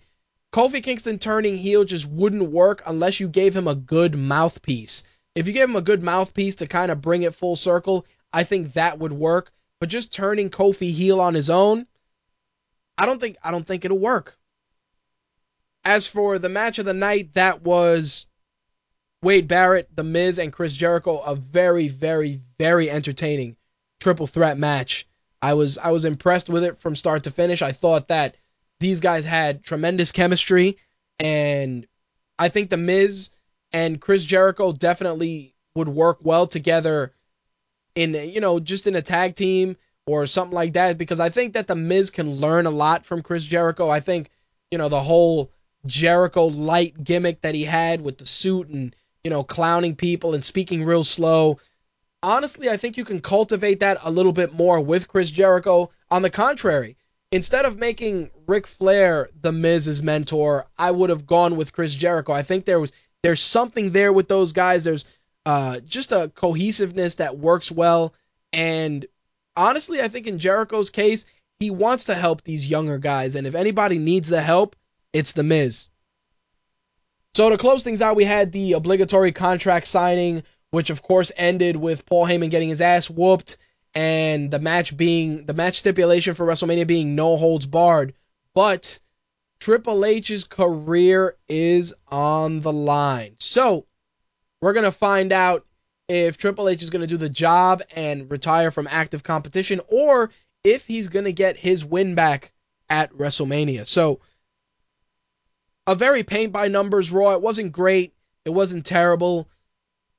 [0.53, 5.03] Kofi Kingston turning heel just wouldn't work unless you gave him a good mouthpiece.
[5.35, 8.45] If you gave him a good mouthpiece to kind of bring it full circle, I
[8.45, 9.51] think that would work.
[9.81, 11.87] But just turning Kofi heel on his own,
[12.99, 14.39] I don't think I don't think it'll work.
[15.85, 18.27] As for the match of the night, that was
[19.23, 23.57] Wade Barrett, The Miz, and Chris Jericho, a very, very, very entertaining
[24.01, 25.09] triple threat match.
[25.41, 27.63] I was I was impressed with it from start to finish.
[27.63, 28.37] I thought that
[28.83, 30.77] these guys had tremendous chemistry,
[31.19, 31.87] and
[32.39, 33.31] I think The Miz
[33.73, 37.15] and Chris Jericho definitely would work well together
[37.95, 39.77] in you know just in a tag team
[40.07, 43.23] or something like that because I think that the Miz can learn a lot from
[43.23, 43.89] Chris Jericho.
[43.89, 44.29] I think
[44.71, 45.51] you know the whole
[45.87, 48.95] Jericho light gimmick that he had with the suit and
[49.25, 51.59] you know, clowning people and speaking real slow.
[52.23, 55.91] Honestly, I think you can cultivate that a little bit more with Chris Jericho.
[56.11, 56.97] On the contrary,
[57.33, 62.33] instead of making Ric Flair the Miz's mentor, I would have gone with Chris Jericho.
[62.33, 62.93] I think there was
[63.23, 64.85] there's something there with those guys.
[64.85, 65.05] There's
[65.47, 68.15] uh, just a cohesiveness that works well.
[68.53, 69.07] And
[69.57, 71.25] honestly, I think in Jericho's case,
[71.59, 73.35] he wants to help these younger guys.
[73.35, 74.77] And if anybody needs the help,
[75.13, 75.87] it's the Miz.
[77.35, 81.77] So to close things out, we had the obligatory contract signing, which of course ended
[81.77, 83.57] with Paul Heyman getting his ass whooped
[83.95, 88.15] and the match being the match stipulation for WrestleMania being no holds barred.
[88.55, 88.99] But
[89.61, 93.37] Triple H's career is on the line.
[93.39, 93.87] So
[94.61, 95.67] we're gonna find out
[96.09, 100.31] if Triple H is gonna do the job and retire from active competition, or
[100.65, 102.53] if he's gonna get his win back
[102.89, 103.87] at WrestleMania.
[103.87, 104.21] So
[105.87, 107.33] a very paint by numbers Raw.
[107.33, 108.15] It wasn't great.
[108.45, 109.49] It wasn't terrible.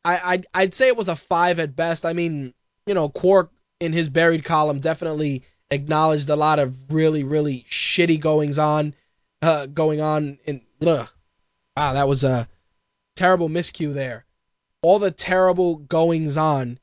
[0.06, 2.06] I I'd, I'd say it was a five at best.
[2.06, 2.54] I mean,
[2.86, 3.52] you know, Quark
[3.84, 8.96] in his buried column definitely acknowledged a lot of really really shitty goings on,
[9.42, 10.62] uh, going on in.
[10.86, 11.08] Ugh.
[11.76, 12.48] Wow, that was a
[13.16, 14.26] terrible miscue there.
[14.82, 16.80] All the terrible goings on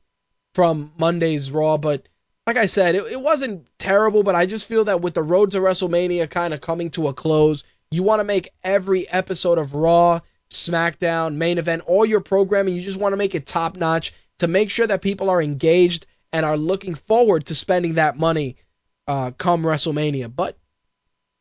[0.53, 2.07] from Monday's Raw, but
[2.47, 5.51] like I said, it, it wasn't terrible, but I just feel that with the road
[5.51, 9.75] to WrestleMania kind of coming to a close, you want to make every episode of
[9.75, 10.19] Raw,
[10.49, 14.47] SmackDown, main event, all your programming, you just want to make it top notch to
[14.47, 18.57] make sure that people are engaged and are looking forward to spending that money
[19.07, 20.33] uh, come WrestleMania.
[20.33, 20.57] But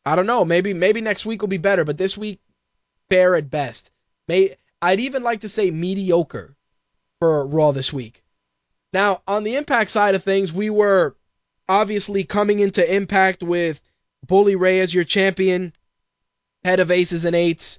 [0.05, 2.41] I don't know, maybe maybe next week will be better, but this week
[3.09, 3.91] fair at best.
[4.29, 6.57] May I'd even like to say mediocre
[7.21, 8.25] for Raw this week.
[8.93, 11.15] Now, on the Impact side of things, we were
[11.69, 13.81] obviously coming into Impact with
[14.27, 15.73] Bully Ray as your champion,
[16.65, 17.79] head of aces and eights.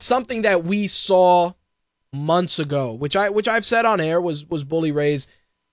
[0.00, 1.52] Something that we saw
[2.12, 5.26] months ago, which I which I've said on air was was Bully Ray's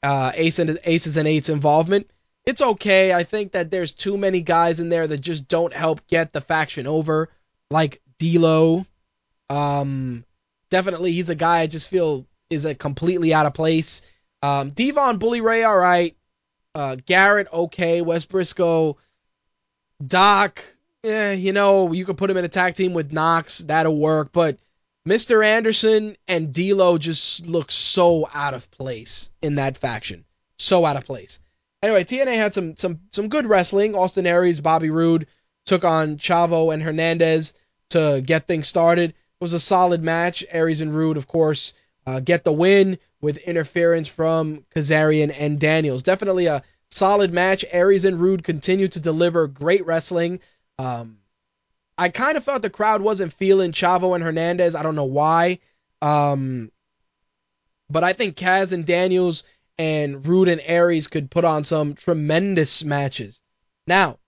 [0.03, 2.09] uh, ace and aces and eights involvement.
[2.45, 3.14] It's okay.
[3.14, 6.41] I think that there's too many guys in there that just don't help get the
[6.41, 7.30] faction over,
[7.69, 8.85] like D'Lo.
[9.49, 10.23] Um,
[10.69, 14.01] definitely he's a guy I just feel is a completely out of place.
[14.41, 16.15] Um, Devon Bully Ray, all right.
[16.73, 18.01] Uh, Garrett, okay.
[18.01, 18.97] Wes Briscoe,
[20.05, 20.64] Doc,
[21.03, 24.31] yeah, you know, you could put him in a tag team with Knox, that'll work.
[24.31, 24.57] But
[25.07, 25.45] Mr.
[25.45, 30.25] Anderson and D'Lo just look so out of place in that faction,
[30.57, 31.39] so out of place.
[31.81, 33.95] Anyway, TNA had some some some good wrestling.
[33.95, 35.27] Austin Aries, Bobby Roode
[35.65, 37.53] took on Chavo and Hernandez
[37.91, 39.11] to get things started.
[39.11, 40.43] It was a solid match.
[40.49, 41.73] Aries and Roode, of course,
[42.05, 46.03] uh, get the win with interference from Kazarian and Daniels.
[46.03, 47.63] Definitely a solid match.
[47.71, 50.39] Aries and Roode continue to deliver great wrestling.
[50.79, 51.16] Um,
[51.98, 54.76] I kind of felt the crowd wasn't feeling Chavo and Hernandez.
[54.76, 55.60] I don't know why.
[56.02, 56.72] Um,
[57.90, 59.44] but I think Kaz and Daniels
[59.78, 63.41] and Roode and Aries could put on some tremendous matches.
[63.88, 64.19] Now,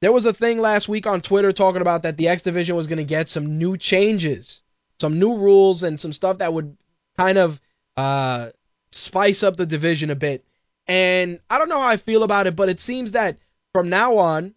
[0.00, 2.86] there was a thing last week on Twitter talking about that the X Division was
[2.86, 4.62] going to get some new changes,
[5.00, 6.76] some new rules, and some stuff that would
[7.18, 7.60] kind of
[7.96, 8.48] uh,
[8.92, 10.44] spice up the division a bit.
[10.86, 13.38] And I don't know how I feel about it, but it seems that
[13.72, 14.54] from now on,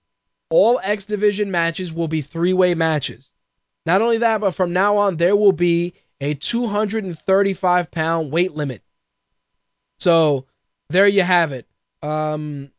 [0.53, 3.31] all X Division matches will be three way matches.
[3.87, 8.83] Not only that, but from now on, there will be a 235 pound weight limit.
[9.97, 10.45] So
[10.91, 11.65] there you have it.
[12.03, 12.71] Um,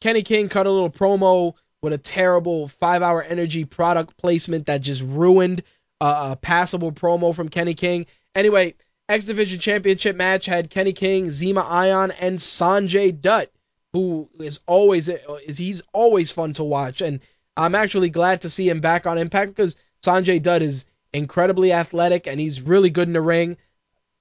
[0.00, 4.80] Kenny King cut a little promo with a terrible five hour energy product placement that
[4.80, 5.64] just ruined
[6.00, 8.06] uh, a passable promo from Kenny King.
[8.36, 8.76] Anyway,
[9.08, 13.48] X Division Championship match had Kenny King, Zema Ion, and Sanjay Dutt,
[13.92, 17.20] who is always is he's always fun to watch, and
[17.56, 22.26] I'm actually glad to see him back on Impact because Sanjay Dutt is incredibly athletic
[22.26, 23.56] and he's really good in the ring.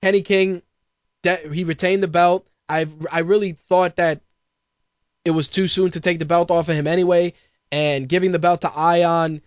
[0.02, 0.62] Kenny King,
[1.24, 2.48] he retained the belt.
[2.68, 4.22] I I really thought that
[5.26, 7.34] it was too soon to take the belt off of him anyway,
[7.72, 9.42] and giving the belt to Ion.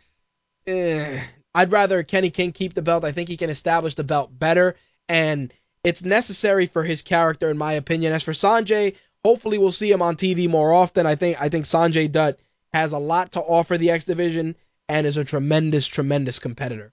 [0.66, 1.20] Eh,
[1.54, 3.04] I'd rather Kenny King keep the belt.
[3.04, 4.76] I think he can establish the belt better,
[5.08, 8.12] and it's necessary for his character, in my opinion.
[8.12, 8.94] As for Sanjay,
[9.24, 11.06] hopefully we'll see him on TV more often.
[11.06, 12.38] I think I think Sanjay Dutt
[12.72, 14.56] has a lot to offer the X division
[14.88, 16.92] and is a tremendous, tremendous competitor.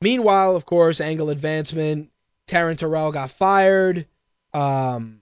[0.00, 2.10] Meanwhile, of course, angle advancement.
[2.46, 4.06] Taryn Terrell got fired.
[4.52, 5.20] Um,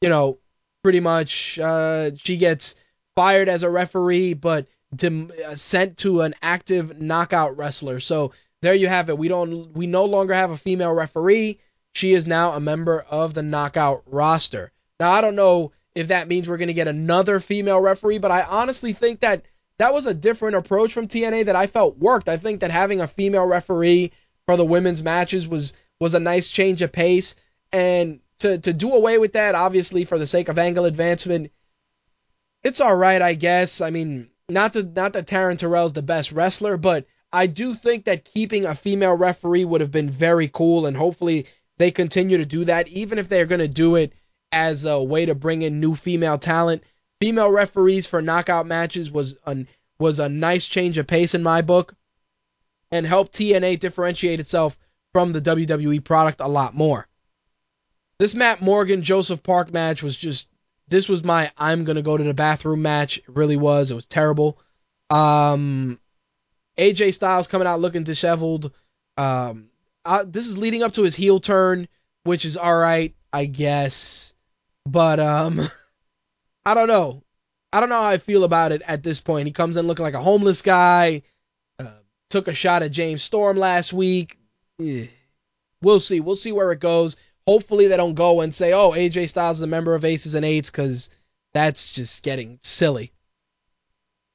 [0.00, 0.38] you know,
[0.82, 2.74] pretty much uh, she gets
[3.16, 4.66] fired as a referee, but
[5.02, 8.00] uh, sent to an active knockout wrestler.
[8.00, 8.32] So
[8.62, 9.18] there you have it.
[9.18, 11.58] We don't we no longer have a female referee.
[11.94, 14.72] She is now a member of the knockout roster.
[15.00, 18.30] Now I don't know if that means we're going to get another female referee, but
[18.30, 19.44] I honestly think that
[19.78, 22.28] that was a different approach from TNA that I felt worked.
[22.28, 24.12] I think that having a female referee
[24.46, 27.36] for the women's matches was was a nice change of pace,
[27.72, 31.52] and to to do away with that, obviously for the sake of angle advancement,
[32.62, 33.80] it's all right, I guess.
[33.80, 38.04] I mean, not that not that Taryn Terrell's the best wrestler, but I do think
[38.04, 41.46] that keeping a female referee would have been very cool, and hopefully
[41.76, 44.12] they continue to do that, even if they're going to do it
[44.52, 46.82] as a way to bring in new female talent.
[47.20, 49.66] Female referees for knockout matches was a,
[49.98, 51.94] was a nice change of pace in my book
[52.90, 54.78] and helped TNA differentiate itself
[55.12, 57.06] from the WWE product a lot more.
[58.18, 60.48] This Matt Morgan Joseph Park match was just
[60.88, 63.18] this was my I'm gonna go to the bathroom match.
[63.18, 63.90] It really was.
[63.90, 64.58] It was terrible.
[65.10, 66.00] Um,
[66.76, 68.72] AJ Styles coming out looking disheveled.
[69.16, 69.68] Um,
[70.04, 71.88] uh, this is leading up to his heel turn,
[72.24, 74.34] which is all right, I guess.
[74.90, 75.60] But um,
[76.64, 77.22] I don't know.
[77.72, 79.46] I don't know how I feel about it at this point.
[79.46, 81.22] He comes in looking like a homeless guy.
[81.78, 81.90] Uh,
[82.30, 84.38] took a shot at James Storm last week.
[84.80, 85.06] Eh.
[85.82, 86.20] We'll see.
[86.20, 87.16] We'll see where it goes.
[87.46, 90.44] Hopefully they don't go and say, "Oh, AJ Styles is a member of Aces and
[90.44, 91.10] Eights," because
[91.52, 93.12] that's just getting silly.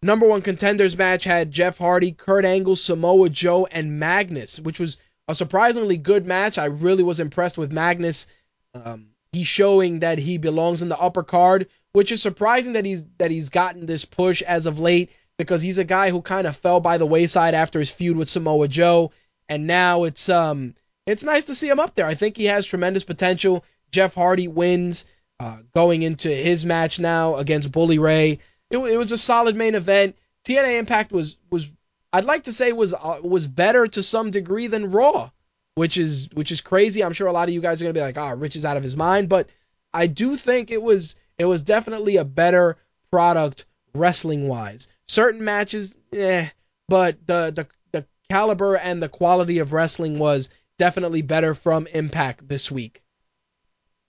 [0.01, 4.97] Number one contenders match had Jeff Hardy, Kurt Angle, Samoa Joe, and Magnus, which was
[5.27, 6.57] a surprisingly good match.
[6.57, 8.27] I really was impressed with Magnus.
[8.73, 13.03] Um, he's showing that he belongs in the upper card, which is surprising that he's
[13.17, 16.55] that he's gotten this push as of late because he's a guy who kind of
[16.55, 19.11] fell by the wayside after his feud with Samoa Joe,
[19.49, 22.05] and now it's um it's nice to see him up there.
[22.05, 23.65] I think he has tremendous potential.
[23.91, 25.05] Jeff Hardy wins
[25.39, 28.39] uh, going into his match now against Bully Ray.
[28.69, 30.15] It, it was a solid main event.
[30.45, 31.69] TNA Impact was was
[32.11, 35.31] I'd like to say was uh, was better to some degree than Raw,
[35.75, 37.03] which is which is crazy.
[37.03, 38.65] I'm sure a lot of you guys are gonna be like, "Ah, oh, Rich is
[38.65, 39.49] out of his mind," but
[39.93, 42.77] I do think it was it was definitely a better
[43.11, 44.87] product wrestling wise.
[45.07, 46.49] Certain matches, eh,
[46.87, 52.47] but the the the caliber and the quality of wrestling was definitely better from Impact
[52.47, 53.03] this week.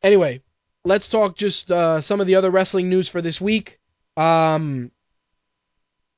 [0.03, 0.43] Anyway,
[0.85, 3.79] let's talk just uh, some of the other wrestling news for this week.
[4.17, 4.91] Um,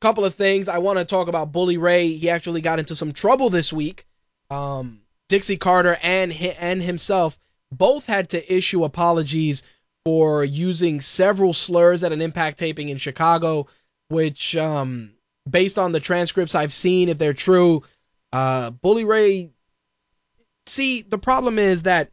[0.01, 0.69] couple of things.
[0.69, 2.13] I want to talk about Bully Ray.
[2.13, 4.07] He actually got into some trouble this week.
[4.51, 7.39] Um, Dixie Carter and and himself
[7.73, 9.63] both had to issue apologies
[10.05, 13.67] for using several slurs at an Impact taping in Chicago,
[14.09, 15.13] which, um,
[15.51, 17.83] based on the transcripts I've seen, if they're true,
[18.33, 19.51] uh, Bully Ray.
[20.67, 22.13] See, the problem is that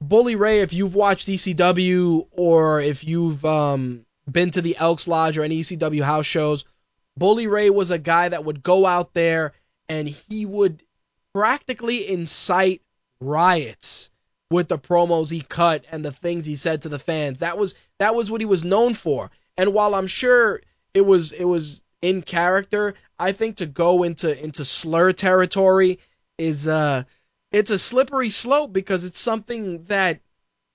[0.00, 5.38] Bully Ray, if you've watched ECW or if you've um, been to the Elks Lodge
[5.38, 6.64] or any ECW house shows,
[7.16, 9.52] Bully Ray was a guy that would go out there
[9.88, 10.82] and he would
[11.34, 12.82] practically incite
[13.20, 14.10] riots
[14.50, 17.40] with the promos he cut and the things he said to the fans.
[17.40, 19.30] That was that was what he was known for.
[19.56, 20.62] And while I'm sure
[20.94, 25.98] it was it was in character, I think to go into into slur territory
[26.38, 27.04] is uh
[27.50, 30.20] it's a slippery slope because it's something that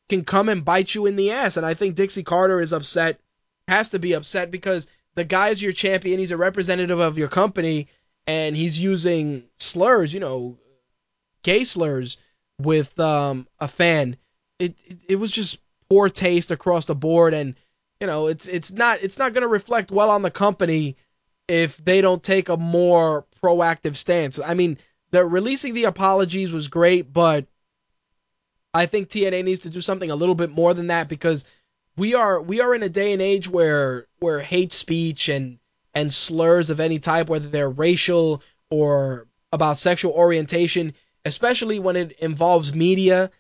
[0.09, 1.57] can come and bite you in the ass.
[1.57, 3.19] And I think Dixie Carter is upset,
[3.67, 6.19] has to be upset because the guy's your champion.
[6.19, 7.87] He's a representative of your company,
[8.27, 10.57] and he's using slurs, you know,
[11.43, 12.17] gay slurs
[12.59, 14.17] with um, a fan.
[14.59, 15.59] It, it it was just
[15.89, 17.55] poor taste across the board, and
[17.99, 20.97] you know, it's it's not it's not going to reflect well on the company
[21.47, 24.39] if they don't take a more proactive stance.
[24.39, 24.77] I mean,
[25.11, 27.47] the releasing the apologies was great, but
[28.73, 31.45] I think TNA needs to do something a little bit more than that because
[31.95, 35.59] we are we are in a day and age where where hate speech and
[35.93, 40.93] and slurs of any type, whether they're racial or about sexual orientation,
[41.25, 43.31] especially when it involves media,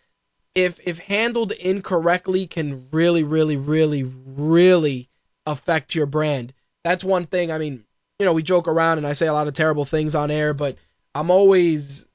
[0.55, 5.09] if if handled incorrectly, can really, really, really, really
[5.45, 6.53] affect your brand.
[6.83, 7.51] That's one thing.
[7.51, 7.83] I mean,
[8.19, 10.53] you know, we joke around and I say a lot of terrible things on air,
[10.53, 10.77] but
[11.15, 12.07] I'm always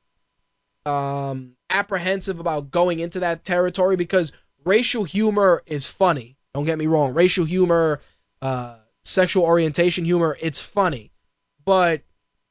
[0.86, 4.32] um, apprehensive about going into that territory because
[4.64, 6.36] racial humor is funny.
[6.54, 7.14] Don't get me wrong.
[7.14, 8.00] Racial humor,
[8.40, 8.78] uh,
[9.08, 11.10] sexual orientation humor, it's funny.
[11.64, 12.02] But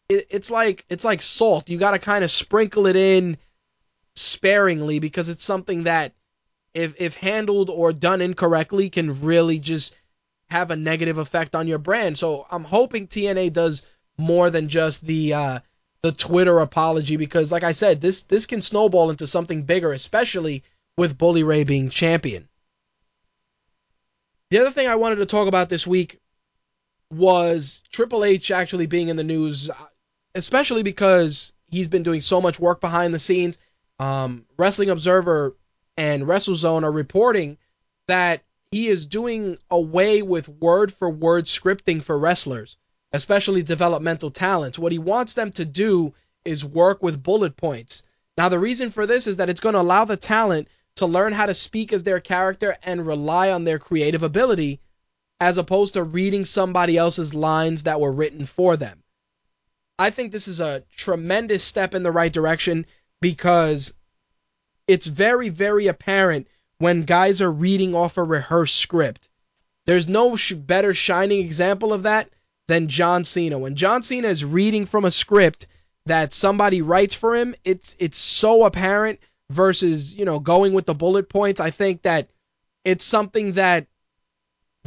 [0.10, 1.70] it, it's like it's like salt.
[1.70, 3.38] You got to kind of sprinkle it in
[4.16, 6.14] sparingly because it's something that
[6.74, 9.96] if if handled or done incorrectly can really just
[10.50, 12.18] have a negative effect on your brand.
[12.18, 13.84] So I'm hoping TNA does
[14.18, 15.60] more than just the uh,
[16.02, 20.64] the Twitter apology because, like I said, this this can snowball into something bigger, especially
[20.96, 22.48] with Bully Ray being champion.
[24.50, 26.20] The other thing I wanted to talk about this week
[27.12, 29.70] was Triple H actually being in the news,
[30.36, 33.58] especially because he's been doing so much work behind the scenes.
[34.00, 35.56] Um, Wrestling Observer
[35.96, 37.58] and WrestleZone are reporting
[38.08, 42.78] that he is doing away with word for word scripting for wrestlers.
[43.14, 44.78] especially developmental talents.
[44.78, 46.14] What he wants them to do
[46.44, 48.04] is work with bullet points.
[48.38, 51.34] Now, the reason for this is that it's going to allow the talent to learn
[51.34, 54.82] how to speak as their character and rely on their creative ability
[55.40, 59.04] as opposed to reading somebody else's lines that were written for them.
[60.00, 62.86] I think this is a tremendous step in the right direction
[63.22, 63.94] because
[64.88, 66.48] it's very, very apparent
[66.80, 69.30] when guys are reading off a rehearsed script.
[69.86, 72.30] There's no sh- better shining example of that
[72.68, 73.58] than John Cena.
[73.58, 75.68] When John Cena is reading from a script
[76.06, 79.20] that somebody writes for him, it's it's so apparent
[79.50, 81.60] versus, you know, going with the bullet points.
[81.60, 82.30] I think that
[82.84, 83.88] it's something that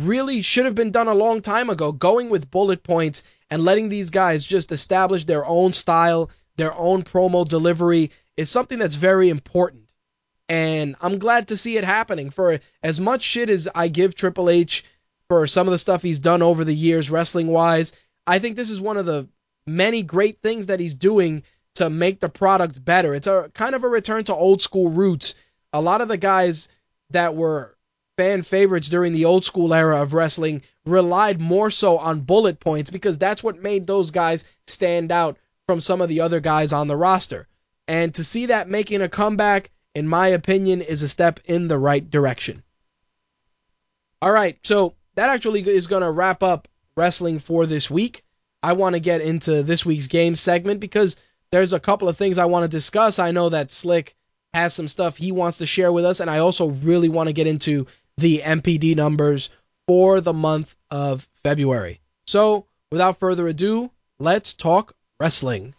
[0.06, 3.88] really should have been done a long time ago, going with bullet points and letting
[3.88, 9.28] these guys just establish their own style, their own promo delivery is something that's very
[9.28, 9.90] important.
[10.48, 12.30] And I'm glad to see it happening.
[12.30, 14.84] For as much shit as I give Triple H
[15.28, 17.92] for some of the stuff he's done over the years, wrestling wise,
[18.26, 19.28] I think this is one of the
[19.66, 21.44] many great things that he's doing
[21.76, 23.14] to make the product better.
[23.14, 25.34] It's a kind of a return to old school roots.
[25.72, 26.68] A lot of the guys
[27.10, 27.76] that were
[28.16, 32.90] fan favorites during the old school era of wrestling relied more so on bullet points
[32.90, 36.88] because that's what made those guys stand out from some of the other guys on
[36.88, 37.46] the roster.
[37.86, 41.78] And to see that making a comeback, in my opinion, is a step in the
[41.78, 42.62] right direction.
[44.22, 48.24] All right, so that actually is going to wrap up wrestling for this week.
[48.62, 51.16] I want to get into this week's game segment because
[51.50, 53.18] there's a couple of things I want to discuss.
[53.18, 54.14] I know that Slick
[54.52, 57.32] has some stuff he wants to share with us, and I also really want to
[57.32, 57.86] get into
[58.20, 59.50] the NPD numbers
[59.86, 62.00] for the month of February.
[62.26, 65.74] So, without further ado, let's talk wrestling.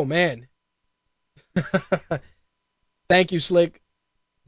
[0.00, 0.48] Oh man.
[3.10, 3.82] Thank you, Slick.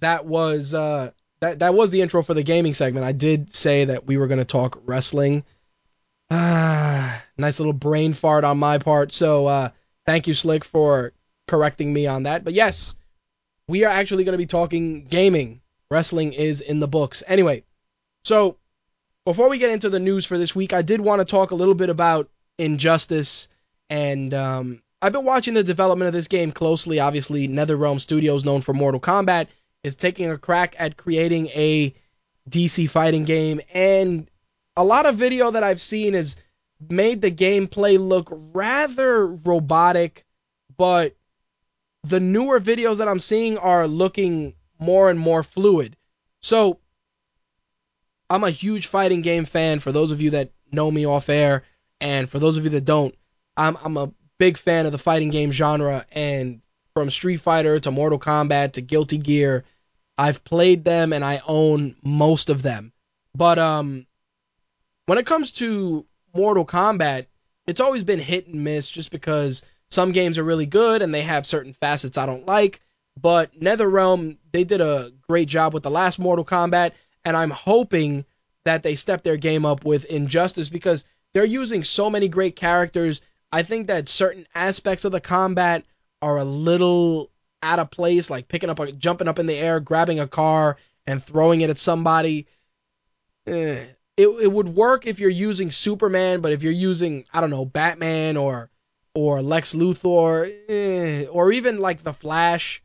[0.01, 1.11] That was uh
[1.41, 3.05] that that was the intro for the gaming segment.
[3.05, 5.45] I did say that we were to talk wrestling.
[6.31, 9.13] Ah, nice little brain fart on my part.
[9.13, 9.71] So uh
[10.07, 11.13] thank you, Slick, for
[11.47, 12.45] correcting me on that.
[12.45, 12.95] But yes,
[13.69, 15.61] we are actually going to be talking gaming.
[15.91, 17.23] Wrestling is in the books.
[17.27, 17.65] Anyway,
[18.25, 18.57] so
[19.27, 21.57] before we get into the news for this week, I did want to talk a
[21.57, 23.49] little bit about Injustice
[23.91, 27.01] and um, I've been watching the development of this game closely.
[27.01, 29.49] Obviously, NetherRealm Studios, known for Mortal Kombat,
[29.83, 31.93] is taking a crack at creating a
[32.49, 34.31] DC fighting game, and
[34.77, 36.37] a lot of video that I've seen has
[36.89, 40.25] made the gameplay look rather robotic,
[40.77, 41.17] but
[42.05, 45.97] the newer videos that I'm seeing are looking more and more fluid.
[46.41, 46.79] So,
[48.31, 49.81] I'm a huge fighting game fan.
[49.81, 51.65] For those of you that know me off air,
[52.01, 53.17] and for those of you that don't,
[53.57, 54.13] I'm, I'm a
[54.43, 56.63] big fan of the fighting game genre, and
[56.95, 59.63] from Street Fighter to Mortal Kombat to Guilty Gear,
[60.19, 62.93] I've played them and I own most of them.
[63.37, 64.05] But um,
[65.07, 66.05] when it comes to
[66.35, 67.27] Mortal Kombat,
[67.69, 69.63] it's always been hit and miss just because
[69.93, 72.81] some games are really good and they have certain facets I don't like.
[73.17, 76.95] But NetherRealm, they did a great job with the last Mortal Kombat,
[77.25, 78.25] and I'm hoping
[78.65, 83.21] that they step their game up with Injustice because they're using so many great characters
[83.53, 85.85] I think that certain aspects of the combat
[86.23, 87.31] are a little
[87.63, 90.79] out of place, like picking up, a, jumping up in the air, grabbing a car,
[91.07, 92.47] and throwing it at somebody.
[93.47, 97.51] Eh, it it would work if you're using Superman, but if you're using I don't
[97.51, 98.71] know Batman or
[99.15, 102.83] or Lex Luthor eh, or even like the Flash,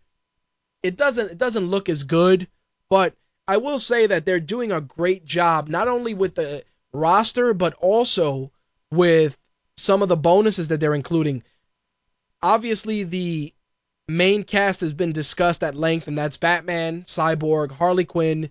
[0.84, 2.48] it doesn't it doesn't look as good.
[2.90, 3.14] But
[3.48, 6.64] I will say that they're doing a great job not only with the
[6.94, 8.52] roster but also
[8.92, 9.38] with
[9.78, 11.44] some of the bonuses that they're including.
[12.42, 13.54] Obviously, the
[14.08, 18.50] main cast has been discussed at length, and that's Batman, Cyborg, Harley Quinn,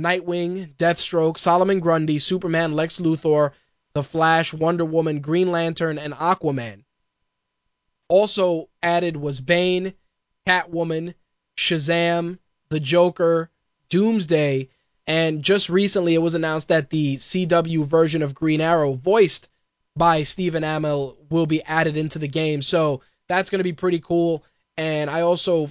[0.00, 3.52] Nightwing, Deathstroke, Solomon Grundy, Superman, Lex Luthor,
[3.94, 6.84] The Flash, Wonder Woman, Green Lantern, and Aquaman.
[8.08, 9.92] Also added was Bane,
[10.46, 11.14] Catwoman,
[11.56, 12.38] Shazam,
[12.68, 13.50] The Joker,
[13.88, 14.68] Doomsday,
[15.06, 19.48] and just recently it was announced that the CW version of Green Arrow, voiced
[19.98, 22.62] by Stephen Amell will be added into the game.
[22.62, 24.44] So that's going to be pretty cool.
[24.76, 25.70] And I also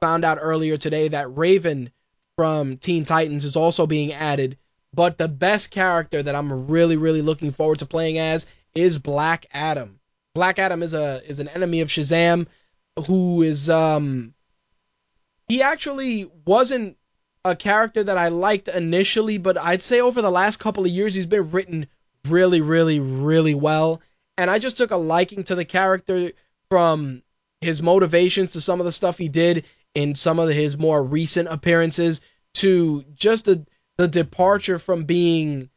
[0.00, 1.90] found out earlier today that Raven
[2.36, 4.58] from Teen Titans is also being added.
[4.92, 9.46] But the best character that I'm really, really looking forward to playing as is Black
[9.52, 10.00] Adam.
[10.34, 12.46] Black Adam is a is an enemy of Shazam
[13.06, 14.34] who is um
[15.48, 16.96] he actually wasn't
[17.44, 21.14] a character that I liked initially, but I'd say over the last couple of years
[21.14, 21.86] he's been written
[22.28, 24.00] really, really, really well.
[24.36, 26.32] And I just took a liking to the character
[26.68, 27.22] from
[27.60, 29.64] his motivations to some of the stuff he did
[29.94, 32.20] in some of his more recent appearances
[32.54, 33.66] to just the
[33.98, 35.68] the departure from being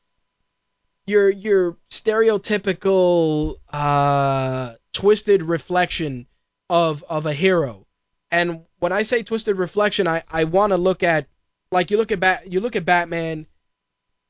[1.06, 6.28] your your stereotypical uh, twisted reflection
[6.70, 7.86] of of a hero.
[8.32, 11.28] And when I say twisted reflection, I, I want to look at
[11.72, 13.48] like you look at Bat you look at Batman,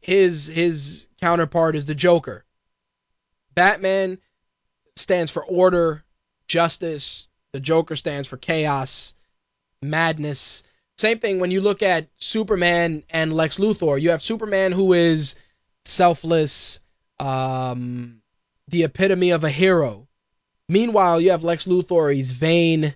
[0.03, 2.45] his his counterpart is the Joker.
[3.55, 4.19] Batman
[4.95, 6.03] stands for order,
[6.47, 7.27] justice.
[7.53, 9.13] The Joker stands for chaos,
[9.81, 10.63] madness.
[10.97, 13.99] Same thing when you look at Superman and Lex Luthor.
[13.99, 15.35] You have Superman who is
[15.85, 16.79] selfless,
[17.19, 18.21] um,
[18.67, 20.07] the epitome of a hero.
[20.67, 22.13] Meanwhile, you have Lex Luthor.
[22.13, 22.95] He's vain,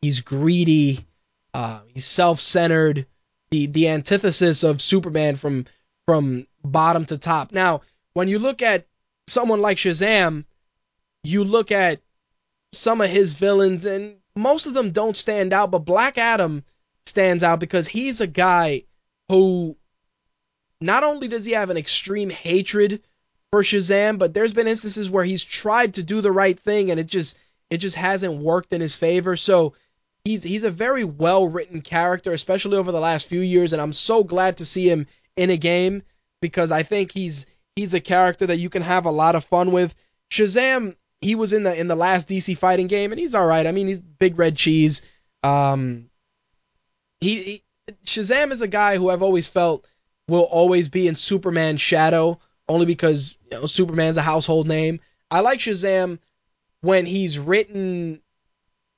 [0.00, 1.06] he's greedy,
[1.52, 3.06] uh, he's self-centered,
[3.50, 5.66] the the antithesis of Superman from
[6.06, 7.52] from bottom to top.
[7.52, 7.82] Now,
[8.14, 8.86] when you look at
[9.26, 10.44] someone like Shazam,
[11.22, 12.00] you look at
[12.72, 16.64] some of his villains, and most of them don't stand out, but Black Adam
[17.06, 18.84] stands out because he's a guy
[19.28, 19.76] who
[20.80, 23.02] not only does he have an extreme hatred
[23.50, 27.00] for Shazam, but there's been instances where he's tried to do the right thing and
[27.00, 27.38] it just
[27.70, 29.36] it just hasn't worked in his favor.
[29.36, 29.74] So
[30.24, 33.92] he's he's a very well written character, especially over the last few years, and I'm
[33.92, 35.06] so glad to see him
[35.36, 36.02] in a game
[36.40, 39.72] because I think he's he's a character that you can have a lot of fun
[39.72, 39.94] with.
[40.30, 43.66] Shazam, he was in the in the last DC fighting game and he's all right.
[43.66, 45.02] I mean, he's big red cheese.
[45.42, 46.10] Um,
[47.20, 47.62] he, he
[48.04, 49.86] Shazam is a guy who I've always felt
[50.28, 55.00] will always be in Superman's shadow, only because you know, Superman's a household name.
[55.30, 56.18] I like Shazam
[56.80, 58.20] when he's written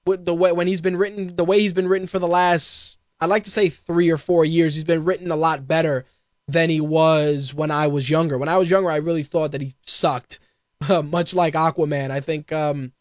[0.07, 2.97] with the way when he's been written the way he's been written for the last
[3.21, 4.75] I'd like to say three or four years.
[4.75, 6.07] He's been written a lot better
[6.49, 8.39] than he was when I was younger.
[8.39, 10.41] When I was younger, I really thought that he sucked,
[11.05, 12.11] much like Aquaman.
[12.11, 12.93] I think um,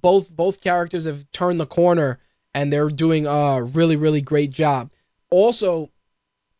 [0.00, 2.18] both both characters have turned the corner
[2.54, 4.90] and they're doing a really really great job.
[5.30, 5.90] Also,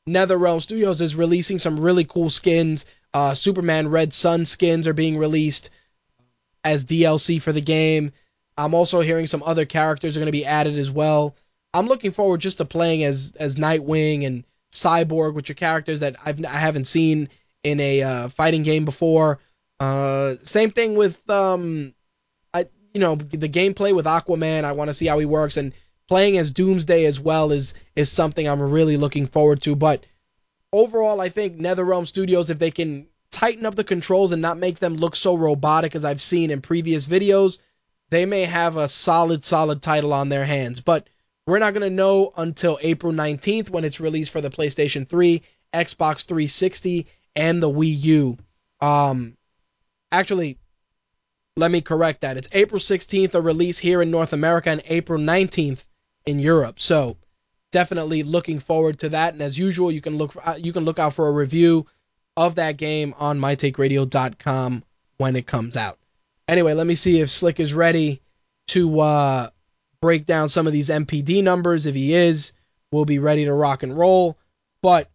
[0.09, 2.86] NetherRealm Studios is releasing some really cool skins.
[3.12, 5.70] Uh, Superman Red Sun skins are being released
[6.62, 8.12] as DLC for the game.
[8.56, 11.36] I'm also hearing some other characters are going to be added as well.
[11.73, 16.16] I'm looking forward just to playing as as Nightwing and Cyborg, which are characters that
[16.24, 17.28] I've I haven't seen
[17.62, 19.40] in a uh, fighting game before.
[19.81, 21.95] Uh, same thing with um,
[22.53, 24.65] I you know the gameplay with Aquaman.
[24.65, 25.73] I want to see how he works and
[26.09, 29.77] playing as Doomsday as well is is something I'm really looking forward to.
[29.77, 30.05] But
[30.73, 34.78] overall, I think NetherRealm Studios, if they can tighten up the controls and not make
[34.78, 37.59] them look so robotic as I've seen in previous videos,
[38.11, 40.81] they may have a solid, solid title on their hands.
[40.81, 41.07] But
[41.48, 45.42] we're not going to know until April 19th when it's released for the PlayStation 3,
[45.72, 48.38] Xbox 360, and the Wii U.
[48.82, 49.34] Um,
[50.12, 50.58] actually,
[51.56, 52.36] let me correct that.
[52.36, 55.84] It's April 16th, a release here in North America, and April 19th
[56.26, 56.78] in Europe.
[56.80, 57.16] So
[57.72, 59.32] definitely looking forward to that.
[59.32, 61.86] And as usual, you can look for, uh, you can look out for a review
[62.36, 64.84] of that game on mytakeradio.com
[65.16, 65.98] when it comes out.
[66.46, 68.20] Anyway, let me see if Slick is ready
[68.68, 69.48] to uh,
[70.00, 71.86] break down some of these NPD numbers.
[71.86, 72.52] If he is,
[72.92, 74.38] we'll be ready to rock and roll.
[74.82, 75.10] But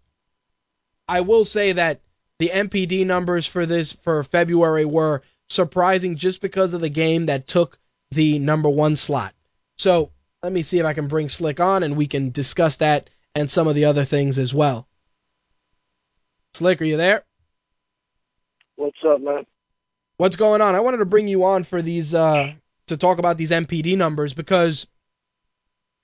[1.07, 2.01] I will say that
[2.39, 7.47] the NPD numbers for this for February were surprising just because of the game that
[7.47, 7.77] took
[8.11, 9.34] the number one slot.
[9.77, 10.11] So
[10.41, 13.49] let me see if I can bring Slick on and we can discuss that and
[13.49, 14.88] some of the other things as well.
[16.53, 17.23] Slick, are you there?
[18.76, 19.45] What's up, man?
[20.18, 20.76] What's going on?
[20.76, 22.53] I wanted to bring you on for these uh
[22.88, 24.88] to talk about these NPD numbers because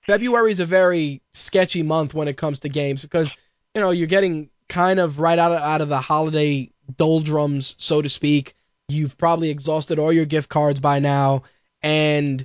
[0.02, 3.32] February is a very sketchy month when it comes to games because
[3.74, 8.00] you know you're getting kind of right out of out of the holiday doldrums, so
[8.00, 8.54] to speak.
[8.88, 11.44] You've probably exhausted all your gift cards by now,
[11.82, 12.44] and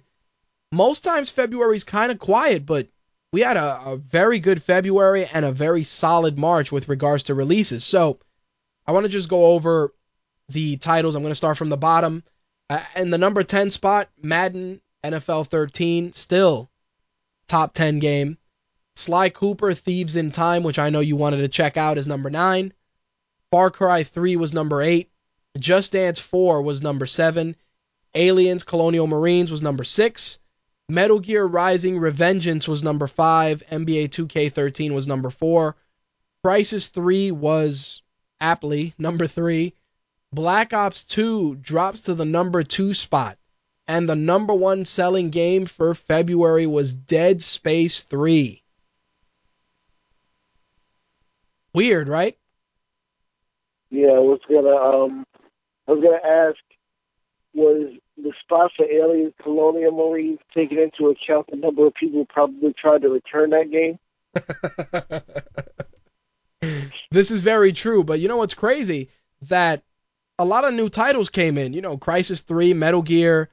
[0.71, 2.87] most times February is kind of quiet, but
[3.31, 7.33] we had a, a, very good February and a very solid March with regards to
[7.33, 7.83] releases.
[7.83, 8.19] So
[8.85, 9.93] I want to just go over
[10.49, 11.15] the titles.
[11.15, 12.23] I'm going to start from the bottom.
[12.69, 16.69] Uh, in the number 10 spot, Madden NFL 13, still
[17.47, 18.37] top 10 game.
[18.95, 22.29] Sly Cooper, Thieves in Time, which I know you wanted to check out, is number
[22.29, 22.73] 9.
[23.51, 25.09] Far Cry 3 was number 8.
[25.57, 27.55] Just Dance 4 was number 7.
[28.15, 30.39] Aliens Colonial Marines was number 6.
[30.87, 35.75] Metal Gear Rising Revengeance was number 5, NBA 2K13 was number 4,
[36.45, 38.03] Crysis 3 was
[38.39, 39.73] aptly number 3,
[40.35, 43.37] Black Ops 2 drops to the number two spot,
[43.87, 48.61] and the number one selling game for February was Dead Space 3.
[51.73, 52.37] Weird, right?
[53.89, 55.25] Yeah, I was gonna um,
[55.87, 56.59] I was gonna ask,
[57.53, 62.25] was the spot for Aliens Colonial Marines taking into account the number of people who
[62.25, 63.99] probably tried to return that game?
[67.11, 69.09] this is very true, but you know what's crazy?
[69.43, 69.83] That
[70.37, 71.73] a lot of new titles came in.
[71.73, 73.49] You know, Crysis 3, Metal Gear,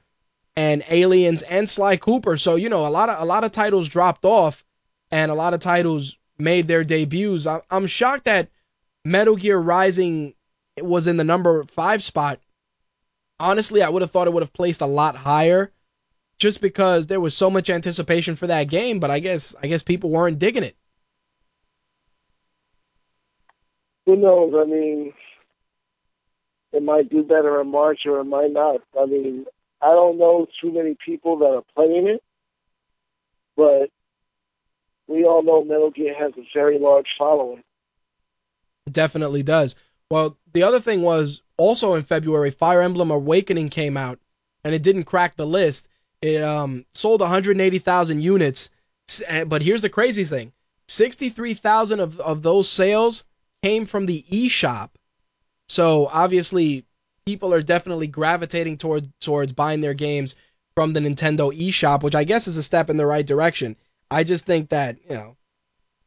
[0.55, 2.37] and Aliens and Sly Cooper.
[2.37, 4.63] So you know, a lot of a lot of titles dropped off,
[5.11, 7.47] and a lot of titles made their debuts.
[7.47, 8.49] I, I'm shocked that
[9.05, 10.33] Metal Gear Rising
[10.79, 12.39] was in the number five spot.
[13.39, 15.71] Honestly, I would have thought it would have placed a lot higher,
[16.37, 18.99] just because there was so much anticipation for that game.
[18.99, 20.75] But I guess I guess people weren't digging it.
[24.05, 24.53] Who knows?
[24.53, 25.13] I mean,
[26.73, 28.81] it might do better in March or it might not.
[28.99, 29.45] I mean,
[29.81, 32.23] I don't know too many people that are playing it,
[33.55, 33.89] but
[35.07, 37.63] we all know Metal Gear has a very large following.
[38.91, 39.75] Definitely does.
[40.09, 44.19] Well, the other thing was also in February, Fire Emblem Awakening came out,
[44.63, 45.87] and it didn't crack the list.
[46.21, 48.69] It um, sold 180,000 units,
[49.45, 50.53] but here's the crazy thing:
[50.87, 53.25] 63,000 of of those sales
[53.61, 54.89] came from the eShop.
[55.69, 56.85] So obviously,
[57.25, 60.35] people are definitely gravitating toward towards buying their games
[60.75, 63.75] from the Nintendo eShop, which I guess is a step in the right direction.
[64.09, 65.37] I just think that you know,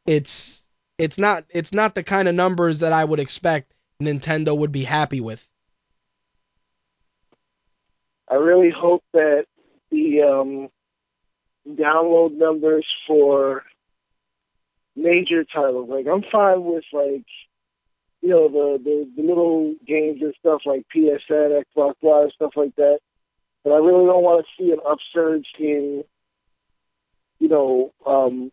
[0.06, 0.66] it's
[0.98, 3.72] it's not it's not the kind of numbers that I would expect
[4.02, 5.46] Nintendo would be happy with.
[8.28, 9.46] I really hope that
[9.90, 10.68] the um,
[11.68, 13.62] download numbers for
[14.96, 17.24] major titles, like I'm fine with like
[18.22, 22.74] you know the, the the little games and stuff like PSN, Xbox Live, stuff like
[22.76, 22.98] that.
[23.64, 26.05] But I really don't want to see an upsurge in
[27.38, 28.51] you know um,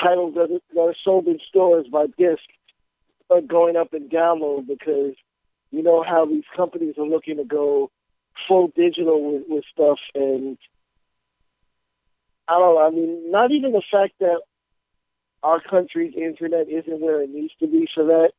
[0.00, 2.42] titles that, that are sold in stores by disc
[3.46, 5.14] going up in download because
[5.70, 7.90] you know how these companies are looking to go
[8.46, 10.58] full digital with, with stuff and
[12.48, 14.40] I don't know, I mean, not even the fact that
[15.42, 18.32] our country's internet isn't where it needs to be for that.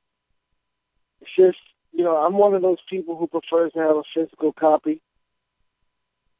[1.23, 1.63] It's just,
[1.93, 5.01] you know, I'm one of those people who prefers to have a physical copy.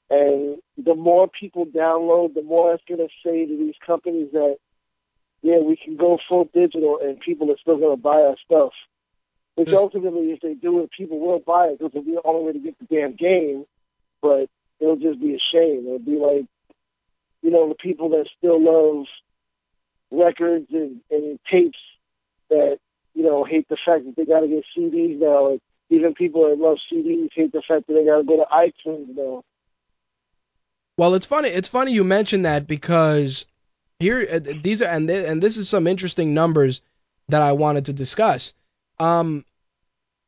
[0.10, 4.58] And the more people download, the more it's going to say to these companies that
[5.42, 8.72] yeah, we can go full digital and people are still going to buy our stuff.
[9.56, 12.46] Which ultimately, if they do it, people will buy it because it'll be the only
[12.46, 13.66] way to get the damn game.
[14.22, 14.50] But
[14.80, 15.86] it'll just be a shame.
[15.86, 16.46] It'll be like,
[17.44, 19.06] you know, the people that still love
[20.12, 21.78] records and, and tapes
[22.50, 22.80] that,
[23.14, 25.52] you know, hate the fact that they got to get CDs now.
[25.52, 28.46] And even people that love CDs hate the fact that they got to go to
[28.52, 29.44] iTunes now.
[30.98, 31.50] Well, it's funny.
[31.50, 33.46] It's funny you mentioned that because
[34.00, 36.82] here uh, these are and th- and this is some interesting numbers
[37.30, 38.54] that I wanted to discuss.
[39.00, 39.46] Um,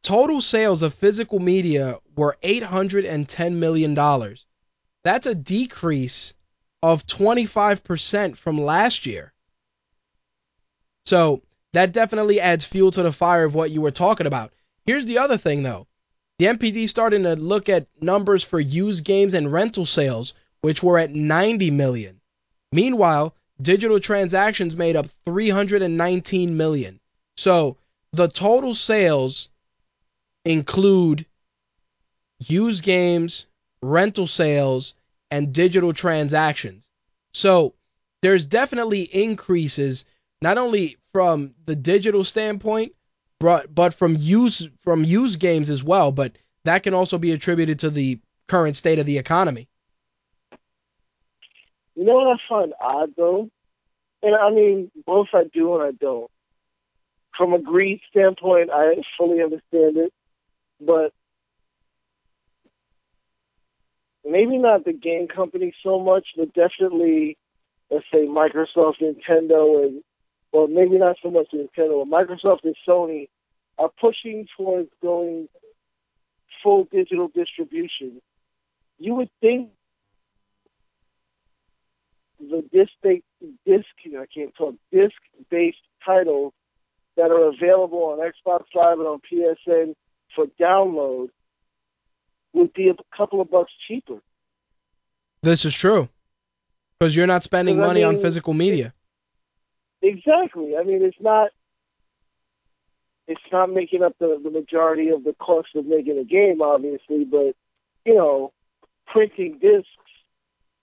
[0.01, 4.45] total sales of physical media were 810 million dollars.
[5.03, 6.33] That's a decrease
[6.81, 9.33] of 25% from last year.
[11.05, 11.43] So
[11.75, 14.53] that definitely adds fuel to the fire of what you were talking about.
[14.85, 15.87] Here's the other thing though.
[16.37, 20.99] The NPD starting to look at numbers for used games and rental sales, which were
[20.99, 22.19] at 90 million.
[22.71, 26.99] Meanwhile, digital transactions made up 319 million.
[27.37, 27.77] So
[28.11, 29.49] the total sales
[30.43, 31.25] include
[32.39, 33.45] used games,
[33.81, 34.93] rental sales,
[35.31, 36.87] and digital transactions.
[37.33, 37.73] So
[38.21, 40.05] there's definitely increases
[40.41, 42.91] not only from the digital standpoint,
[43.39, 46.11] but but from use from used games as well.
[46.11, 46.33] But
[46.65, 48.19] that can also be attributed to the
[48.49, 49.69] current state of the economy.
[51.95, 53.49] You know what I find odd though?
[54.23, 56.29] And I mean, both I do and I don't.
[57.37, 60.11] From a greed standpoint, I fully understand it,
[60.81, 61.13] but
[64.25, 67.37] maybe not the game company so much, but definitely,
[67.89, 70.03] let's say Microsoft, Nintendo, and
[70.55, 73.27] well, maybe not so much Nintendo, but Microsoft and Sony
[73.77, 75.49] are pushing towards going
[76.63, 78.21] full digital distribution.
[78.97, 79.71] You would think
[82.39, 82.91] the disc
[83.65, 85.15] disc I can't talk disc
[85.51, 86.53] based titles
[87.17, 89.93] that are available on Xbox Live and on PSN
[90.35, 91.29] for download
[92.53, 94.21] would be a couple of bucks cheaper.
[95.43, 96.07] This is true
[96.97, 98.93] because you're not spending 'Cause I money on physical media.
[100.07, 100.75] Exactly.
[100.77, 101.49] I mean, it's not.
[103.27, 107.25] it's not making up the, the majority of the cost of making a game, obviously,
[107.25, 107.55] but
[108.05, 108.53] you know,
[109.07, 109.89] printing discs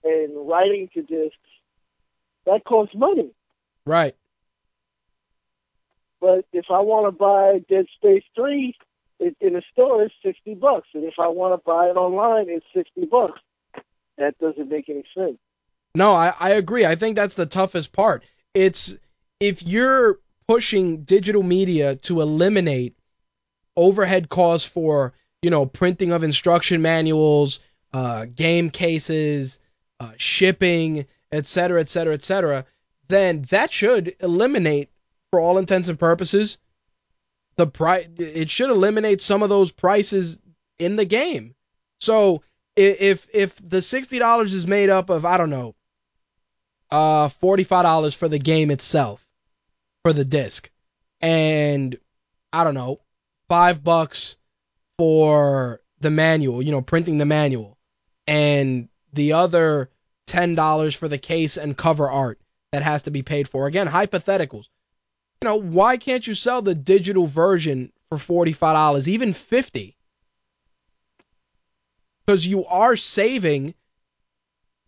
[0.03, 1.37] and writing to discs
[2.45, 3.31] that costs money.
[3.85, 4.15] Right.
[6.19, 8.75] But if I want to buy Dead Space Three
[9.19, 12.47] it, in a store, it's sixty bucks, and if I want to buy it online,
[12.49, 13.39] it's sixty bucks.
[14.17, 15.37] That doesn't make any sense.
[15.95, 16.85] No, I, I agree.
[16.85, 18.23] I think that's the toughest part.
[18.53, 18.95] It's
[19.43, 22.95] if you're pushing digital media to eliminate
[23.75, 27.59] overhead costs for you know printing of instruction manuals,
[27.91, 29.59] uh, game cases,
[29.99, 32.65] uh, shipping, et cetera, et cetera, et cetera,
[33.09, 34.89] then that should eliminate,
[35.29, 36.57] for all intents and purposes,
[37.57, 38.07] the price.
[38.17, 40.39] It should eliminate some of those prices
[40.79, 41.53] in the game.
[41.99, 42.43] So
[42.77, 45.75] if if the sixty dollars is made up of I don't know,
[46.89, 49.22] uh, forty five dollars for the game itself,
[50.03, 50.69] for the disc,
[51.21, 51.97] and
[52.51, 52.99] I don't know,
[53.49, 54.35] five bucks
[54.97, 57.77] for the manual, you know, printing the manual,
[58.27, 59.89] and the other
[60.27, 62.39] ten dollars for the case and cover art
[62.71, 63.67] that has to be paid for.
[63.67, 64.67] Again, hypotheticals.
[65.41, 69.97] You know, why can't you sell the digital version for forty five dollars, even fifty?
[72.25, 73.75] Because you are saving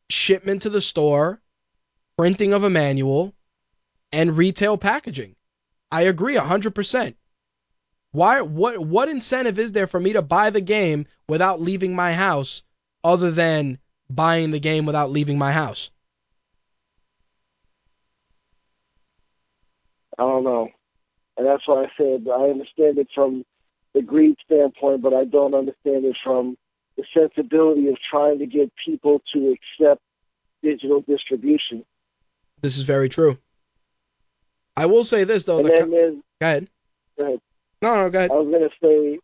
[0.09, 1.41] shipment to the store,
[2.17, 3.34] printing of a manual,
[4.11, 5.35] and retail packaging.
[5.91, 7.15] I agree hundred percent.
[8.11, 12.13] Why what what incentive is there for me to buy the game without leaving my
[12.13, 12.63] house
[13.03, 13.77] other than
[14.09, 15.91] buying the game without leaving my house?
[20.17, 20.69] I don't know.
[21.37, 23.43] And that's why I said I understand it from
[23.93, 26.57] the greed standpoint, but I don't understand it from
[26.97, 30.01] the sensibility of trying to get people to accept
[30.63, 31.83] digital distribution.
[32.61, 33.37] This is very true.
[34.77, 35.61] I will say this though.
[35.61, 36.67] The co- go ahead.
[37.17, 37.41] go ahead.
[37.81, 38.31] No, no, go ahead.
[38.31, 39.19] I was going to say,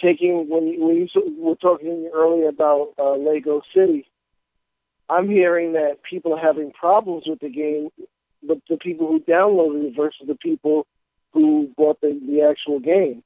[0.00, 1.08] taking when you, when you
[1.38, 4.06] were talking earlier about uh, Lego City,
[5.08, 7.90] I'm hearing that people are having problems with the game,
[8.42, 10.86] but the people who downloaded it versus the people
[11.32, 13.22] who bought the, the actual game.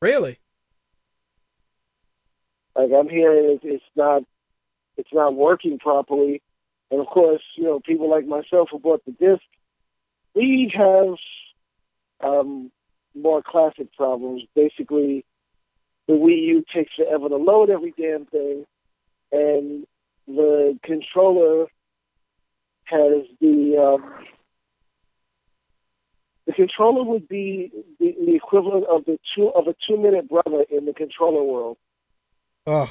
[0.00, 0.38] Really?
[2.76, 4.22] Like I'm hearing it, it's not
[4.96, 6.42] it's not working properly,
[6.94, 9.42] and of course, you know, people like myself who bought the disc,
[10.32, 11.16] we have
[12.20, 12.70] um,
[13.16, 14.44] more classic problems.
[14.54, 15.24] Basically,
[16.06, 18.64] the Wii U takes forever to load every damn thing,
[19.32, 19.84] and
[20.28, 21.66] the controller
[22.84, 24.14] has the um,
[26.46, 30.64] the controller would be the, the equivalent of the two of a two minute brother
[30.70, 31.76] in the controller world.
[32.68, 32.88] Ugh.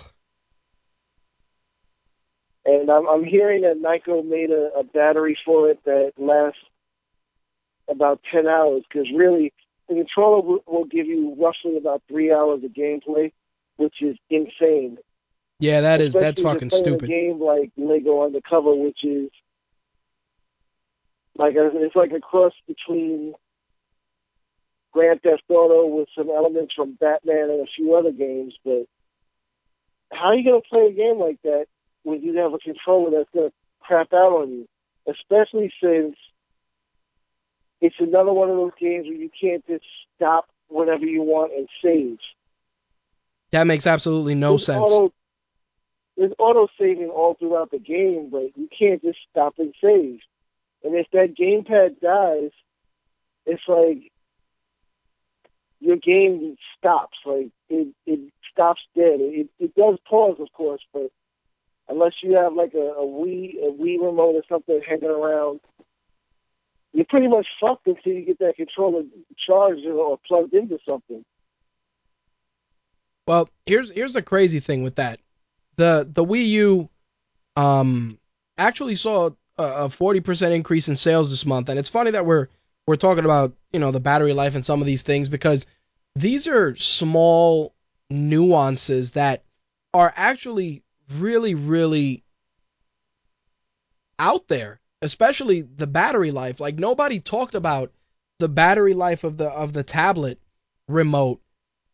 [2.66, 6.60] And I'm, I'm hearing that Nyko made a, a battery for it that lasts
[7.90, 9.54] about 10 hours because really
[9.90, 13.32] the controller will, will give you roughly about three hours of gameplay,
[13.76, 14.98] which is insane.
[15.60, 17.04] Yeah, that is that's Especially if fucking stupid.
[17.04, 19.30] A game like Lego Undercover, which is
[21.38, 23.34] like a, it's like a cross between
[24.94, 28.54] Grand Theft Auto with some elements from Batman and a few other games.
[28.64, 28.86] But
[30.12, 31.66] how are you going to play a game like that
[32.04, 34.68] when you have a controller that's going to crap out on you?
[35.08, 36.16] Especially since
[37.82, 39.84] it's another one of those games where you can't just
[40.16, 42.18] stop whenever you want and save.
[43.52, 44.82] That makes absolutely no There's sense.
[44.82, 45.14] Auto,
[46.18, 50.20] there's auto saving all throughout the game, but you can't just stop and save.
[50.84, 52.52] And if that gamepad dies,
[53.46, 54.12] it's like
[55.80, 57.18] your game stops.
[57.26, 58.20] Like it, it
[58.52, 59.20] stops dead.
[59.20, 61.12] It, it does pause, of course, but
[61.90, 65.60] unless you have like a, a Wii, a Wii remote or something hanging around,
[66.94, 69.04] you're pretty much fucked until you get that controller
[69.46, 71.26] charged or plugged into something.
[73.28, 75.20] Well, here's here's the crazy thing with that.
[75.78, 76.90] The the Wii U
[77.56, 78.20] um
[78.58, 82.48] actually saw a, a 40% increase in sales this month and it's funny that we're
[82.86, 85.66] we're talking about, you know, the battery life and some of these things because
[86.16, 87.74] these are small
[88.10, 89.44] nuances that
[89.94, 90.84] are actually
[91.14, 92.24] really really
[94.20, 96.60] out there, especially the battery life.
[96.60, 97.92] Like nobody talked about
[98.40, 100.40] the battery life of the of the tablet
[100.88, 101.42] remote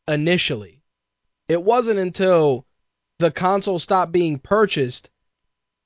[0.08, 0.84] initially.
[1.48, 2.66] It wasn't until
[3.18, 5.10] the console stopped being purchased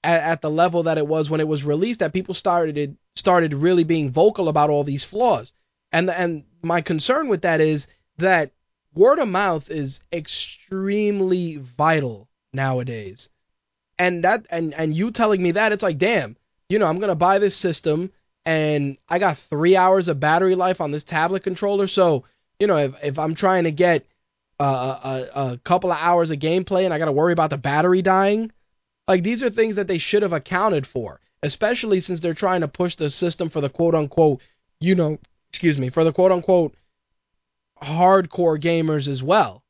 [0.04, 3.54] at, at, the level that it was when it was released that people started started
[3.54, 5.54] really being vocal about all these flaws.
[5.92, 7.88] And and my concern with that is
[8.18, 8.52] that
[8.94, 13.30] word of mouth is extremely vital nowadays.
[14.00, 16.36] And that and and you telling me that it's like damn,
[16.70, 18.12] you know, I'm going to buy this system
[18.46, 21.88] and I got three hours of battery life on this tablet controller.
[21.88, 22.26] So,
[22.60, 24.06] you know, if, if I'm trying to get
[24.60, 24.64] a,
[25.36, 28.52] a couple of hours of gameplay and I got to worry about the battery dying,
[29.08, 32.68] like these are things that they should have accounted for, especially since they're trying to
[32.68, 34.42] push the system for the quote unquote,
[34.80, 35.20] you know,
[35.50, 36.76] excuse me, for the quote unquote
[37.82, 39.64] hardcore gamers as well.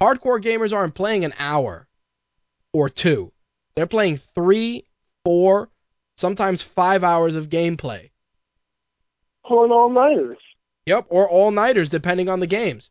[0.00, 1.86] Hardcore gamers aren't playing an hour
[2.74, 3.32] or two.
[3.74, 4.84] They're playing three,
[5.24, 5.70] four,
[6.16, 8.10] sometimes five hours of gameplay.
[9.46, 10.38] Pulling all nighters.
[10.84, 12.90] Yep, or all nighters depending on the games.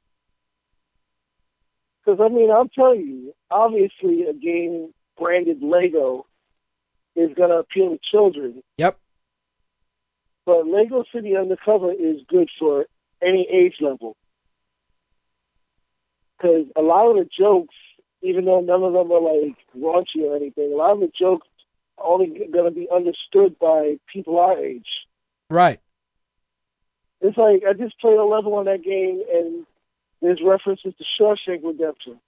[2.04, 6.26] Because I mean, I'll tell you, obviously, a game branded Lego
[7.16, 8.64] is going to appeal to children.
[8.78, 8.98] Yep.
[10.46, 12.86] But Lego City Undercover is good for
[13.22, 14.18] any age level.
[16.38, 17.76] Because a lot of the jokes,
[18.24, 21.48] even though none of them are like raunchy or anything, a lot of the jokes
[21.98, 24.88] are only going to be understood by people our age.
[25.50, 25.80] Right.
[27.22, 29.66] It's like I just played a level on that game, and
[30.22, 32.20] there's references to Shawshank Redemption.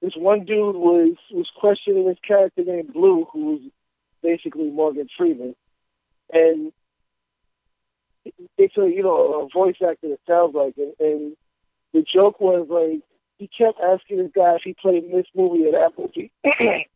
[0.00, 3.60] This one dude was was questioning his character named Blue, who was
[4.22, 5.54] basically Morgan Freeman,
[6.32, 6.72] and
[8.58, 10.96] it's a you know a voice actor that sounds like it.
[11.00, 11.36] And
[11.92, 13.02] the joke was like
[13.38, 16.30] he kept asking this guy if he played in this movie at Applebee's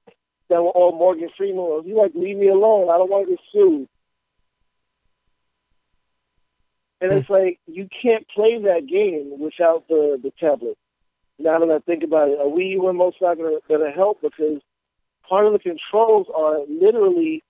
[0.49, 1.83] that were all Morgan Freeman.
[1.85, 2.91] He like leave me alone.
[2.91, 3.89] I don't want to get sued.
[7.01, 10.77] And it's like you can't play that game without the the tablet.
[11.39, 14.61] Now that I think about it, a Wii U remote's not gonna gonna help because
[15.29, 17.45] part of the controls are literally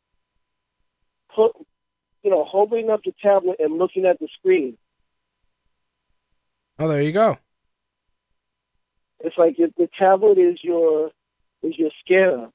[1.35, 1.53] put
[2.23, 4.77] you know, holding up the tablet and looking at the screen.
[6.79, 7.39] Oh, there you go.
[9.21, 11.11] It's like if the tablet is your
[11.63, 12.51] is your scanner.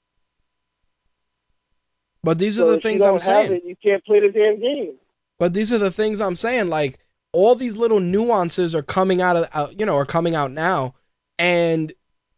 [2.23, 3.52] But these So are the things I'm saying.
[3.52, 4.95] It, you can't play the damn game.
[5.40, 6.68] But these are the things I'm saying.
[6.68, 6.99] Like
[7.34, 10.95] all these little nuances are coming out of, out, you know, are coming out now.
[11.38, 11.91] And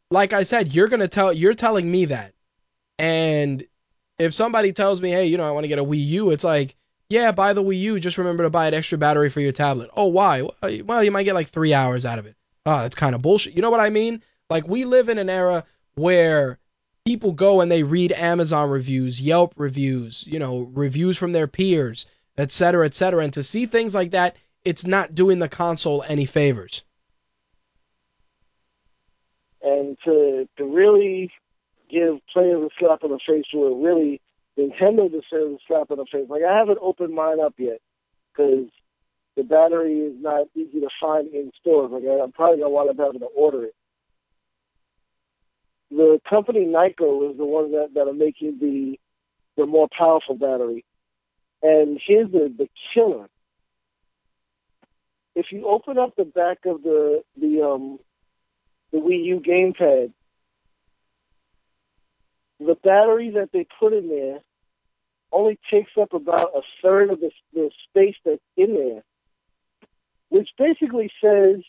[0.10, 2.34] like I said, you're gonna tell, you're telling me that.
[2.98, 3.66] And
[4.18, 6.44] if somebody tells me, hey, you know, I want to get a Wii U, it's
[6.44, 6.76] like,
[7.10, 8.00] yeah, buy the Wii U.
[8.00, 9.92] Just remember to buy an extra battery for your tablet.
[9.96, 10.48] Oh, why?
[10.84, 12.36] Well, you might get like three hours out of it.
[12.66, 13.54] Oh, that's kind of bullshit.
[13.54, 14.22] You know what I mean?
[14.50, 15.66] Like we live in an era
[15.96, 16.60] where
[17.06, 22.08] people go and they read Amazon reviews, Yelp reviews, you know, reviews from their peers,
[22.38, 23.24] etc., cetera, et cetera.
[23.24, 26.84] And to see things like that, it's not doing the console any favors.
[29.62, 31.32] And to to really
[31.90, 34.22] give players a slap in the face where really
[34.58, 36.28] Nintendo deserves a slap in the face.
[36.30, 37.80] Like I haven't opened mine up yet
[38.32, 38.70] because
[39.36, 41.92] the battery is not easy to find in stores.
[41.92, 43.76] Like I'm probably gonna wind up having to order it.
[45.92, 48.98] The company Nyko is the one that that are making the
[49.58, 50.86] the more powerful battery.
[51.62, 53.28] And here's the the killer.
[55.36, 58.00] If you open up the back of the the um
[58.92, 60.14] the Wii U gamepad,
[62.60, 64.40] the battery that they put in there
[65.32, 69.04] only takes up about a third of the, the space that's in there,
[70.30, 71.62] which basically says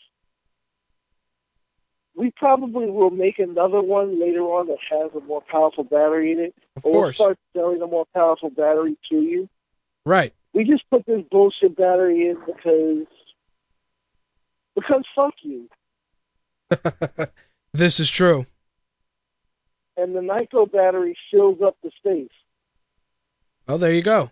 [2.15, 6.39] we probably will make another one later on that has a more powerful battery in
[6.39, 7.15] it, Of or we'll course.
[7.15, 9.47] start selling a more powerful battery to you.
[10.05, 10.33] Right.
[10.53, 13.05] We just put this bullshit battery in because
[14.75, 15.69] because fuck you.
[17.73, 18.45] this is true.
[19.95, 22.29] And the Nyko battery fills up the space.
[23.67, 24.31] Oh, there you go.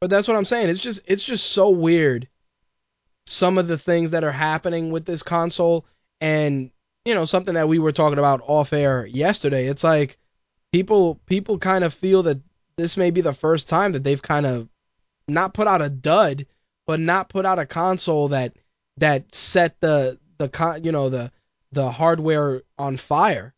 [0.00, 0.68] But that's what I'm saying.
[0.68, 2.28] It's just it's just so weird
[3.28, 5.86] some of the things that are happening with this console
[6.20, 6.70] and
[7.04, 9.66] you know something that we were talking about off air yesterday.
[9.66, 10.18] It's like
[10.72, 12.40] people people kind of feel that
[12.76, 14.68] this may be the first time that they've kind of
[15.26, 16.46] not put out a dud,
[16.86, 18.54] but not put out a console that
[18.98, 21.30] that set the the con you know the
[21.72, 23.54] the hardware on fire.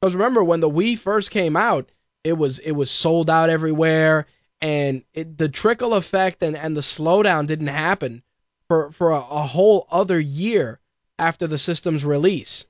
[0.00, 1.90] Because remember when the Wii first came out,
[2.24, 4.26] it was it was sold out everywhere,
[4.60, 8.22] and it, the trickle effect and, and the slowdown didn't happen
[8.70, 10.78] for for a, a whole other year
[11.18, 12.66] after the system's release.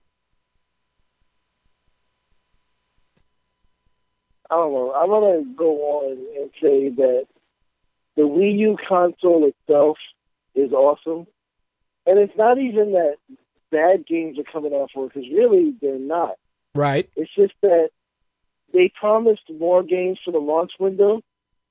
[4.51, 4.95] I don't know.
[4.95, 7.27] I'm gonna go on and say that
[8.17, 9.99] the Wii U console itself
[10.55, 11.27] is awesome,
[12.07, 13.17] and it's not even that
[13.71, 16.37] bad games are coming out for it because really they're not.
[16.75, 17.11] Right.
[17.15, 17.91] It's just that
[18.73, 21.21] they promised more games for the launch window,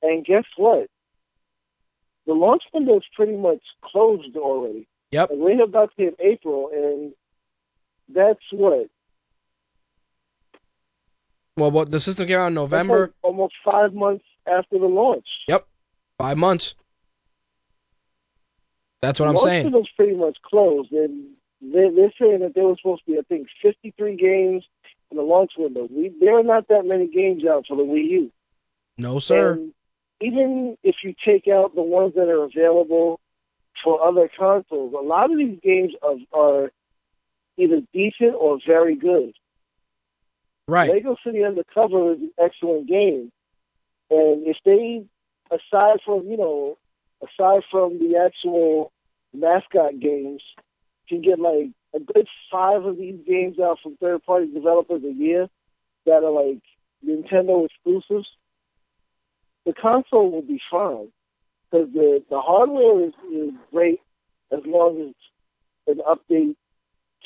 [0.04, 0.88] and guess what?
[2.30, 4.88] The launch window is pretty much closed already.
[5.10, 5.32] Yep.
[5.32, 7.12] And we're about to hit April, and
[8.08, 8.88] that's what
[11.58, 13.02] Well, what the system came out in November.
[13.08, 15.26] like almost five months after the launch.
[15.48, 15.66] Yep.
[16.20, 16.76] Five months.
[19.02, 19.66] That's what I'm Most saying.
[19.66, 21.32] of them's pretty much closed, and
[21.62, 24.64] they're, they're saying that there was supposed to be, I think, 53 games
[25.10, 25.88] in the launch window.
[25.92, 28.32] We there are not that many games out for the Wii U.
[29.00, 29.54] No, sir.
[29.54, 29.74] And
[30.22, 33.20] even if you take out the ones that are available
[33.84, 36.72] for other consoles, a lot of these games are, are
[37.58, 39.34] either decent or very good.
[40.68, 40.90] right.
[40.90, 43.32] Lego City Undercover is an excellent game,
[44.10, 45.06] and if they,
[45.52, 46.78] aside from you know,
[47.22, 48.92] aside from the actual
[49.34, 50.42] mascot games,
[51.08, 55.48] can get like a good five of these games out from third-party developers a year
[56.06, 56.62] that are like
[57.06, 58.28] Nintendo exclusives,
[59.66, 61.10] the console will be fine
[61.72, 64.00] because the the hardware is, is great
[64.52, 66.56] as long as an update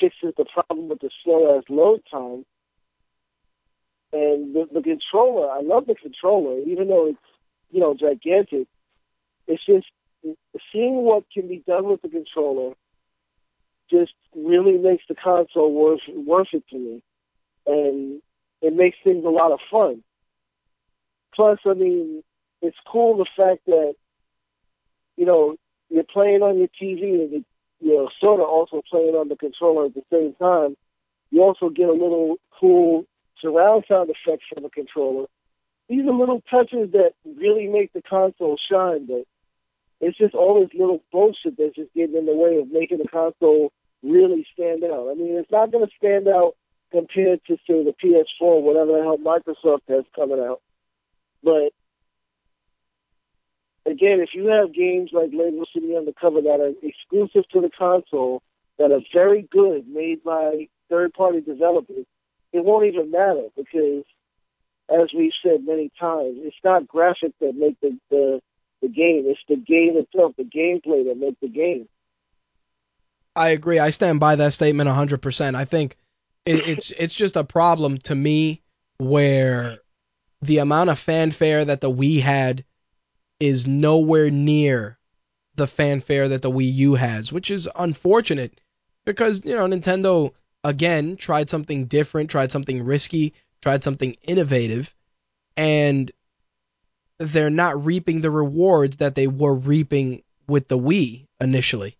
[0.00, 2.44] fixes the problem with the slow ass load time.
[4.12, 7.18] And the, the controller, I love the controller, even though it's
[7.70, 8.68] you know gigantic.
[9.46, 9.86] It's just
[10.72, 12.74] seeing what can be done with the controller
[13.90, 17.02] just really makes the console worth worth it to me,
[17.66, 18.22] and
[18.62, 20.02] it makes things a lot of fun.
[21.34, 22.22] Plus, I mean,
[22.62, 23.94] it's cool the fact that
[25.16, 25.56] you know
[25.90, 27.44] you're playing on your TV and you-
[27.80, 30.76] you're sort of also playing on the controller at the same time.
[31.30, 33.06] You also get a little cool
[33.40, 35.26] surround sound effects from the controller.
[35.88, 39.24] These are little touches that really make the console shine, but
[40.00, 43.08] it's just all this little bullshit that's just getting in the way of making the
[43.08, 45.10] console really stand out.
[45.10, 46.54] I mean, it's not going to stand out
[46.90, 50.60] compared to, say, the PS4, whatever the hell Microsoft has coming out.
[51.44, 51.72] But
[53.86, 58.42] again, if you have games like Lego City Undercover that are exclusive to the console,
[58.78, 62.06] that are very good, made by third-party developers,
[62.52, 64.04] it won't even matter because,
[64.90, 68.40] as we've said many times, it's not graphics that make the, the
[68.82, 71.88] the game; it's the game itself, the gameplay that makes the game.
[73.36, 73.78] I agree.
[73.78, 75.54] I stand by that statement 100%.
[75.54, 75.96] I think
[76.44, 78.62] it, it's it's just a problem to me
[78.98, 79.78] where
[80.44, 82.64] the amount of fanfare that the Wii had
[83.40, 84.98] is nowhere near
[85.54, 88.60] the fanfare that the Wii U has, which is unfortunate
[89.04, 94.94] because, you know, Nintendo again tried something different, tried something risky, tried something innovative,
[95.56, 96.10] and
[97.18, 101.96] they're not reaping the rewards that they were reaping with the Wii initially.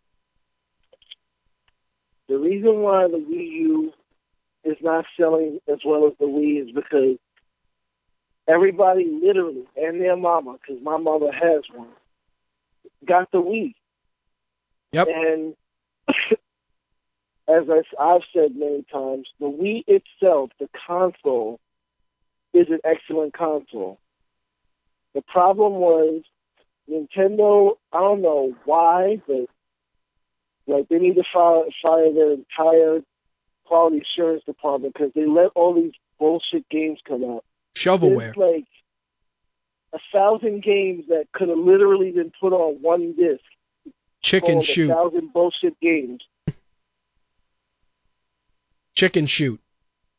[2.29, 3.93] The reason why the Wii U
[4.65, 7.17] is not selling as well as the Wii is because
[8.49, 11.89] everybody literally and their mama, because my mother has one,
[13.07, 13.75] got the Wii.
[14.93, 15.09] Yep.
[15.09, 15.55] And
[17.49, 21.61] as I, I've said many times, the Wii itself, the console,
[22.53, 23.99] is an excellent console.
[25.15, 26.23] The problem was
[26.91, 27.77] Nintendo.
[27.93, 29.47] I don't know why, but
[30.67, 33.01] like they need to fire, fire their entire
[33.65, 37.45] quality assurance department because they let all these bullshit games come out.
[37.75, 38.37] Shovelware.
[38.37, 38.67] Like
[39.93, 43.43] a thousand games that could have literally been put on one disc.
[44.21, 44.91] Chicken shoot.
[44.91, 46.21] A thousand bullshit games.
[48.95, 49.61] Chicken shoot.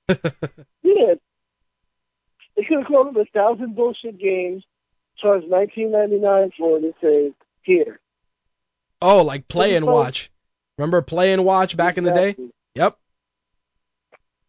[0.83, 1.15] Yeah.
[2.55, 4.63] They could have called it a thousand bullshit games,
[5.17, 7.33] charged nineteen ninety nine for it, and say,
[7.63, 7.99] here.
[9.01, 10.31] Oh, like play and watch.
[10.77, 12.35] Remember play and watch back in the day?
[12.75, 12.97] Yep.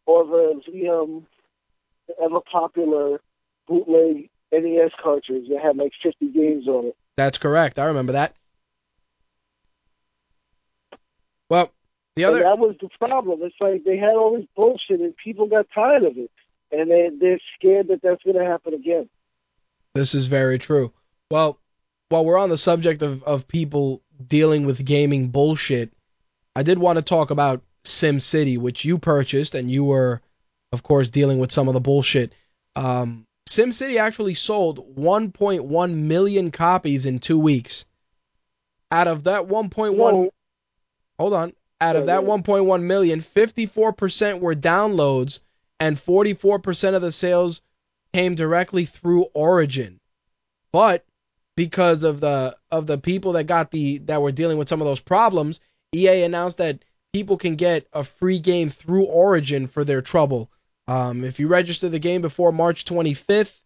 [0.06, 1.26] Or the, the um
[2.08, 3.20] the ever popular
[3.66, 6.96] bootleg NES cartridge that had like fifty games on it.
[7.16, 7.78] That's correct.
[7.78, 8.34] I remember that.
[11.48, 11.72] Well,
[12.16, 13.40] the other And that was the problem.
[13.42, 16.30] It's like they had all this bullshit and people got tired of it.
[16.72, 19.08] And they, they're scared that that's going to happen again.
[19.94, 20.92] This is very true.
[21.30, 21.60] Well,
[22.08, 25.92] while we're on the subject of, of people dealing with gaming bullshit,
[26.56, 30.20] I did want to talk about SimCity, which you purchased, and you were,
[30.72, 32.32] of course, dealing with some of the bullshit.
[32.74, 37.86] Um, SimCity actually sold 1.1 million copies in two weeks.
[38.90, 40.30] Out of that 1.1, No,
[41.18, 41.52] hold on.
[41.80, 45.40] Out of that 1.1 million, 54% were downloads,
[45.78, 47.60] and 44% of the sales
[48.12, 50.01] came directly through Origin.
[50.72, 51.05] But
[51.55, 54.86] because of the of the people that got the that were dealing with some of
[54.86, 55.60] those problems,
[55.94, 60.51] EA announced that people can get a free game through Origin for their trouble.
[60.88, 63.60] Um, if you register the game before March 25th,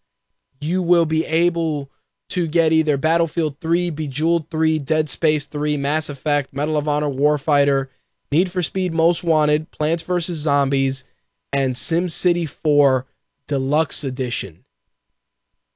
[0.60, 1.90] you will be able
[2.30, 7.09] to get either Battlefield 3, Bejeweled 3, Dead Space 3, Mass Effect, Medal of Honor
[7.09, 7.88] Warfighter,
[8.30, 10.38] Need for Speed Most Wanted, Plants vs.
[10.38, 11.05] Zombies,
[11.52, 13.06] and SimCity 4
[13.48, 14.64] Deluxe Edition.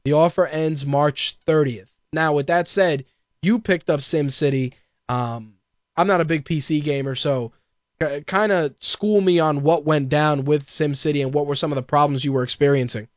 [0.04, 1.88] The offer ends March 30th.
[2.12, 3.06] Now, with that said,
[3.42, 4.74] you picked up SimCity.
[5.08, 5.54] Um,
[5.96, 7.52] I'm not a big PC gamer, so
[7.98, 11.76] kind of school me on what went down with SimCity and what were some of
[11.76, 13.08] the problems you were experiencing.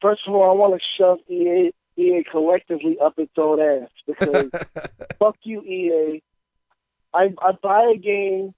[0.00, 4.50] First of all, I want to shove EA, EA collectively up its own ass because
[5.18, 6.22] fuck you, EA.
[7.12, 8.54] I, I buy a game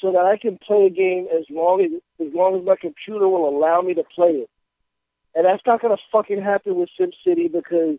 [0.00, 1.90] so that I can play a game as long as
[2.26, 4.50] as long as my computer will allow me to play it.
[5.34, 7.98] And that's not gonna fucking happen with SimCity because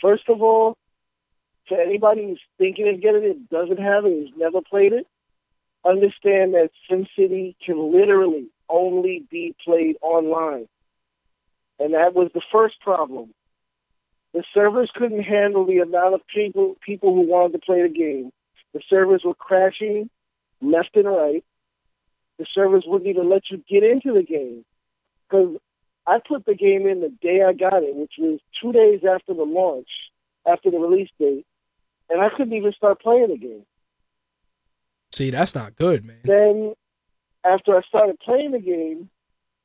[0.00, 0.76] first of all,
[1.68, 5.06] to anybody who's thinking of getting it, doesn't have it, who's never played it,
[5.84, 10.68] understand that SimCity can literally only be played online.
[11.78, 13.34] And that was the first problem.
[14.32, 18.30] The servers couldn't handle the amount of people people who wanted to play the game.
[18.72, 20.10] The servers were crashing
[20.60, 21.44] left and right.
[22.38, 24.64] The servers wouldn't even let you get into the game.
[25.28, 25.56] Because
[26.06, 29.34] I put the game in the day I got it, which was two days after
[29.34, 29.88] the launch,
[30.46, 31.46] after the release date,
[32.10, 33.64] and I couldn't even start playing the game.
[35.12, 36.18] See, that's not good, man.
[36.24, 36.74] Then,
[37.44, 39.10] after I started playing the game,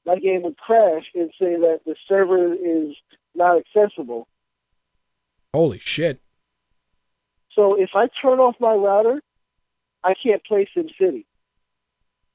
[0.06, 2.96] my game would crash and say that the server is
[3.36, 4.28] not accessible.
[5.54, 6.20] Holy shit.
[7.54, 9.22] So if I turn off my router,
[10.04, 11.26] I can't play SimCity.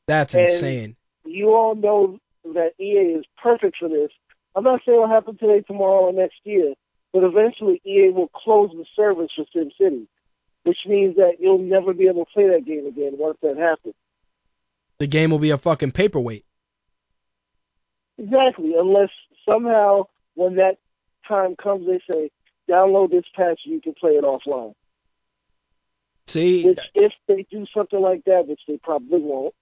[0.06, 0.96] That's And- insane.
[1.24, 2.18] You all know
[2.52, 4.10] that EA is perfect for this.
[4.54, 6.74] I'm not saying it'll happen today, tomorrow, or next year,
[7.14, 10.08] but eventually EA will close the service for SimCity,
[10.64, 13.94] which means that you'll never be able to play that game again once that happens.
[14.98, 16.44] The game will be a fucking paperweight.
[18.18, 19.10] Exactly, unless
[19.48, 20.78] somehow when that
[21.26, 22.30] time comes, they say,
[22.68, 24.74] download this patch, you can play it offline.
[26.26, 29.54] See, Which, if they do something like that, which they probably won't,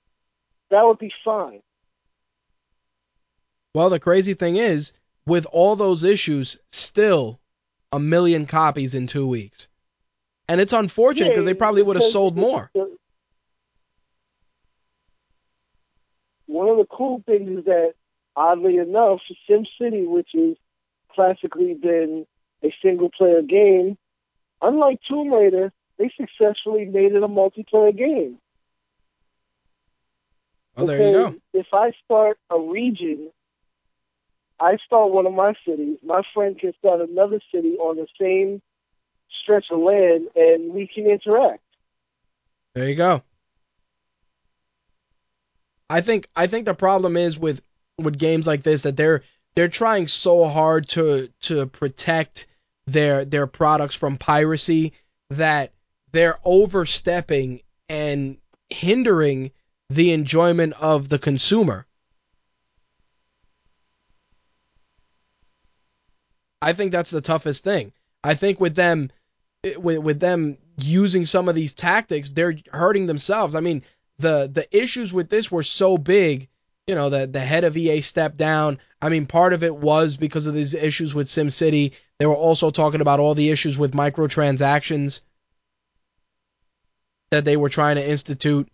[0.71, 1.61] that would be fine.
[3.75, 4.95] well, the crazy thing is,
[5.27, 7.41] with all those issues, still
[7.93, 9.69] a million copies in two weeks.
[10.49, 12.71] And it's unfortunate because they probably would have sold more.
[16.47, 17.95] One of the cool things is that,
[18.35, 20.57] oddly enough, SimCity, which has
[21.15, 22.27] classically been
[22.63, 23.97] a single-player game,
[24.61, 28.39] unlike Tomb Raider, they successfully made it a multiplayer game.
[30.77, 31.35] Oh, there you go.
[31.53, 33.31] If I start a region,
[34.63, 35.99] I start one of my cities.
[36.05, 38.63] My friend can start another city on the same
[39.43, 41.65] stretch of land, and we can interact.
[42.75, 43.23] There you go.
[45.91, 47.61] I think I think the problem is with
[47.99, 49.23] with games like this that they're
[49.57, 52.47] they're trying so hard to to protect
[52.87, 54.93] their their products from piracy
[55.31, 55.73] that
[56.13, 58.39] they're overstepping and
[58.71, 59.51] hindering
[59.91, 61.85] the enjoyment of the consumer.
[66.63, 67.93] I think that's the toughest thing.
[68.23, 69.11] I think with them
[69.77, 73.55] with with them using some of these tactics, they're hurting themselves.
[73.57, 73.83] I mean,
[74.19, 76.49] the the issues with this were so big,
[76.87, 78.79] you know, the the head of EA stepped down.
[79.01, 81.93] I mean, part of it was because of these issues with SimCity.
[82.19, 85.21] They were also talking about all the issues with microtransactions
[87.33, 88.73] that they were trying to institute.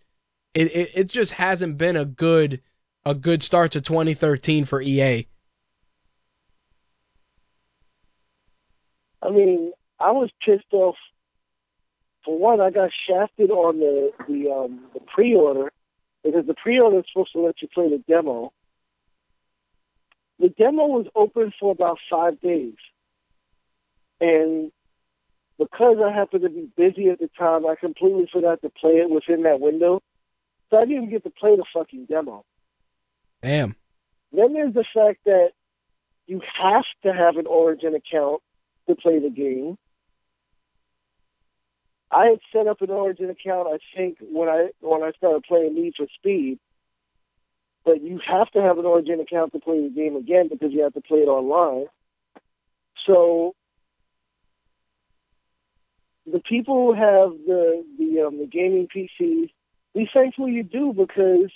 [0.52, 2.60] It it, it just hasn't been a good
[3.06, 5.26] a good start to 2013 for EA.
[9.22, 10.96] I mean, I was pissed off.
[12.24, 15.72] For one, I got shafted on the the um the pre-order
[16.22, 18.52] because the pre-order is supposed to let you play the demo.
[20.38, 22.76] The demo was open for about five days,
[24.20, 24.70] and
[25.58, 29.10] because I happened to be busy at the time, I completely forgot to play it
[29.10, 30.00] within that window,
[30.70, 32.44] so I didn't even get to play the fucking demo.
[33.42, 33.74] Damn.
[34.32, 35.50] Then there's the fact that
[36.26, 38.42] you have to have an Origin account
[38.88, 39.76] to play the game.
[42.10, 45.74] I had set up an Origin account, I think, when I when I started playing
[45.74, 46.58] Need for Speed.
[47.84, 50.82] But you have to have an Origin account to play the game again because you
[50.82, 51.86] have to play it online.
[53.06, 53.54] So
[56.26, 59.50] the people who have the the um, the gaming PCs,
[59.94, 61.50] be thankful you do because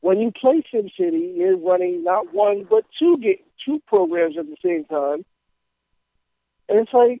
[0.00, 4.56] when you play SimCity, you're running not one but two ga- two programs at the
[4.64, 5.24] same time,
[6.68, 7.20] and it's like,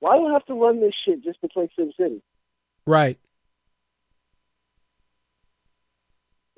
[0.00, 2.22] why do I have to run this shit just to play SimCity?
[2.86, 3.18] Right.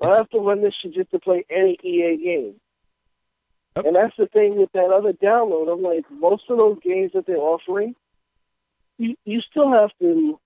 [0.01, 2.55] I have to run this shit just to play any EA game.
[3.75, 3.85] Yep.
[3.85, 5.71] And that's the thing with that other download.
[5.71, 7.95] I'm like, most of those games that they're offering,
[8.97, 10.39] you you still have to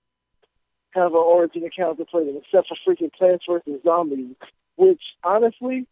[0.92, 4.36] have an Origin account to play them, except for freaking Plants vs Zombies.
[4.76, 5.86] Which honestly,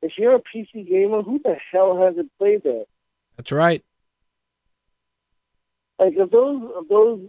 [0.00, 2.86] if you're a PC gamer, who the hell hasn't played that?
[3.36, 3.84] That's right.
[6.02, 7.20] Like of those of those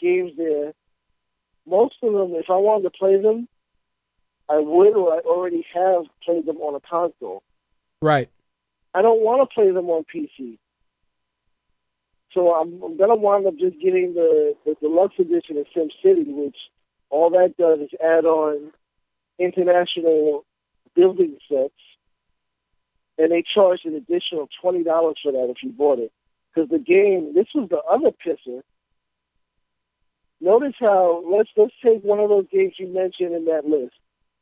[0.00, 0.72] games there.
[1.64, 3.48] Most of them, if I wanted to play them,
[4.48, 7.42] I would, or I already have played them on a console.
[8.02, 8.28] Right.
[8.94, 10.58] I don't want to play them on PC.
[12.32, 16.56] So I'm, I'm gonna wind up just getting the, the deluxe edition of SimCity, which
[17.10, 18.72] all that does is add on
[19.38, 20.44] international
[20.94, 21.74] building sets,
[23.18, 26.12] and they charge an additional twenty dollars for that if you bought it.
[26.56, 28.62] Because the game, this was the other pisser.
[30.40, 33.92] Notice how let's let's take one of those games you mentioned in that list.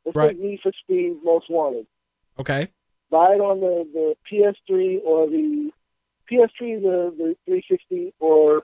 [0.05, 0.29] Let's Right.
[0.29, 1.87] take Need for Speed Most Wanted.
[2.39, 2.69] Okay.
[3.09, 5.71] Buy it on the, the PS3 or the
[6.31, 8.63] PS3, the, the 360, or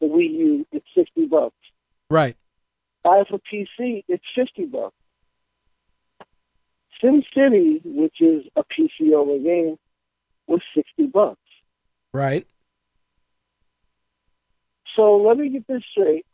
[0.00, 0.66] the Wii U.
[0.72, 1.56] It's sixty bucks.
[2.10, 2.36] Right.
[3.02, 4.04] Buy it for PC.
[4.08, 4.94] It's fifty bucks.
[7.02, 9.78] SimCity, which is a PC only game,
[10.46, 11.40] was sixty bucks.
[12.12, 12.46] Right.
[14.96, 16.26] So let me get this straight.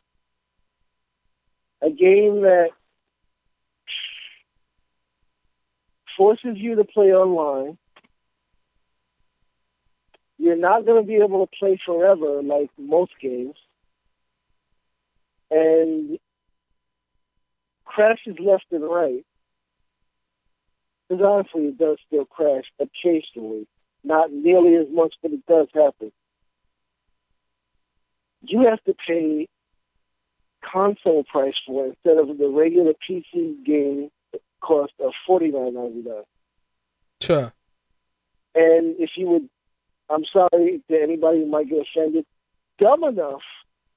[1.82, 2.68] A game that
[6.16, 7.76] forces you to play online.
[10.38, 13.56] You're not going to be able to play forever like most games.
[15.50, 16.18] And
[17.84, 19.24] crashes left and right.
[21.08, 23.66] Because honestly, it does still crash occasionally.
[24.02, 26.12] Not nearly as much, but it does happen
[28.48, 29.48] you have to pay
[30.62, 34.10] console price for instead of the regular PC game
[34.60, 36.24] cost of forty nine ninety nine.
[37.20, 37.52] Sure.
[38.54, 39.48] And if you would,
[40.08, 42.24] I'm sorry to anybody who might get offended,
[42.78, 43.42] dumb enough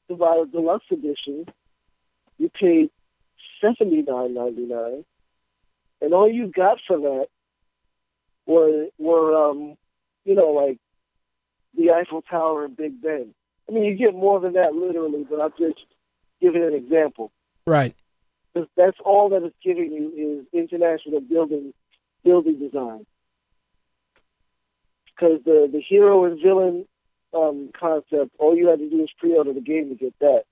[0.10, 1.46] to buy a deluxe edition,
[2.38, 2.90] you paid
[3.62, 5.06] seventy nine ninety nine,
[6.02, 7.28] and all you got for that
[8.46, 9.76] were were um,
[10.26, 10.78] you know like
[11.78, 13.34] the Eiffel Tower and Big Ben.
[13.70, 15.80] I mean, you get more than that literally, but I'm just
[16.42, 17.32] giving an example.
[17.68, 17.96] Right.
[18.54, 21.74] Because that's all that it's giving you is international building
[22.24, 23.06] building design.
[25.06, 26.88] Because the the hero and villain
[27.34, 30.44] um, concept, all you had to do is pre-order the game to get that,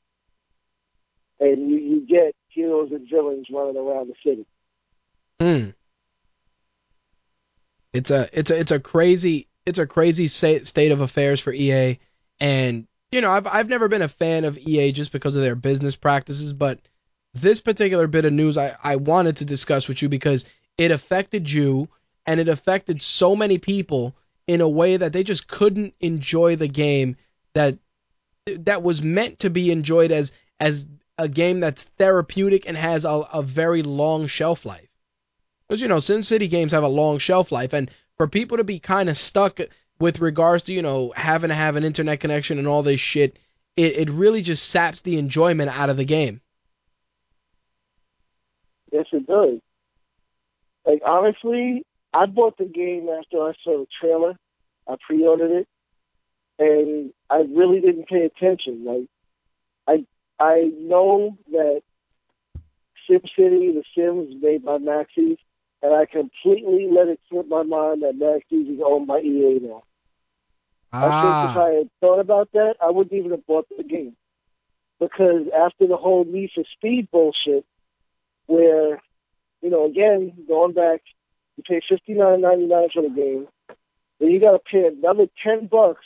[1.39, 4.45] and you you get heroes and villains running around the city.
[5.39, 5.71] Hmm.
[7.93, 11.99] It's a it's a it's a crazy it's a crazy state of affairs for EA,
[12.39, 15.55] and you know I've I've never been a fan of EA just because of their
[15.55, 16.79] business practices, but
[17.33, 20.45] this particular bit of news I I wanted to discuss with you because
[20.77, 21.89] it affected you
[22.25, 24.15] and it affected so many people
[24.47, 27.17] in a way that they just couldn't enjoy the game
[27.53, 27.77] that
[28.45, 30.87] that was meant to be enjoyed as as
[31.17, 34.87] a game that's therapeutic and has a, a very long shelf life.
[35.67, 38.79] Because you know, SimCity games have a long shelf life, and for people to be
[38.79, 39.59] kind of stuck
[39.99, 43.37] with regards to you know having to have an internet connection and all this shit,
[43.75, 46.41] it it really just saps the enjoyment out of the game.
[48.91, 49.59] Yes, it does.
[50.85, 54.35] Like honestly, I bought the game after I saw the trailer.
[54.87, 55.67] I pre-ordered it,
[56.59, 58.85] and I really didn't pay attention.
[58.85, 59.07] Like,
[59.87, 60.05] I
[60.39, 61.81] I know that
[63.09, 65.37] SimCity, the Sims, made by Maxis,
[65.81, 69.83] and I completely let it slip my mind that Maxis is owned by EA now.
[71.01, 73.83] I think if Ah, I had thought about that, I wouldn't even have bought the
[73.83, 74.15] game.
[74.99, 77.65] Because after the whole Need for Speed bullshit,
[78.47, 79.01] where,
[79.61, 81.01] you know, again, going back,
[81.55, 83.47] you pay fifty nine ninety nine for the game,
[84.19, 86.05] then you got to pay another ten bucks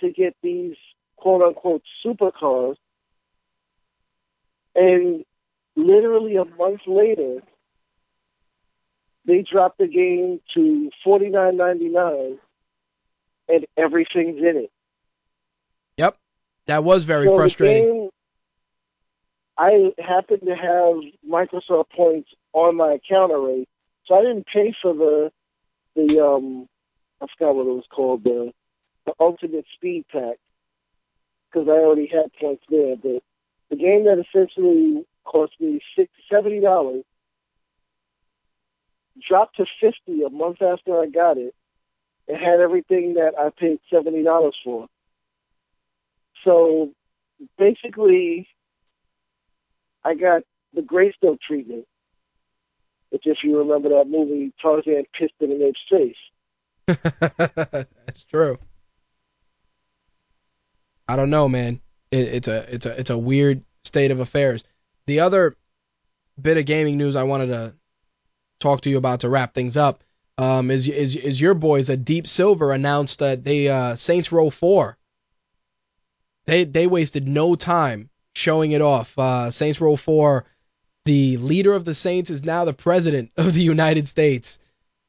[0.00, 0.76] to get these
[1.16, 2.76] quote unquote supercars,
[4.74, 5.24] and
[5.76, 7.42] literally a month later,
[9.24, 12.38] they dropped the game to forty nine ninety nine,
[13.48, 14.70] and everything's in it.
[15.96, 16.16] yep,
[16.66, 17.84] that was very So frustrating.
[17.84, 18.10] game-
[19.56, 20.96] I happened to have
[21.28, 23.66] Microsoft points on my account already,
[24.06, 25.32] so I didn't pay for the
[25.96, 26.68] the um
[27.20, 28.52] I forgot what it was called the
[29.06, 30.36] the Ultimate Speed Pack
[31.50, 32.94] because I already had points there.
[32.96, 33.22] But
[33.70, 37.02] the game that essentially cost me six seventy dollars
[39.26, 41.52] dropped to fifty a month after I got it.
[42.28, 44.86] It had everything that I paid seventy dollars for.
[46.44, 46.92] So
[47.56, 48.46] basically,
[50.04, 50.42] I got
[50.74, 51.86] the Greystoke treatment,
[53.08, 56.16] which, if you remember that movie, Tarzan pissed in an ape's face.
[58.06, 58.58] That's true.
[61.08, 61.80] I don't know, man.
[62.10, 64.62] It, it's a it's a it's a weird state of affairs.
[65.06, 65.56] The other
[66.40, 67.74] bit of gaming news I wanted to
[68.60, 70.04] talk to you about to wrap things up
[70.38, 74.50] um, is is is your boys at Deep Silver announced that they uh, Saints Row
[74.50, 74.96] Four.
[76.46, 78.08] They they wasted no time
[78.38, 79.18] showing it off.
[79.18, 80.44] Uh, Saints Row 4,
[81.04, 84.58] the leader of the Saints is now the president of the United States,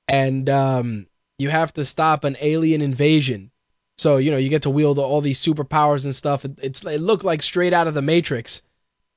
[0.08, 3.52] and um, you have to stop an alien invasion.
[3.98, 6.44] So you know you get to wield all these superpowers and stuff.
[6.44, 8.62] It, it's it looked like straight out of the Matrix,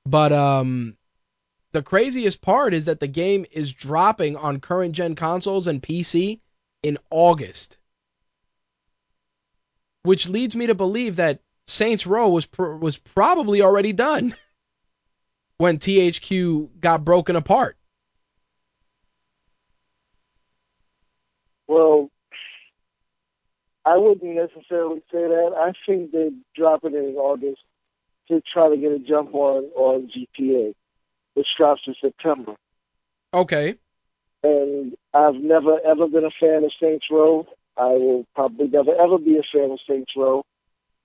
[0.05, 0.97] but um,
[1.73, 6.41] the craziest part is that the game is dropping on current gen consoles and PC
[6.83, 7.79] in August,
[10.03, 14.35] which leads me to believe that Saints Row was pr- was probably already done
[15.59, 17.77] when THQ got broken apart.
[21.69, 22.11] Well,
[23.85, 25.55] I wouldn't necessarily say that.
[25.57, 27.63] I think they're dropping it in August
[28.29, 30.75] to try to get a jump on on GTA,
[31.35, 32.55] which drops in September.
[33.35, 33.77] Okay.
[34.43, 37.47] And I've never ever been a fan of Saints Row.
[37.77, 40.45] I will probably never ever be a fan of Saints Row.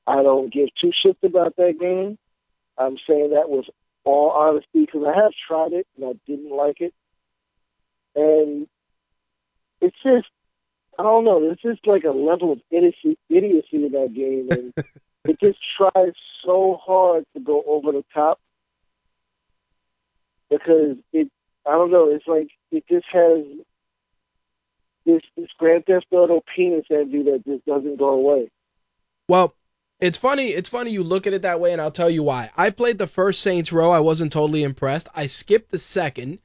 [0.06, 2.18] I don't give two shits about that game.
[2.78, 3.66] I'm saying that with
[4.04, 6.94] all honesty because I have tried it and I didn't like it.
[8.16, 8.68] And
[9.82, 10.28] it's just,
[10.98, 14.48] I don't know, there's just like a level of idiocy, idiocy in that game.
[14.50, 14.74] And
[15.26, 16.14] it just tries
[16.46, 18.40] so hard to go over the top
[20.50, 21.30] because it,
[21.66, 23.44] I don't know, it's like, it just has
[25.06, 28.50] this, this Grand Theft Auto penis envy that just doesn't go away.
[29.28, 29.54] Well,
[30.00, 30.50] it's funny.
[30.50, 32.52] It's funny you look at it that way, and I'll tell you why.
[32.56, 33.90] I played the first Saints Row.
[33.90, 35.10] I wasn't totally impressed.
[35.16, 36.40] I skipped the second,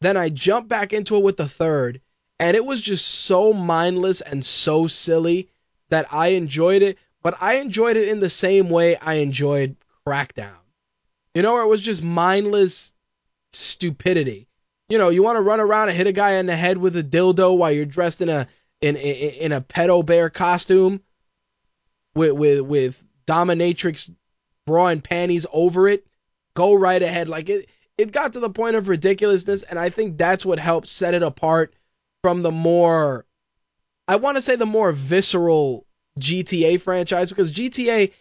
[0.00, 2.00] then I jumped back into it with the third,
[2.40, 5.48] and it was just so mindless and so silly
[5.90, 6.98] that I enjoyed it.
[7.22, 9.76] But I enjoyed it in the same way I enjoyed
[10.06, 10.56] Crackdown.
[11.34, 12.92] You know, it was just mindless
[13.54, 14.48] stupidity.
[14.88, 16.96] You know, you want to run around and hit a guy in the head with
[16.96, 18.46] a dildo while you're dressed in a
[18.80, 21.00] in in, in a pedo bear costume
[22.14, 24.14] with with with dominatrix
[24.66, 26.06] bra and panties over it,
[26.54, 27.28] go right ahead.
[27.28, 30.88] Like it it got to the point of ridiculousness, and I think that's what helped
[30.88, 31.74] set it apart
[32.22, 33.24] from the more
[34.06, 35.86] I want to say the more visceral
[36.18, 38.12] GTA franchise because GTA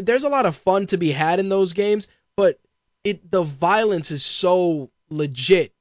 [0.00, 2.60] there's a lot of fun to be had in those games, but
[3.04, 5.72] it the violence is so legit.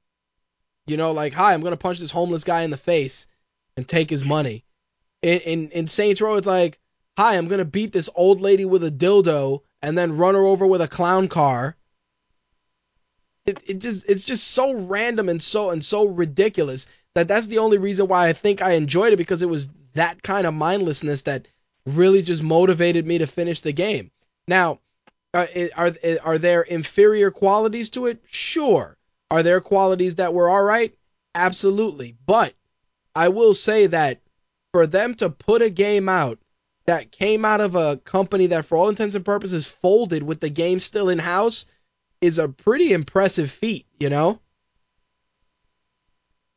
[0.87, 3.27] You know, like hi, I'm gonna punch this homeless guy in the face
[3.77, 4.65] and take his money.
[5.21, 6.79] In in, in Saints Row, it's like
[7.17, 10.65] hi, I'm gonna beat this old lady with a dildo and then run her over
[10.65, 11.75] with a clown car.
[13.45, 17.59] It, it just it's just so random and so and so ridiculous that that's the
[17.59, 21.23] only reason why I think I enjoyed it because it was that kind of mindlessness
[21.23, 21.47] that
[21.85, 24.11] really just motivated me to finish the game.
[24.47, 24.79] Now,
[25.33, 25.93] are are,
[26.23, 28.21] are there inferior qualities to it?
[28.29, 28.97] Sure.
[29.31, 30.95] Are there qualities that were all right?
[31.35, 32.15] Absolutely.
[32.25, 32.53] But
[33.15, 34.21] I will say that
[34.71, 36.39] for them to put a game out
[36.85, 40.49] that came out of a company that, for all intents and purposes, folded with the
[40.49, 41.65] game still in house
[42.21, 44.39] is a pretty impressive feat, you know?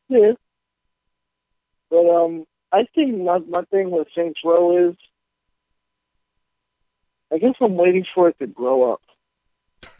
[0.09, 0.33] Yeah.
[1.89, 4.95] But um, I think my my thing with Saints Row is,
[7.33, 9.01] I guess I'm waiting for it to grow up.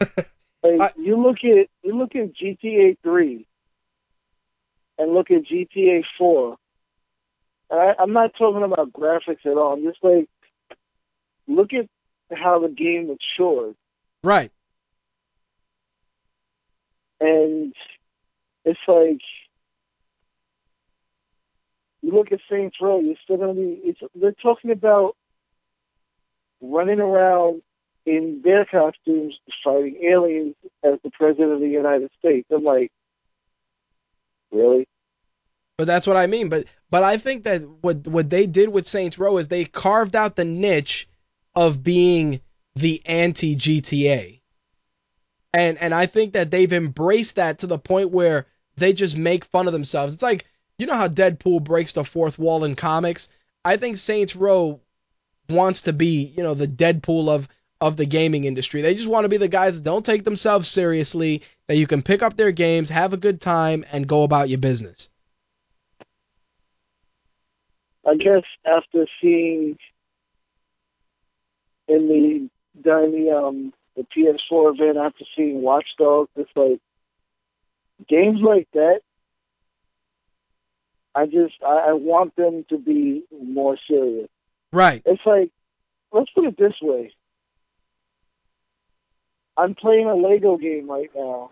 [0.62, 3.46] like I- you look at you look at GTA three,
[4.98, 6.56] and look at GTA four.
[7.70, 9.72] And I, I'm not talking about graphics at all.
[9.72, 10.28] I'm just like,
[11.48, 11.88] look at
[12.36, 13.74] how the game matured,
[14.22, 14.52] Right.
[17.20, 17.74] and
[18.64, 19.20] it's like
[22.02, 23.80] you look at Saints Row, you're still gonna be.
[23.82, 25.16] It's they're talking about
[26.72, 27.62] running around
[28.06, 32.46] in their costumes fighting aliens as the president of the United States.
[32.54, 32.92] I'm like,
[34.52, 34.86] really?
[35.78, 36.48] But that's what I mean.
[36.48, 40.14] But but I think that what what they did with Saints Row is they carved
[40.14, 41.08] out the niche
[41.54, 42.40] of being
[42.76, 44.40] the anti GTA.
[45.52, 49.44] And and I think that they've embraced that to the point where they just make
[49.44, 50.14] fun of themselves.
[50.14, 50.46] It's like
[50.78, 53.28] you know how Deadpool breaks the fourth wall in comics?
[53.64, 54.80] I think Saints Row
[55.48, 57.48] wants to be, you know, the Deadpool of
[57.80, 58.80] of the gaming industry.
[58.80, 62.02] They just want to be the guys that don't take themselves seriously, that you can
[62.02, 65.10] pick up their games, have a good time and go about your business.
[68.06, 69.78] I guess after seeing
[71.88, 72.50] in the
[72.82, 76.80] during the um the PS4 event after seeing Watch Dogs, it's like
[78.08, 79.00] games like that.
[81.14, 84.28] I just I, I want them to be more serious.
[84.74, 85.02] Right.
[85.06, 85.50] It's like
[86.12, 87.12] let's put it this way.
[89.56, 91.50] I'm playing a Lego game right now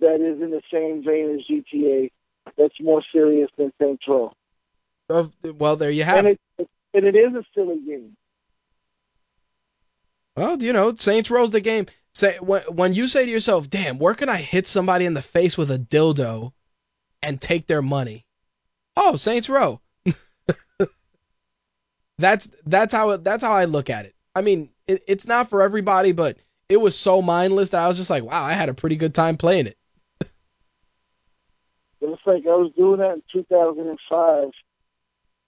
[0.00, 2.10] that is in the same vein as GTA.
[2.58, 4.32] That's more serious than Saints Row,
[5.08, 6.40] Well, there you have and it.
[6.58, 8.16] it and it is a silly game.
[10.36, 11.86] Well, you know, Saints Row's the game.
[12.14, 15.22] say when when you say to yourself, "Damn, where can I hit somebody in the
[15.22, 16.52] face with a dildo
[17.22, 18.24] and take their money?"
[18.96, 19.80] Oh, Saints Row.
[22.22, 24.14] That's that's how that's how I look at it.
[24.34, 27.98] I mean, it, it's not for everybody, but it was so mindless that I was
[27.98, 29.76] just like, wow, I had a pretty good time playing it.
[32.00, 34.50] It's like I was doing that in 2005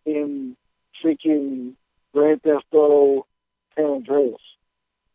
[0.07, 0.57] in
[1.03, 1.75] freaking
[2.13, 3.27] Grand Theft Auto
[3.75, 4.41] San Andreas.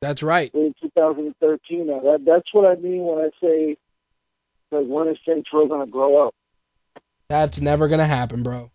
[0.01, 0.53] That's right.
[0.53, 1.99] in 2013 now.
[1.99, 3.77] That that's what I mean when I say
[4.71, 6.35] like when is Saints Row gonna grow up?
[7.29, 8.71] That's never gonna happen, bro.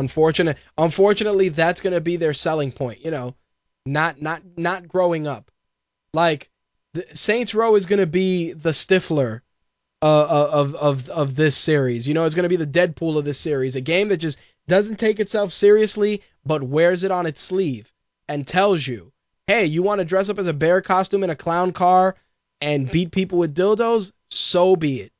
[0.00, 3.04] Unfortunate, unfortunately, that's gonna be their selling point.
[3.04, 3.34] You know,
[3.84, 5.50] not not not growing up.
[6.14, 6.50] Like
[7.12, 9.42] Saints Row is gonna be the Stifler
[10.00, 12.08] uh, of of of this series.
[12.08, 13.76] You know, it's gonna be the Deadpool of this series.
[13.76, 17.92] A game that just doesn't take itself seriously, but wears it on its sleeve
[18.26, 19.12] and tells you,
[19.48, 22.16] hey, you want to dress up as a bear costume in a clown car
[22.62, 24.12] and beat people with dildos?
[24.30, 25.12] So be it.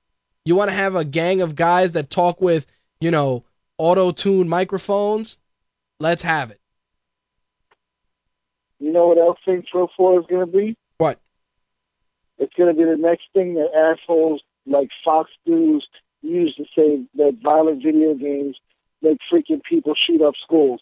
[0.46, 2.66] You want to have a gang of guys that talk with,
[3.00, 3.44] you know,
[3.80, 5.38] auto tune microphones?
[5.98, 6.60] Let's have it.
[8.78, 9.38] You know what else
[9.74, 10.76] Row 4 is gonna be?
[10.98, 11.18] What?
[12.38, 15.86] It's gonna be the next thing that assholes like Fox News
[16.22, 18.56] use to say that violent video games
[19.00, 20.80] make freaking people shoot up schools.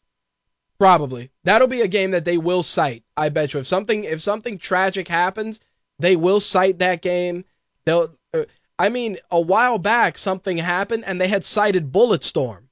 [0.78, 1.30] Probably.
[1.44, 3.04] That'll be a game that they will cite.
[3.16, 3.60] I bet you.
[3.60, 5.60] If something if something tragic happens,
[6.00, 7.44] they will cite that game.
[7.84, 8.16] They'll.
[8.34, 8.44] Uh,
[8.76, 12.67] I mean, a while back something happened and they had cited Bulletstorm.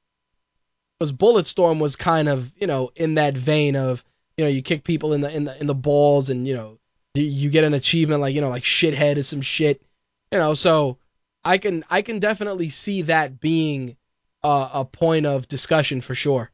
[0.98, 4.04] Because Bulletstorm was kind of you know in that vein of
[4.36, 6.78] you know you kick people in the in the in the balls and you know
[7.14, 9.82] you, get an achievement like you know like shithead is some shit.
[10.32, 10.98] You know, so
[11.44, 13.96] I can I can definitely see that being
[14.42, 16.50] uh, a point of discussion for sure.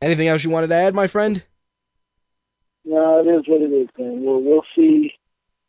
[0.00, 1.44] Anything else you wanted to add, my friend?
[2.84, 4.24] No, it is what it is, man.
[4.24, 5.12] We'll we'll see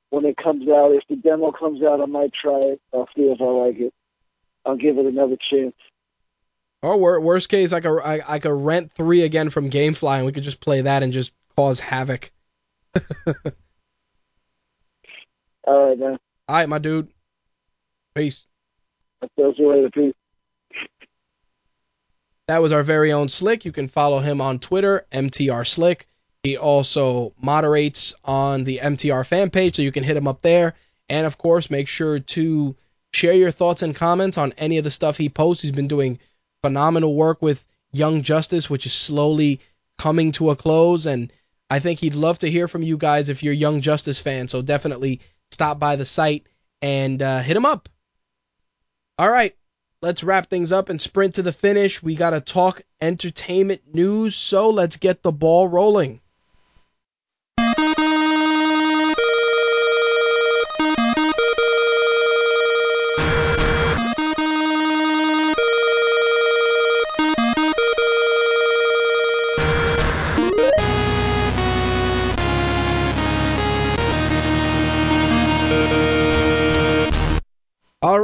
[0.10, 0.92] when it comes out.
[0.92, 2.82] If the demo comes out, I might try it.
[2.94, 3.94] I'll see if I like it.
[4.66, 5.76] I'll give it another chance.
[6.82, 10.26] Or wor- worst case, I could I, I could rent three again from GameFly, and
[10.26, 12.32] we could just play that and just cause havoc.
[15.66, 16.20] All right, man.
[16.50, 17.08] All right, my dude.
[18.16, 18.46] Peace.
[19.22, 19.90] I'll see you later.
[19.90, 20.14] Peace.
[22.48, 23.64] That was our very own Slick.
[23.64, 26.08] You can follow him on Twitter, MTR Slick.
[26.44, 30.74] He also moderates on the MTR fan page, so you can hit him up there.
[31.08, 32.76] And of course, make sure to
[33.14, 35.62] share your thoughts and comments on any of the stuff he posts.
[35.62, 36.20] He's been doing
[36.64, 39.62] phenomenal work with Young Justice, which is slowly
[39.98, 41.06] coming to a close.
[41.06, 41.32] And
[41.70, 44.52] I think he'd love to hear from you guys if you're Young Justice fans.
[44.52, 46.48] So definitely stop by the site
[46.82, 47.88] and uh, hit him up.
[49.20, 49.56] All right,
[50.02, 52.02] let's wrap things up and sprint to the finish.
[52.02, 56.20] We got to talk entertainment news, so let's get the ball rolling.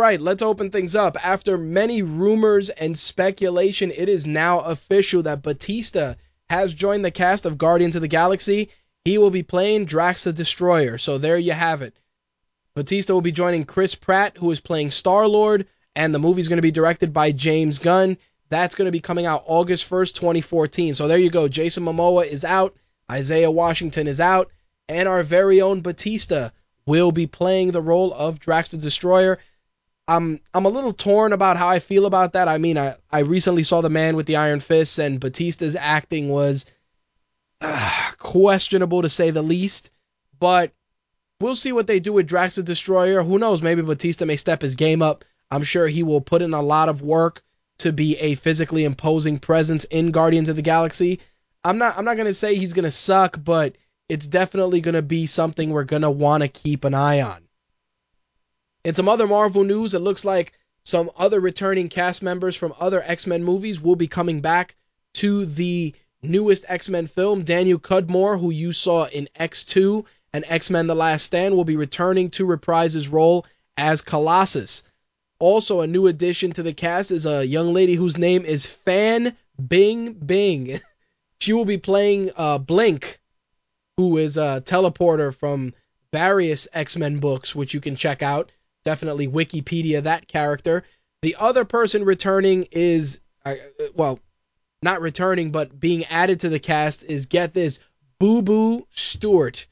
[0.09, 1.23] Right, let's open things up.
[1.23, 6.15] After many rumors and speculation, it is now official that Batista
[6.49, 8.69] has joined the cast of Guardians of the Galaxy.
[9.05, 10.97] He will be playing Drax the Destroyer.
[10.97, 11.95] So there you have it.
[12.75, 16.57] Batista will be joining Chris Pratt, who is playing Star Lord, and the movie's going
[16.57, 18.17] to be directed by James Gunn.
[18.49, 20.95] That's going to be coming out August 1st, 2014.
[20.95, 21.47] So there you go.
[21.47, 22.75] Jason Momoa is out,
[23.11, 24.49] Isaiah Washington is out,
[24.87, 26.49] and our very own Batista
[26.87, 29.37] will be playing the role of Drax the Destroyer.
[30.09, 32.47] I'm I'm a little torn about how I feel about that.
[32.47, 36.29] I mean, I I recently saw The Man with the Iron Fists, and Batista's acting
[36.29, 36.65] was
[37.61, 39.91] uh, questionable to say the least.
[40.39, 40.71] But
[41.39, 43.21] we'll see what they do with Drax the Destroyer.
[43.21, 43.61] Who knows?
[43.61, 45.25] Maybe Batista may step his game up.
[45.51, 47.43] I'm sure he will put in a lot of work
[47.79, 51.19] to be a physically imposing presence in Guardians of the Galaxy.
[51.63, 53.75] I'm not I'm not gonna say he's gonna suck, but
[54.07, 57.48] it's definitely gonna be something we're gonna want to keep an eye on.
[58.85, 60.53] In some other Marvel news, it looks like
[60.85, 64.75] some other returning cast members from other X Men movies will be coming back
[65.15, 67.43] to the newest X Men film.
[67.43, 71.75] Daniel Cudmore, who you saw in X2 and X Men The Last Stand, will be
[71.75, 74.83] returning to reprise his role as Colossus.
[75.39, 79.35] Also, a new addition to the cast is a young lady whose name is Fan
[79.67, 80.79] Bing Bing.
[81.39, 83.19] she will be playing uh, Blink,
[83.97, 85.73] who is a teleporter from
[86.13, 88.51] various X Men books, which you can check out
[88.85, 90.83] definitely Wikipedia that character.
[91.21, 93.55] The other person returning is, uh,
[93.93, 94.19] well,
[94.81, 97.79] not returning, but being added to the cast is get this
[98.19, 99.65] Boo Boo Stewart,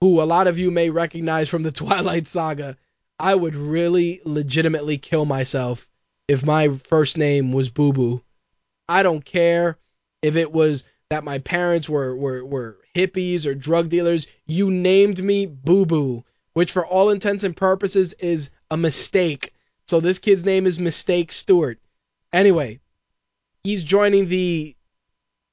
[0.00, 2.76] who a lot of you may recognize from the Twilight Saga.
[3.18, 5.88] I would really legitimately kill myself
[6.28, 8.22] if my first name was Boo Boo.
[8.88, 9.78] I don't care
[10.22, 14.26] if it was that my parents were, were, were hippies or drug dealers.
[14.46, 16.24] You named me Boo Boo,
[16.54, 19.52] which for all intents and purposes is a mistake.
[19.86, 21.78] So this kid's name is Mistake Stewart.
[22.32, 22.80] Anyway,
[23.64, 24.76] he's joining the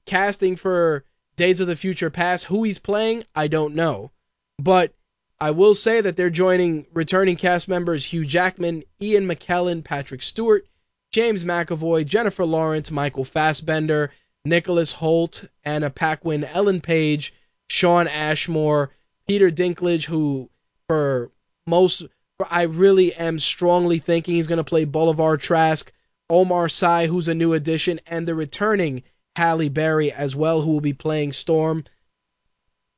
[0.06, 1.04] casting for
[1.36, 2.46] Days of the Future Past.
[2.46, 4.12] Who he's playing, I don't know.
[4.58, 4.94] But
[5.40, 10.68] I will say that they're joining returning cast members Hugh Jackman, Ian McKellen, Patrick Stewart,
[11.12, 14.12] James McAvoy, Jennifer Lawrence, Michael Fassbender,
[14.44, 17.34] Nicholas Hoult, Anna Paquin, Ellen Page,
[17.70, 18.92] Shawn Ashmore,
[19.28, 20.50] Peter Dinklage, who
[20.90, 21.32] for
[21.68, 22.04] most
[22.50, 25.92] I really am strongly thinking he's going to play Bolivar Trask,
[26.30, 29.04] Omar Sy, who's a new addition, and the returning
[29.36, 31.84] Halle Berry as well, who will be playing Storm.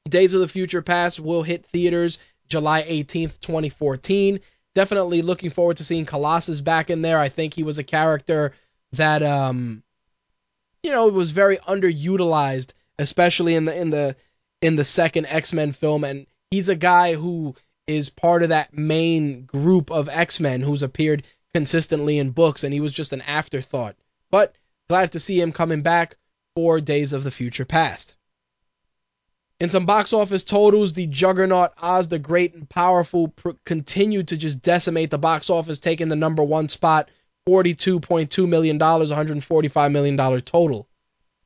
[0.07, 4.39] Days of the Future Past will hit theaters July 18th, 2014.
[4.73, 7.19] Definitely looking forward to seeing Colossus back in there.
[7.19, 8.53] I think he was a character
[8.93, 9.83] that um
[10.83, 14.15] you know was very underutilized, especially in the in the
[14.61, 17.55] in the second X-Men film and he's a guy who
[17.87, 22.79] is part of that main group of X-Men who's appeared consistently in books and he
[22.79, 23.95] was just an afterthought.
[24.29, 24.55] But
[24.89, 26.17] glad to see him coming back
[26.55, 28.15] for Days of the Future Past.
[29.59, 34.37] In some box office totals, the juggernaut Oz the Great and Powerful pr- continued to
[34.37, 37.09] just decimate the box office, taking the number one spot,
[37.47, 40.87] $42.2 million, $145 million total.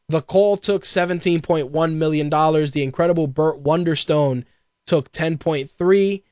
[0.07, 2.29] The Call took $17.1 million.
[2.29, 4.45] The Incredible Burt Wonderstone
[4.85, 6.23] took 10.3.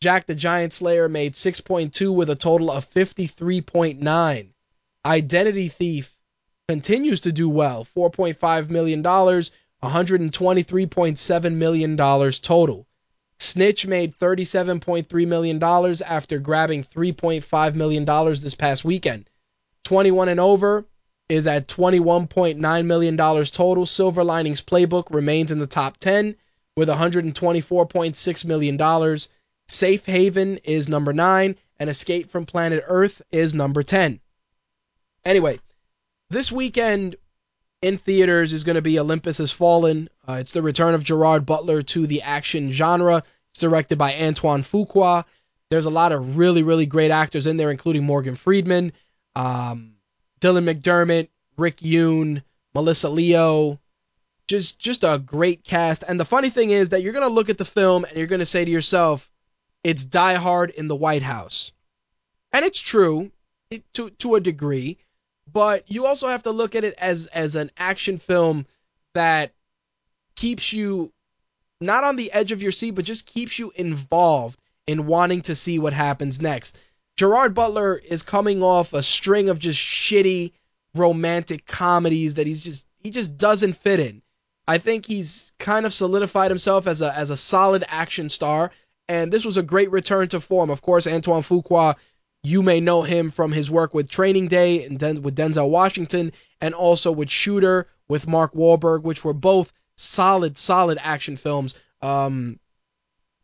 [0.00, 4.48] Jack the Giant Slayer made 6.2 with a total of 53.9.
[5.04, 6.16] Identity Thief
[6.68, 12.86] continues to do well, $4.5 million, $123.7 million total.
[13.40, 19.28] Snitch made $37.3 million after grabbing $3.5 million this past weekend.
[19.84, 20.84] 21 and over
[21.28, 23.86] is at $21.9 million total.
[23.86, 26.36] Silver Linings Playbook remains in the top 10
[26.78, 29.18] with $124.6 million.
[29.66, 34.20] Safe Haven is number 9, and Escape from Planet Earth is number 10.
[35.24, 35.58] Anyway,
[36.30, 37.16] this weekend
[37.82, 40.08] in theaters is going to be Olympus Has Fallen.
[40.26, 43.24] Uh, it's the return of Gerard Butler to the action genre.
[43.50, 45.24] It's directed by Antoine Fuqua.
[45.70, 48.92] There's a lot of really, really great actors in there, including Morgan Freeman,
[49.34, 49.94] um,
[50.40, 52.42] Dylan McDermott, Rick Yune,
[52.72, 53.80] Melissa Leo.
[54.48, 56.02] Just, just a great cast.
[56.06, 58.46] And the funny thing is that you're to look at the film and you're to
[58.46, 59.30] say to yourself,
[59.84, 61.72] it's Die Hard in the White House.
[62.52, 63.30] And it's true
[63.92, 64.98] to, to a degree
[65.52, 68.66] but you also have to look at it as as an action film
[69.14, 69.52] that
[70.36, 71.12] keeps you
[71.80, 75.54] not on the edge of your seat, but just keeps you involved in wanting to
[75.54, 76.78] see what happens next.
[77.16, 80.52] Gerard Butler is coming off a string of just shitty
[80.94, 84.22] romantic comedies that he's just he just doesn't fit in.
[84.68, 88.70] I think he's kind of solidified himself as a as a solid action star,
[89.08, 90.68] and this was a great return to form.
[90.68, 91.96] Of course, Antoine Fuqua
[92.44, 96.32] you may know him from his work with Training Day and Den- with Denzel Washington,
[96.60, 101.74] and also with Shooter with Mark Wahlberg, which were both solid, solid action films.
[102.00, 102.60] Um,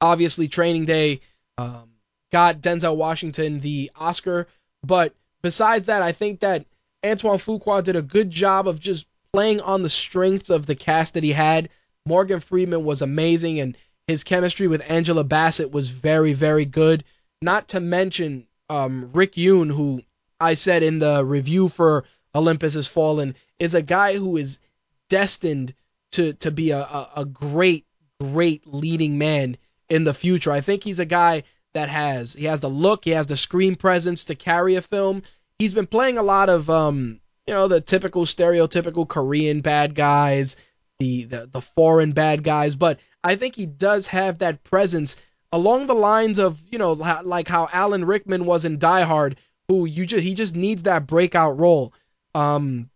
[0.01, 1.21] obviously, Training Day
[1.59, 1.91] um,
[2.31, 4.47] got Denzel Washington the Oscar,
[4.83, 6.67] but besides that, I think that
[7.05, 11.15] Antoine Fuqua did a good job of just playing on the strengths of the cast
[11.15, 11.69] that he had.
[12.07, 17.03] Morgan Freeman was amazing, and his chemistry with Angela Bassett was very, very good.
[17.43, 20.03] Not to mention um, Rick Yune, who
[20.39, 24.61] I said in the review for Olympus Has Fallen, is a guy who is
[25.09, 25.75] destined
[26.13, 27.87] to to be a, a, a great,
[28.21, 29.57] great leading man
[29.89, 30.53] in the future.
[30.53, 33.75] I think he's a guy that has he has the look, he has the screen
[33.75, 35.25] presence to carry a film.
[35.59, 40.57] He's been playing a lot of um, you know, the typical stereotypical Korean bad guys,
[40.99, 45.17] the, the the foreign bad guys, but I think he does have that presence
[45.53, 49.37] along the lines of you know like how Alan Rickman was in Die Hard,
[49.69, 51.93] who you just he just needs that breakout role.
[52.35, 52.91] Um,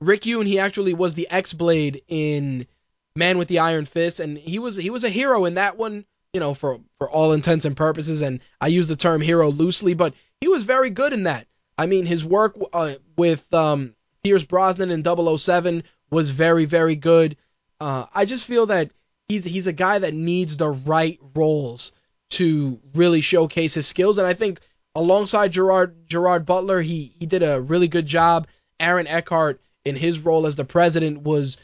[0.00, 2.66] Rick Yune he actually was the X Blade in
[3.14, 6.04] Man with the Iron Fist, and he was he was a hero in that one.
[6.32, 9.92] You know, for for all intents and purposes, and I use the term hero loosely,
[9.94, 11.46] but he was very good in that.
[11.76, 15.04] I mean, his work uh, with um, Pierce Brosnan in
[15.38, 17.36] 007 was very very good.
[17.80, 18.90] Uh, I just feel that
[19.28, 21.92] he's he's a guy that needs the right roles
[22.30, 24.18] to really showcase his skills.
[24.18, 24.60] And I think
[24.94, 28.46] alongside Gerard Gerard Butler, he he did a really good job.
[28.78, 31.58] Aaron Eckhart in his role as the president was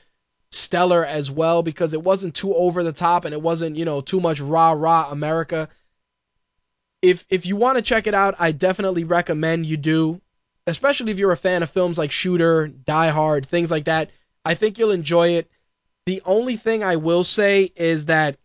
[0.51, 4.01] stellar as well because it wasn't too over the top and it wasn't, you know,
[4.01, 5.69] too much rah rah America.
[7.03, 10.21] If if you want to check it out, I definitely recommend you do,
[10.67, 14.11] especially if you're a fan of films like Shooter, Die Hard, things like that.
[14.45, 15.51] I think you'll enjoy it.
[16.07, 18.39] The only thing I will say is that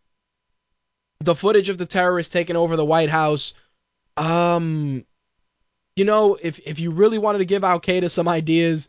[1.20, 3.54] the footage of the terrorists taking over the White House,
[4.18, 5.06] um,
[5.96, 8.88] you know, if if you really wanted to give Al Qaeda some ideas,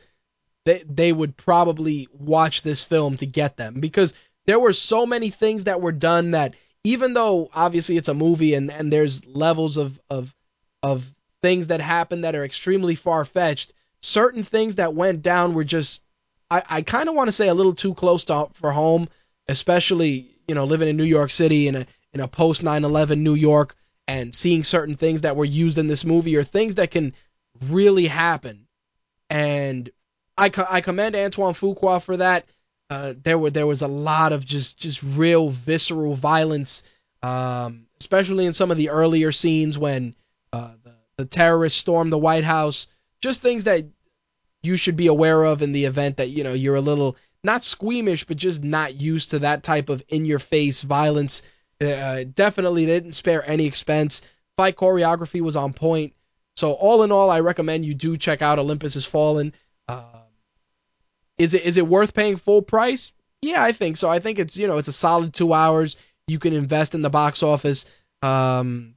[0.65, 4.15] they they would probably watch this film to get them because
[4.47, 6.55] there were so many things that were done that
[6.85, 10.35] even though obviously it's a movie and and there's levels of of
[10.83, 11.11] of
[11.43, 13.73] things that happen that are extremely far fetched,
[14.03, 16.03] certain things that went down were just
[16.51, 19.09] I, I kind of want to say a little too close to for home,
[19.49, 23.35] especially you know living in New York City in a in a post 9/11 New
[23.35, 23.75] York
[24.07, 27.15] and seeing certain things that were used in this movie or things that can
[27.63, 28.67] really happen.
[29.31, 29.89] And
[30.37, 32.45] I I commend Antoine Fuqua for that.
[32.91, 36.83] Uh, there were there was a lot of just just real visceral violence,
[37.23, 40.15] um, especially in some of the earlier scenes when
[40.53, 42.87] uh, the the terrorists stormed the White House.
[43.21, 43.87] Just things that
[44.63, 47.63] you should be aware of in the event that you know you're a little not
[47.63, 51.43] squeamish, but just not used to that type of in-your-face violence.
[51.81, 54.23] Uh, definitely didn't spare any expense.
[54.57, 56.15] Fight choreography was on point.
[56.57, 59.53] So all in all, I recommend you do check out Olympus Has Fallen.
[59.89, 60.24] Um,
[61.39, 63.13] is it is it worth paying full price?
[63.43, 64.09] Yeah, I think so.
[64.09, 65.97] I think it's you know it's a solid two hours.
[66.27, 67.85] You can invest in the box office.
[68.23, 68.95] Um,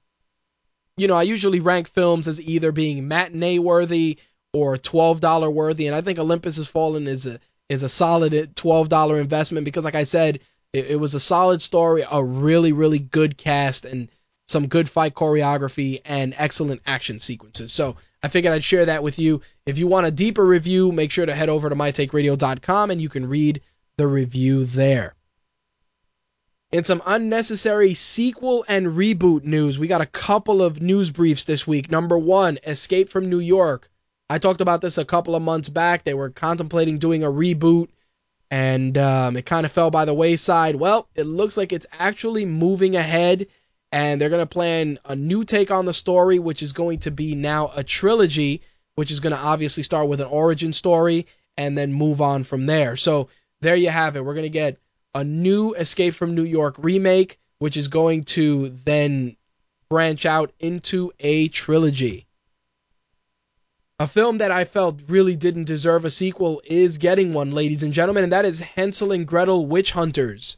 [0.96, 4.18] you know, I usually rank films as either being matinee worthy
[4.54, 5.88] or $12 worthy.
[5.88, 9.96] And I think Olympus Has Fallen is a is a solid $12 investment because, like
[9.96, 10.40] I said,
[10.72, 14.10] it, it was a solid story, a really really good cast, and
[14.48, 17.72] some good fight choreography and excellent action sequences.
[17.74, 19.42] So I figured I'd share that with you.
[19.66, 23.10] If you want a deeper review, make sure to head over to mytakeradio.com and you
[23.10, 23.62] can read
[23.98, 25.16] the review there.
[26.72, 31.66] In some unnecessary sequel and reboot news, we got a couple of news briefs this
[31.66, 31.90] week.
[31.90, 33.90] Number one, Escape from New York
[34.30, 36.04] I talked about this a couple of months back.
[36.04, 37.88] They were contemplating doing a reboot,
[38.52, 40.76] and um, it kind of fell by the wayside.
[40.76, 43.48] Well, it looks like it's actually moving ahead,
[43.92, 47.12] and they're going to plan a new take on the story, which is going to
[47.12, 48.62] be now a trilogy,
[48.96, 52.66] which is going to obviously start with an origin story and then move on from
[52.66, 52.96] there.
[52.96, 53.30] So
[53.62, 54.24] there you have it.
[54.24, 54.78] We're going to get
[55.16, 59.36] a new Escape from New York remake, which is going to then
[59.90, 62.28] branch out into a trilogy.
[64.00, 67.94] A film that I felt really didn't deserve a sequel is getting one, ladies and
[67.94, 70.58] gentlemen, and that is Hansel and Gretel Witch Hunters.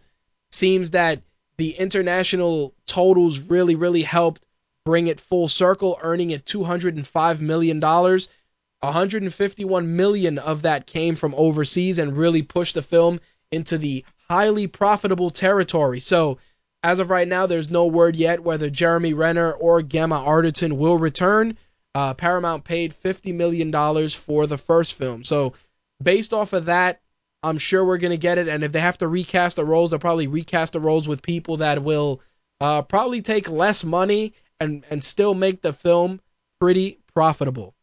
[0.51, 1.22] Seems that
[1.59, 4.45] the international totals really, really helped
[4.85, 7.81] bring it full circle, earning it $205 million.
[7.81, 13.19] 151 million of that came from overseas and really pushed the film
[13.51, 15.99] into the highly profitable territory.
[15.99, 16.38] So,
[16.81, 20.97] as of right now, there's no word yet whether Jeremy Renner or Gemma Arterton will
[20.97, 21.57] return.
[21.93, 23.73] Uh, Paramount paid $50 million
[24.09, 25.25] for the first film.
[25.25, 25.55] So,
[26.01, 27.01] based off of that,
[27.41, 28.47] I'm sure we're going to get it.
[28.47, 31.57] And if they have to recast the roles, they'll probably recast the roles with people
[31.57, 32.21] that will
[32.59, 36.19] uh, probably take less money and, and still make the film
[36.59, 37.73] pretty profitable.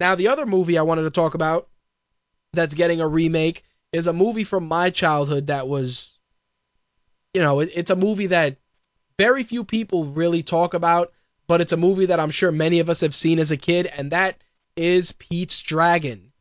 [0.00, 1.68] Now, the other movie I wanted to talk about
[2.52, 6.18] that's getting a remake is a movie from my childhood that was,
[7.34, 8.56] you know, it, it's a movie that
[9.18, 11.12] very few people really talk about
[11.52, 13.86] but it's a movie that I'm sure many of us have seen as a kid,
[13.86, 14.42] and that
[14.76, 16.31] is Pete's Dragon.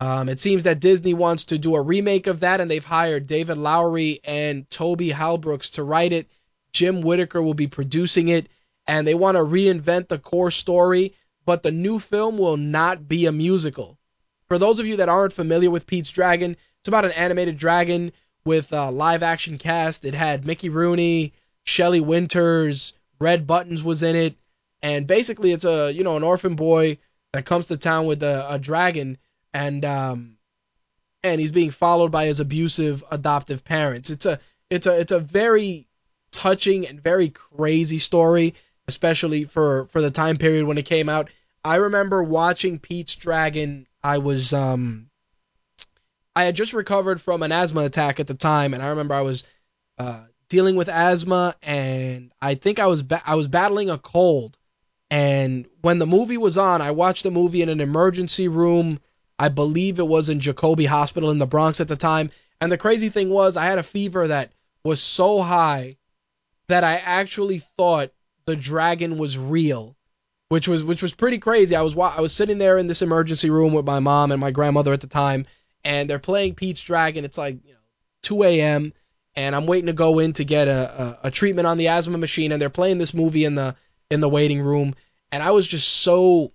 [0.00, 3.26] Um, it seems that Disney wants to do a remake of that, and they've hired
[3.26, 6.28] David Lowery and Toby Halbrooks to write it.
[6.72, 8.48] Jim Whitaker will be producing it,
[8.86, 11.14] and they want to reinvent the core story,
[11.46, 13.98] but the new film will not be a musical.
[14.48, 18.12] For those of you that aren't familiar with Pete's Dragon, it's about an animated dragon
[18.44, 20.04] with a live action cast.
[20.04, 21.32] It had Mickey Rooney,
[21.64, 24.36] Shelley Winters, Red Buttons was in it,
[24.82, 26.98] and basically it's a you know an orphan boy
[27.32, 29.18] that comes to town with a, a dragon,
[29.56, 30.36] and um,
[31.22, 34.10] and he's being followed by his abusive adoptive parents.
[34.10, 35.88] It's a it's a it's a very
[36.30, 38.54] touching and very crazy story,
[38.86, 41.30] especially for for the time period when it came out.
[41.64, 43.86] I remember watching Pete's Dragon.
[44.02, 45.08] I was um
[46.34, 49.22] I had just recovered from an asthma attack at the time, and I remember I
[49.22, 49.44] was
[49.98, 54.58] uh, dealing with asthma, and I think I was ba- I was battling a cold.
[55.10, 59.00] And when the movie was on, I watched the movie in an emergency room.
[59.38, 62.30] I believe it was in Jacobi Hospital in the Bronx at the time.
[62.60, 65.98] And the crazy thing was, I had a fever that was so high
[66.68, 68.12] that I actually thought
[68.46, 69.96] the dragon was real,
[70.48, 71.76] which was which was pretty crazy.
[71.76, 74.52] I was I was sitting there in this emergency room with my mom and my
[74.52, 75.46] grandmother at the time,
[75.84, 77.24] and they're playing Pete's Dragon.
[77.24, 77.78] It's like you know
[78.22, 78.92] 2 a.m.
[79.34, 82.18] and I'm waiting to go in to get a, a, a treatment on the asthma
[82.18, 83.76] machine, and they're playing this movie in the
[84.10, 84.94] in the waiting room,
[85.30, 86.52] and I was just so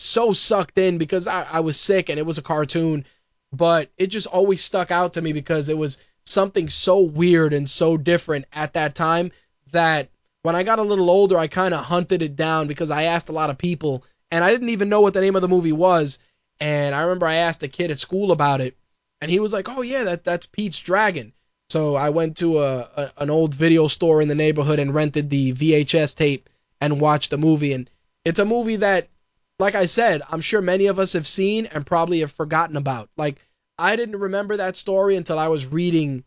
[0.00, 3.04] so sucked in because I, I was sick and it was a cartoon,
[3.52, 7.68] but it just always stuck out to me because it was something so weird and
[7.68, 9.32] so different at that time
[9.72, 10.10] that
[10.42, 13.28] when I got a little older, I kind of hunted it down because I asked
[13.28, 15.72] a lot of people and I didn't even know what the name of the movie
[15.72, 16.18] was.
[16.60, 18.76] And I remember I asked a kid at school about it,
[19.20, 21.32] and he was like, "Oh yeah, that that's Pete's Dragon."
[21.70, 25.30] So I went to a, a an old video store in the neighborhood and rented
[25.30, 27.72] the VHS tape and watched the movie.
[27.72, 27.88] And
[28.24, 29.08] it's a movie that,
[29.60, 33.10] like I said, I'm sure many of us have seen and probably have forgotten about.
[33.16, 33.36] Like
[33.78, 36.24] I didn't remember that story until I was reading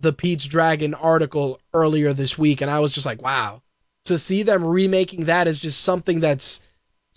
[0.00, 3.62] the Pete's Dragon article earlier this week, and I was just like, wow.
[4.06, 6.60] To see them remaking that is just something that's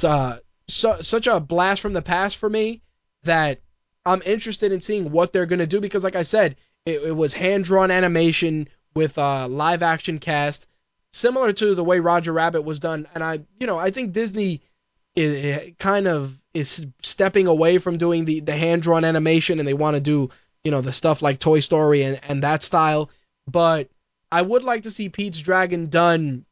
[0.03, 2.81] uh, su- such a blast from the past for me
[3.23, 3.61] that
[4.05, 7.33] I'm interested in seeing what they're gonna do because, like I said, it, it was
[7.33, 10.67] hand drawn animation with a live action cast,
[11.13, 13.07] similar to the way Roger Rabbit was done.
[13.13, 14.61] And I, you know, I think Disney
[15.15, 19.73] is, kind of is stepping away from doing the the hand drawn animation, and they
[19.73, 20.29] want to do,
[20.63, 23.09] you know, the stuff like Toy Story and and that style.
[23.47, 23.89] But
[24.31, 26.45] I would like to see Pete's Dragon done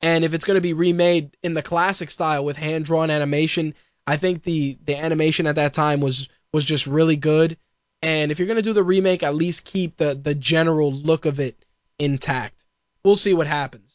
[0.00, 3.74] and if it's going to be remade in the classic style with hand drawn animation,
[4.06, 7.56] I think the the animation at that time was was just really good.
[8.00, 11.26] And if you're going to do the remake, at least keep the the general look
[11.26, 11.64] of it
[11.98, 12.64] intact.
[13.04, 13.87] We'll see what happens.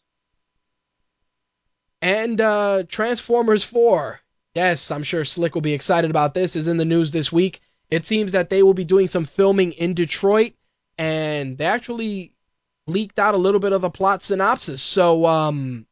[2.03, 4.19] And uh, Transformers 4.
[4.53, 6.55] Yes, I'm sure Slick will be excited about this.
[6.55, 7.61] Is in the news this week.
[7.89, 10.53] It seems that they will be doing some filming in Detroit,
[10.97, 12.33] and they actually
[12.85, 14.83] leaked out a little bit of the plot synopsis.
[14.83, 15.87] So um,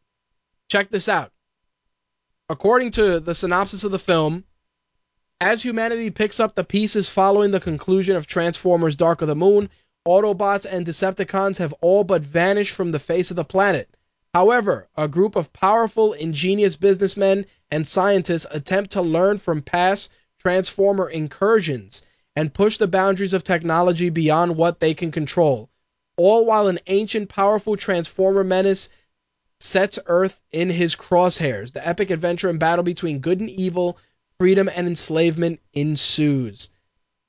[0.72, 1.34] Check this out.
[2.48, 4.46] According to the synopsis of the film,
[5.42, 9.70] as humanity picks up the pieces following the conclusion of Transformers Dark of the Moon,
[10.08, 13.90] Autobots and Decepticons have all but vanished from the face of the planet.
[14.34, 21.10] However, a group of powerful, ingenious businessmen and scientists attempt to learn from past Transformer
[21.10, 22.02] incursions
[22.36, 25.70] and push the boundaries of technology beyond what they can control,
[26.18, 28.90] all while an ancient, powerful Transformer menace
[29.60, 31.74] sets Earth in his crosshairs.
[31.74, 33.98] The epic adventure and battle between good and evil,
[34.40, 36.70] freedom and enslavement ensues.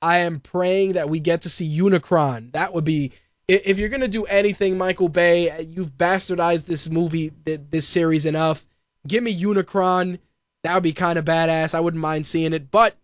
[0.01, 2.53] I am praying that we get to see Unicron.
[2.53, 3.11] That would be
[3.47, 5.61] if you're gonna do anything, Michael Bay.
[5.61, 8.65] You've bastardized this movie, this series enough.
[9.07, 10.19] Give me Unicron.
[10.63, 11.75] That would be kind of badass.
[11.75, 12.71] I wouldn't mind seeing it.
[12.71, 12.95] But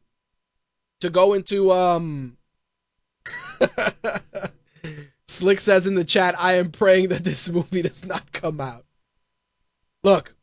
[1.02, 2.38] to go into um.
[5.28, 8.86] Slick says in the chat, I am praying that this movie does not come out.
[10.04, 10.34] Look,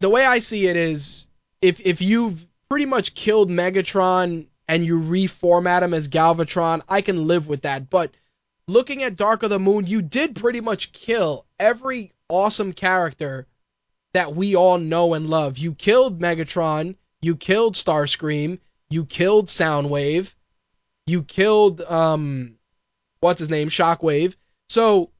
[0.00, 1.28] the way I see it is
[1.60, 7.26] if if you've pretty much killed Megatron and you reformat him as Galvatron, I can
[7.26, 7.90] live with that.
[7.90, 8.10] But
[8.68, 13.46] looking at Dark of the Moon, you did pretty much kill every awesome character
[14.12, 15.58] that we all know and love.
[15.58, 18.58] You killed Megatron, you killed Starscream,
[18.90, 20.34] you killed Soundwave,
[21.06, 22.56] you killed um
[23.20, 24.36] what's his name, Shockwave.
[24.68, 25.10] So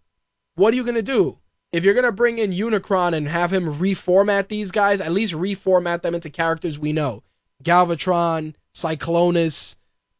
[0.54, 1.38] what are you gonna do?
[1.74, 6.02] if you're gonna bring in Unicron and have him reformat these guys, at least reformat
[6.02, 7.24] them into characters we know.
[7.64, 9.74] Galvatron, Cyclonus,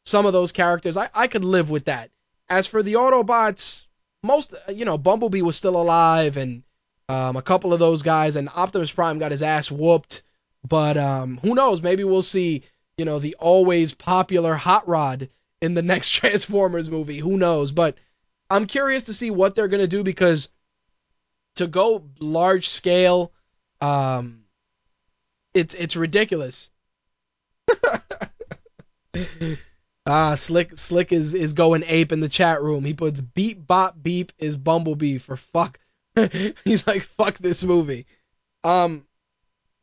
[0.04, 2.10] some of those characters, I, I could live with that.
[2.48, 3.86] As for the Autobots,
[4.23, 6.62] most you know, Bumblebee was still alive and
[7.08, 10.23] um, a couple of those guys, and Optimus Prime got his ass whooped.
[10.66, 11.82] But um, who knows?
[11.82, 12.62] Maybe we'll see,
[12.97, 15.28] you know, the always popular Hot Rod
[15.60, 17.18] in the next Transformers movie.
[17.18, 17.73] Who knows?
[17.73, 17.97] But
[18.50, 20.48] I'm curious to see what they're gonna do because
[21.56, 23.32] to go large scale,
[23.81, 24.44] um,
[25.52, 26.70] it's it's ridiculous.
[30.07, 32.84] ah, slick slick is is going ape in the chat room.
[32.84, 35.78] He puts beep bop beep is Bumblebee for fuck.
[36.65, 38.07] He's like fuck this movie.
[38.62, 39.05] Um,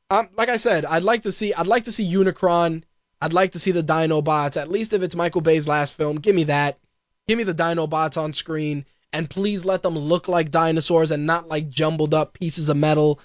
[0.10, 2.84] um, like I said, I'd like to see I'd like to see Unicron.
[3.22, 4.60] I'd like to see the Dinobots.
[4.60, 6.80] At least if it's Michael Bay's last film, give me that.
[7.28, 11.48] Give me the Dinobots on screen and please let them look like dinosaurs and not
[11.48, 13.20] like jumbled up pieces of metal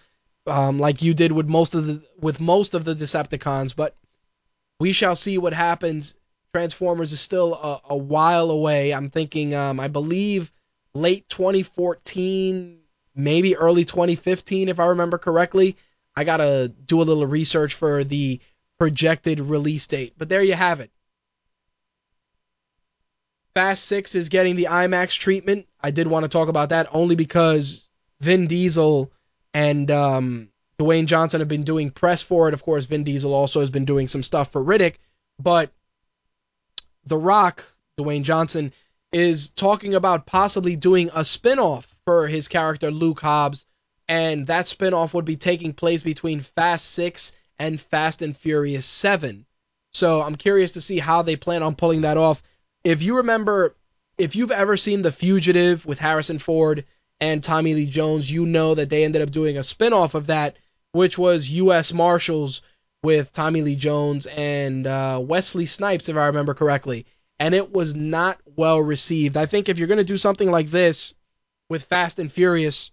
[0.47, 3.75] um, like you did with most of the with most of the Decepticons.
[3.75, 3.97] But
[4.79, 6.17] we shall see what happens.
[6.57, 8.95] Transformers is still a, a while away.
[8.95, 10.51] I'm thinking, um, I believe
[10.95, 12.79] late 2014,
[13.15, 15.77] maybe early 2015, if I remember correctly.
[16.17, 18.41] I gotta do a little research for the
[18.79, 20.15] projected release date.
[20.17, 20.91] But there you have it.
[23.53, 25.67] Fast 6 is getting the IMAX treatment.
[25.79, 27.87] I did want to talk about that only because
[28.21, 29.13] Vin Diesel
[29.53, 32.55] and um, Dwayne Johnson have been doing press for it.
[32.55, 34.95] Of course, Vin Diesel also has been doing some stuff for Riddick,
[35.39, 35.71] but
[37.07, 37.65] The Rock,
[37.99, 38.73] Dwayne Johnson,
[39.13, 43.65] is talking about possibly doing a spin-off for his character Luke Hobbs,
[44.09, 49.47] and that spin-off would be taking place between Fast 6 and Fast and Furious 7.
[49.93, 52.43] So I'm curious to see how they plan on pulling that off.
[52.85, 53.75] If you remember,
[54.19, 56.85] if you've ever seen The Fugitive with Harrison Ford
[57.21, 60.57] and Tommy Lee Jones, you know that they ended up doing a spin-off of that,
[60.93, 61.93] which was U.S.
[61.93, 62.63] Marshals
[63.07, 67.07] with Tommy Lee Jones and uh, Wesley Snipes, if I remember correctly.
[67.39, 69.37] And it was not well received.
[69.37, 71.15] I think if you're going to do something like this
[71.69, 72.91] with Fast and Furious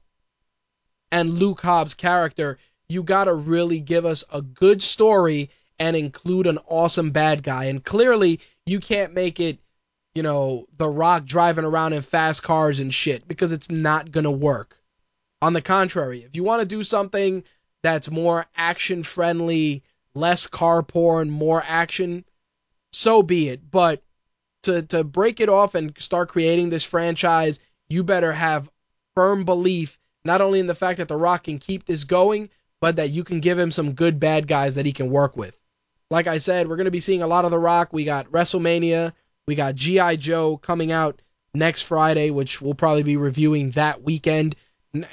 [1.11, 6.45] and Luke Hobbs' character, you got to really give us a good story and include
[6.45, 7.65] an awesome bad guy.
[7.65, 9.57] And clearly, you can't make it,
[10.13, 14.25] you know, The Rock driving around in fast cars and shit because it's not going
[14.25, 14.77] to work.
[15.41, 17.43] On the contrary, if you want to do something
[17.81, 19.81] that's more action friendly,
[20.15, 22.25] less car porn, more action,
[22.91, 23.69] so be it.
[23.69, 24.03] But
[24.63, 27.59] to to break it off and start creating this franchise,
[27.89, 28.69] you better have
[29.15, 32.95] firm belief not only in the fact that The Rock can keep this going, but
[32.95, 35.57] that you can give him some good bad guys that he can work with.
[36.09, 37.91] Like I said, we're going to be seeing a lot of The Rock.
[37.91, 39.13] We got WrestleMania,
[39.47, 40.15] we got G.I.
[40.17, 41.21] Joe coming out
[41.53, 44.55] next Friday, which we'll probably be reviewing that weekend.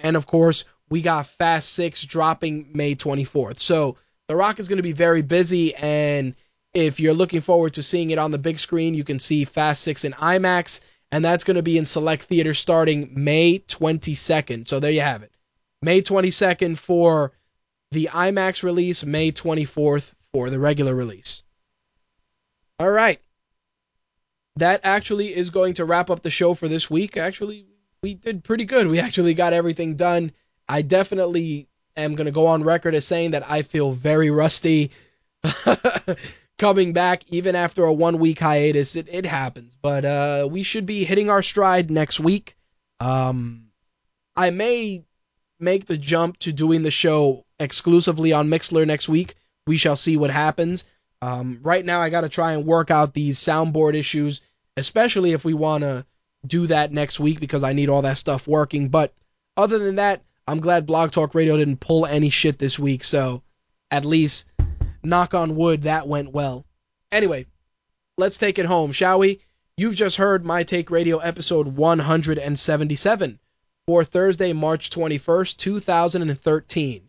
[0.03, 3.61] And of course, we got Fast 6 dropping May 24th.
[3.61, 3.97] So
[4.31, 6.37] The Rock is going to be very busy, and
[6.73, 9.83] if you're looking forward to seeing it on the big screen, you can see Fast
[9.83, 10.79] 6 in IMAX,
[11.11, 14.69] and that's going to be in select theaters starting May 22nd.
[14.69, 15.33] So there you have it.
[15.83, 17.33] May 22nd for
[17.91, 21.43] the IMAX release, May 24th for the regular release.
[22.79, 23.21] All right.
[24.55, 27.17] That actually is going to wrap up the show for this week.
[27.17, 27.67] Actually,
[28.01, 28.87] we did pretty good.
[28.87, 30.31] We actually got everything done.
[30.69, 34.91] I definitely am going to go on record as saying that I feel very rusty
[36.59, 38.97] coming back even after a one week hiatus.
[38.97, 42.57] It, it happens, but uh, we should be hitting our stride next week.
[43.01, 43.71] Um,
[44.37, 45.05] I may
[45.59, 49.35] make the jump to doing the show exclusively on Mixlr next week.
[49.67, 50.85] We shall see what happens.
[51.23, 54.41] Um, right now, I got to try and work out these soundboard issues,
[54.77, 56.07] especially if we want to
[56.47, 58.89] do that next week because I need all that stuff working.
[58.89, 59.13] But
[59.57, 63.05] other than that, I'm glad Blog Talk Radio didn't pull any shit this week.
[63.05, 63.43] So
[63.91, 64.47] at least,
[65.03, 66.65] knock on wood, that went well.
[67.13, 67.47] Anyway,
[68.19, 69.41] let's take it home, shall we?
[69.77, 73.39] You've just heard My Take Radio episode 177
[73.87, 77.09] for Thursday, March 21st, 2013.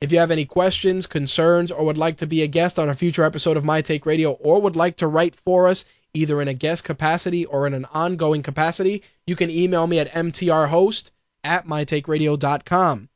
[0.00, 2.94] If you have any questions, concerns, or would like to be a guest on a
[2.94, 5.84] future episode of My Take Radio, or would like to write for us,
[6.14, 10.10] either in a guest capacity or in an ongoing capacity, you can email me at
[10.10, 11.10] mtrhost
[11.44, 13.08] at mytakeradio.com.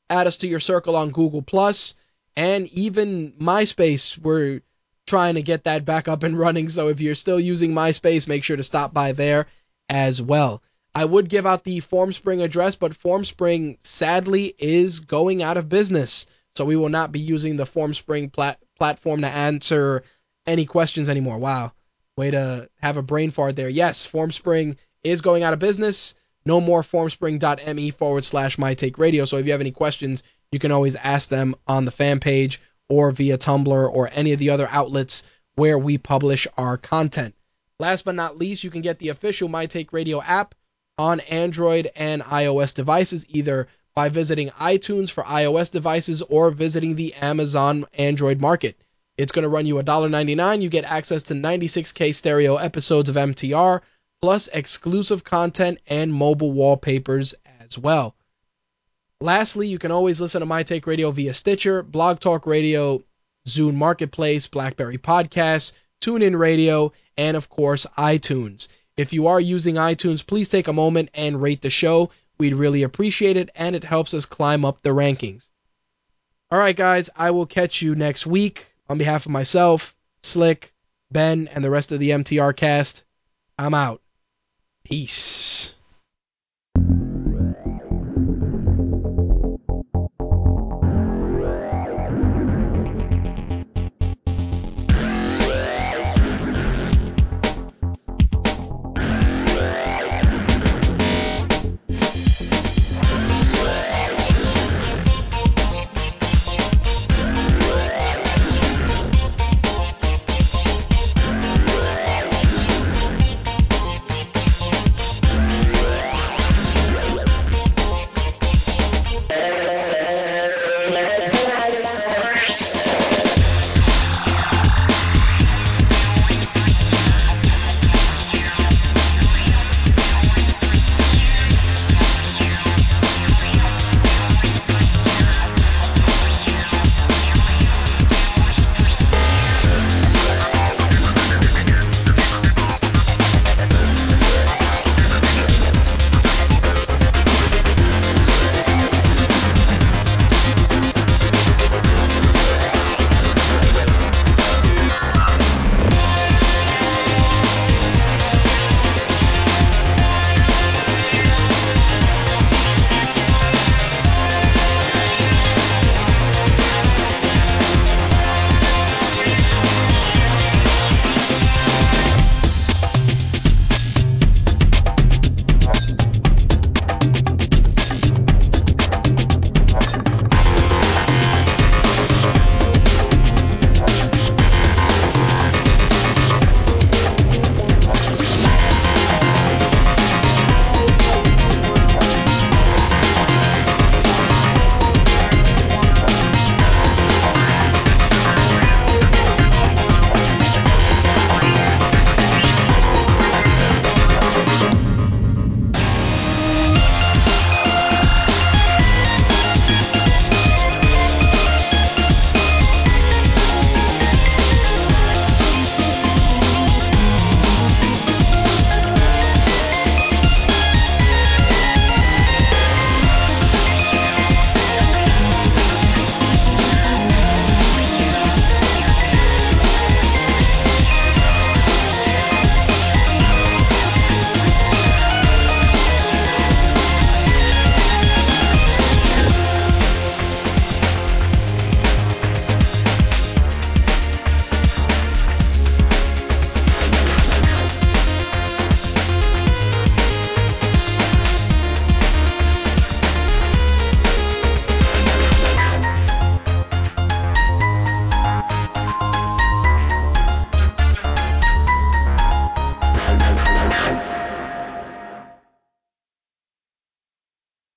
[0.10, 1.96] Add us to your circle on Google Plus,
[2.38, 4.18] and even MySpace.
[4.18, 4.62] We're
[5.08, 6.70] trying to get that back up and running.
[6.70, 9.48] So if you're still using MySpace, make sure to stop by there
[9.90, 10.62] as well.
[10.94, 16.28] I would give out the FormSpring address, but FormSpring sadly is going out of business.
[16.56, 20.04] So we will not be using the FormSpring plat- platform to answer
[20.46, 21.40] any questions anymore.
[21.40, 21.74] Wow.
[22.18, 23.70] Way to have a brain fart there.
[23.70, 26.14] Yes, FormSpring is going out of business.
[26.46, 29.26] No more formspring.me forward slash my take radio.
[29.26, 32.62] So if you have any questions, you can always ask them on the fan page
[32.90, 35.24] or via Tumblr or any of the other outlets
[35.56, 37.36] where we publish our content.
[37.80, 40.56] Last but not least, you can get the official My Take Radio app
[40.98, 47.14] on Android and iOS devices either by visiting iTunes for iOS devices or visiting the
[47.16, 48.78] Amazon Android market.
[49.18, 50.62] It's going to run you $1.99.
[50.62, 53.82] You get access to 96K stereo episodes of MTR,
[54.22, 58.16] plus exclusive content and mobile wallpapers as well.
[59.20, 63.04] Lastly, you can always listen to My Take Radio via Stitcher, Blog Talk Radio,
[63.48, 65.72] Zune Marketplace, Blackberry Podcasts,
[66.02, 68.68] TuneIn Radio, and of course, iTunes.
[68.96, 72.12] If you are using iTunes, please take a moment and rate the show.
[72.38, 75.50] We'd really appreciate it, and it helps us climb up the rankings.
[76.52, 78.72] All right, guys, I will catch you next week.
[78.90, 80.74] On behalf of myself, Slick,
[81.12, 83.04] Ben, and the rest of the MTR cast,
[83.58, 84.02] I'm out.
[84.84, 85.74] Peace.